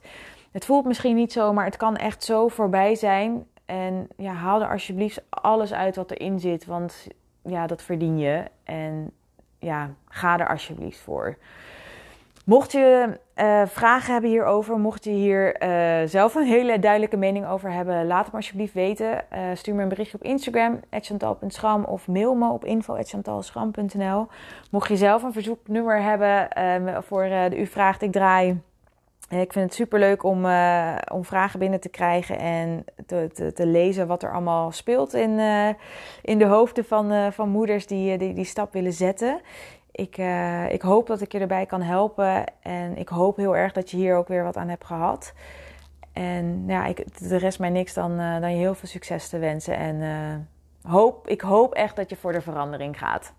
Het 0.51 0.65
voelt 0.65 0.85
misschien 0.85 1.15
niet 1.15 1.31
zo, 1.31 1.53
maar 1.53 1.65
het 1.65 1.77
kan 1.77 1.95
echt 1.95 2.23
zo 2.23 2.47
voorbij 2.47 2.95
zijn. 2.95 3.45
En 3.65 4.07
ja, 4.17 4.31
haal 4.31 4.61
er 4.61 4.71
alsjeblieft 4.71 5.21
alles 5.29 5.73
uit 5.73 5.95
wat 5.95 6.11
erin 6.11 6.39
zit, 6.39 6.65
want 6.65 7.07
ja, 7.41 7.67
dat 7.67 7.81
verdien 7.81 8.17
je. 8.17 8.43
En 8.63 9.11
ja, 9.59 9.93
ga 10.07 10.39
er 10.39 10.49
alsjeblieft 10.49 10.99
voor. 10.99 11.37
Mocht 12.47 12.71
je 12.71 13.19
uh, 13.35 13.61
vragen 13.65 14.11
hebben 14.13 14.29
hierover, 14.29 14.79
mocht 14.79 15.03
je 15.03 15.09
hier 15.09 15.61
uh, 15.63 16.07
zelf 16.07 16.35
een 16.35 16.45
hele 16.45 16.79
duidelijke 16.79 17.17
mening 17.17 17.47
over 17.47 17.71
hebben, 17.71 18.07
laat 18.07 18.23
het 18.23 18.31
me 18.31 18.37
alsjeblieft 18.37 18.73
weten. 18.73 19.11
Uh, 19.33 19.39
stuur 19.53 19.75
me 19.75 19.81
een 19.81 19.89
berichtje 19.89 20.17
op 20.17 20.23
Instagram, 20.23 20.79
chantal.schram 20.89 21.83
of 21.83 22.07
mail 22.07 22.35
me 22.35 22.49
op 22.49 22.65
info.chantalschram.nl. 22.65 24.27
Mocht 24.71 24.87
je 24.87 24.95
zelf 24.95 25.23
een 25.23 25.33
verzoeknummer 25.33 26.01
hebben 26.01 26.47
voor 27.03 27.23
de 27.23 27.57
U 27.57 27.65
Vraagt 27.65 28.01
Ik 28.01 28.11
Draai. 28.11 28.61
Ik 29.29 29.53
vind 29.53 29.65
het 29.65 29.73
super 29.73 29.99
leuk 29.99 30.23
om, 30.23 30.37
om 31.11 31.25
vragen 31.25 31.59
binnen 31.59 31.79
te 31.79 31.89
krijgen 31.89 32.39
en 32.39 32.85
te, 33.05 33.29
te, 33.33 33.53
te, 33.53 33.65
lezen 33.65 34.07
wat 34.07 34.23
er 34.23 34.31
allemaal 34.33 34.71
speelt 34.71 35.13
in, 35.13 35.39
in 36.21 36.37
de 36.37 36.45
hoofden 36.45 36.85
van, 36.85 37.33
van 37.33 37.49
moeders 37.49 37.87
die, 37.87 38.17
die 38.17 38.33
die 38.33 38.45
stap 38.45 38.73
willen 38.73 38.93
zetten 38.93 39.41
ik, 39.97 40.17
uh, 40.17 40.71
ik 40.71 40.81
hoop 40.81 41.07
dat 41.07 41.21
ik 41.21 41.31
je 41.31 41.39
erbij 41.39 41.65
kan 41.65 41.81
helpen. 41.81 42.43
En 42.61 42.97
ik 42.97 43.09
hoop 43.09 43.37
heel 43.37 43.55
erg 43.55 43.71
dat 43.71 43.91
je 43.91 43.97
hier 43.97 44.15
ook 44.15 44.27
weer 44.27 44.43
wat 44.43 44.57
aan 44.57 44.69
hebt 44.69 44.85
gehad. 44.85 45.33
En 46.13 46.63
ja, 46.67 46.85
ik, 46.85 47.19
de 47.19 47.37
rest 47.37 47.59
mij 47.59 47.69
niks 47.69 47.93
dan, 47.93 48.11
uh, 48.11 48.39
dan 48.39 48.51
je 48.51 48.57
heel 48.57 48.75
veel 48.75 48.87
succes 48.87 49.29
te 49.29 49.37
wensen. 49.37 49.77
En 49.77 49.95
uh, 49.95 50.91
hoop, 50.91 51.27
ik 51.27 51.41
hoop 51.41 51.73
echt 51.73 51.95
dat 51.95 52.09
je 52.09 52.15
voor 52.15 52.31
de 52.31 52.41
verandering 52.41 52.99
gaat. 52.99 53.33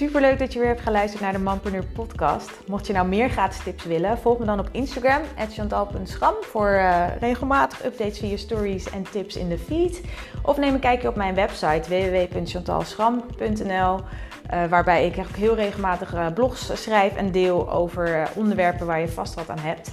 Super 0.00 0.20
leuk 0.20 0.38
dat 0.38 0.52
je 0.52 0.58
weer 0.58 0.68
hebt 0.68 0.80
geluisterd 0.80 1.22
naar 1.22 1.32
de 1.32 1.38
Manpreneur 1.38 1.84
podcast. 1.84 2.50
Mocht 2.66 2.86
je 2.86 2.92
nou 2.92 3.08
meer 3.08 3.30
gratis 3.30 3.62
tips 3.62 3.84
willen, 3.84 4.18
volg 4.18 4.38
me 4.38 4.44
dan 4.44 4.58
op 4.58 4.68
Instagram, 4.72 5.22
chantal.schram, 5.50 6.34
voor 6.40 6.70
uh, 6.70 7.06
regelmatig 7.18 7.84
updates 7.84 8.18
via 8.18 8.36
stories 8.36 8.90
en 8.90 9.02
tips 9.02 9.36
in 9.36 9.48
de 9.48 9.58
feed. 9.58 10.00
Of 10.42 10.56
neem 10.56 10.74
een 10.74 10.80
kijkje 10.80 11.08
op 11.08 11.16
mijn 11.16 11.34
website 11.34 11.82
www.chantalschram.nl, 11.88 14.00
eh, 14.46 14.64
waarbij 14.68 15.06
ik 15.06 15.14
heel 15.36 15.54
regelmatig 15.54 16.14
uh, 16.14 16.26
blogs 16.34 16.82
schrijf 16.82 17.16
en 17.16 17.32
deel 17.32 17.70
over 17.70 18.28
onderwerpen 18.34 18.86
waar 18.86 19.00
je 19.00 19.08
vast 19.08 19.34
wat 19.34 19.50
aan 19.50 19.58
hebt. 19.58 19.92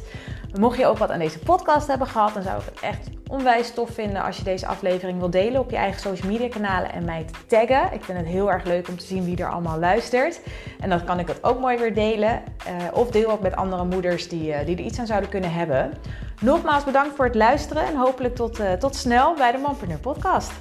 Mocht 0.54 0.78
je 0.78 0.86
ook 0.86 0.98
wat 0.98 1.12
aan 1.12 1.20
deze 1.20 1.40
podcast 1.40 1.88
hebben 1.88 2.08
gehad, 2.08 2.34
dan 2.34 2.44
zou 2.44 2.60
ik 2.60 2.66
het 2.66 2.80
echt 2.80 3.10
onwijs 3.28 3.74
tof 3.74 3.90
vinden 3.90 4.24
als 4.24 4.38
je 4.38 4.44
deze 4.44 4.68
aflevering 4.68 5.20
wil 5.20 5.30
delen 5.30 5.62
op 5.62 5.70
je 5.70 5.76
eigen 5.76 6.02
social 6.02 6.32
media 6.32 6.48
kanalen 6.48 6.94
en 6.94 7.06
mij 7.06 7.26
taggen. 7.48 7.94
Ik 7.94 8.04
vind 8.04 8.18
het 8.18 8.28
heel 8.28 8.52
erg 8.52 8.64
leuk 8.64 8.88
om 8.88 8.98
te 8.98 9.06
zien 9.06 9.26
wie 9.26 9.38
er 9.38 9.52
allemaal 9.52 9.80
luistert. 9.80 10.40
En 10.80 10.90
dan 10.90 11.04
kan 11.04 11.20
ik 11.20 11.28
het 11.28 11.44
ook 11.44 11.60
mooi 11.60 11.78
weer 11.78 11.94
delen. 11.94 12.44
Uh, 12.68 12.74
of 12.94 13.12
deel 13.12 13.32
ook 13.32 13.42
met 13.42 13.56
andere 13.56 13.86
moeders 13.86 14.30
die, 14.30 14.50
uh, 14.50 14.66
die 14.66 14.78
er 14.78 14.84
iets 14.84 15.00
aan 15.00 15.06
zouden 15.06 15.30
kunnen 15.30 15.54
hebben. 15.54 15.94
Nogmaals 16.42 16.84
bedankt 16.84 17.16
voor 17.16 17.26
het 17.26 17.36
luisteren 17.36 17.84
en 17.84 17.96
hopelijk 17.96 18.36
tot, 18.36 18.60
uh, 18.60 18.72
tot 18.72 18.96
snel 18.96 19.34
bij 19.34 19.52
de 19.52 19.58
Mompreneur 19.58 20.00
podcast. 20.00 20.52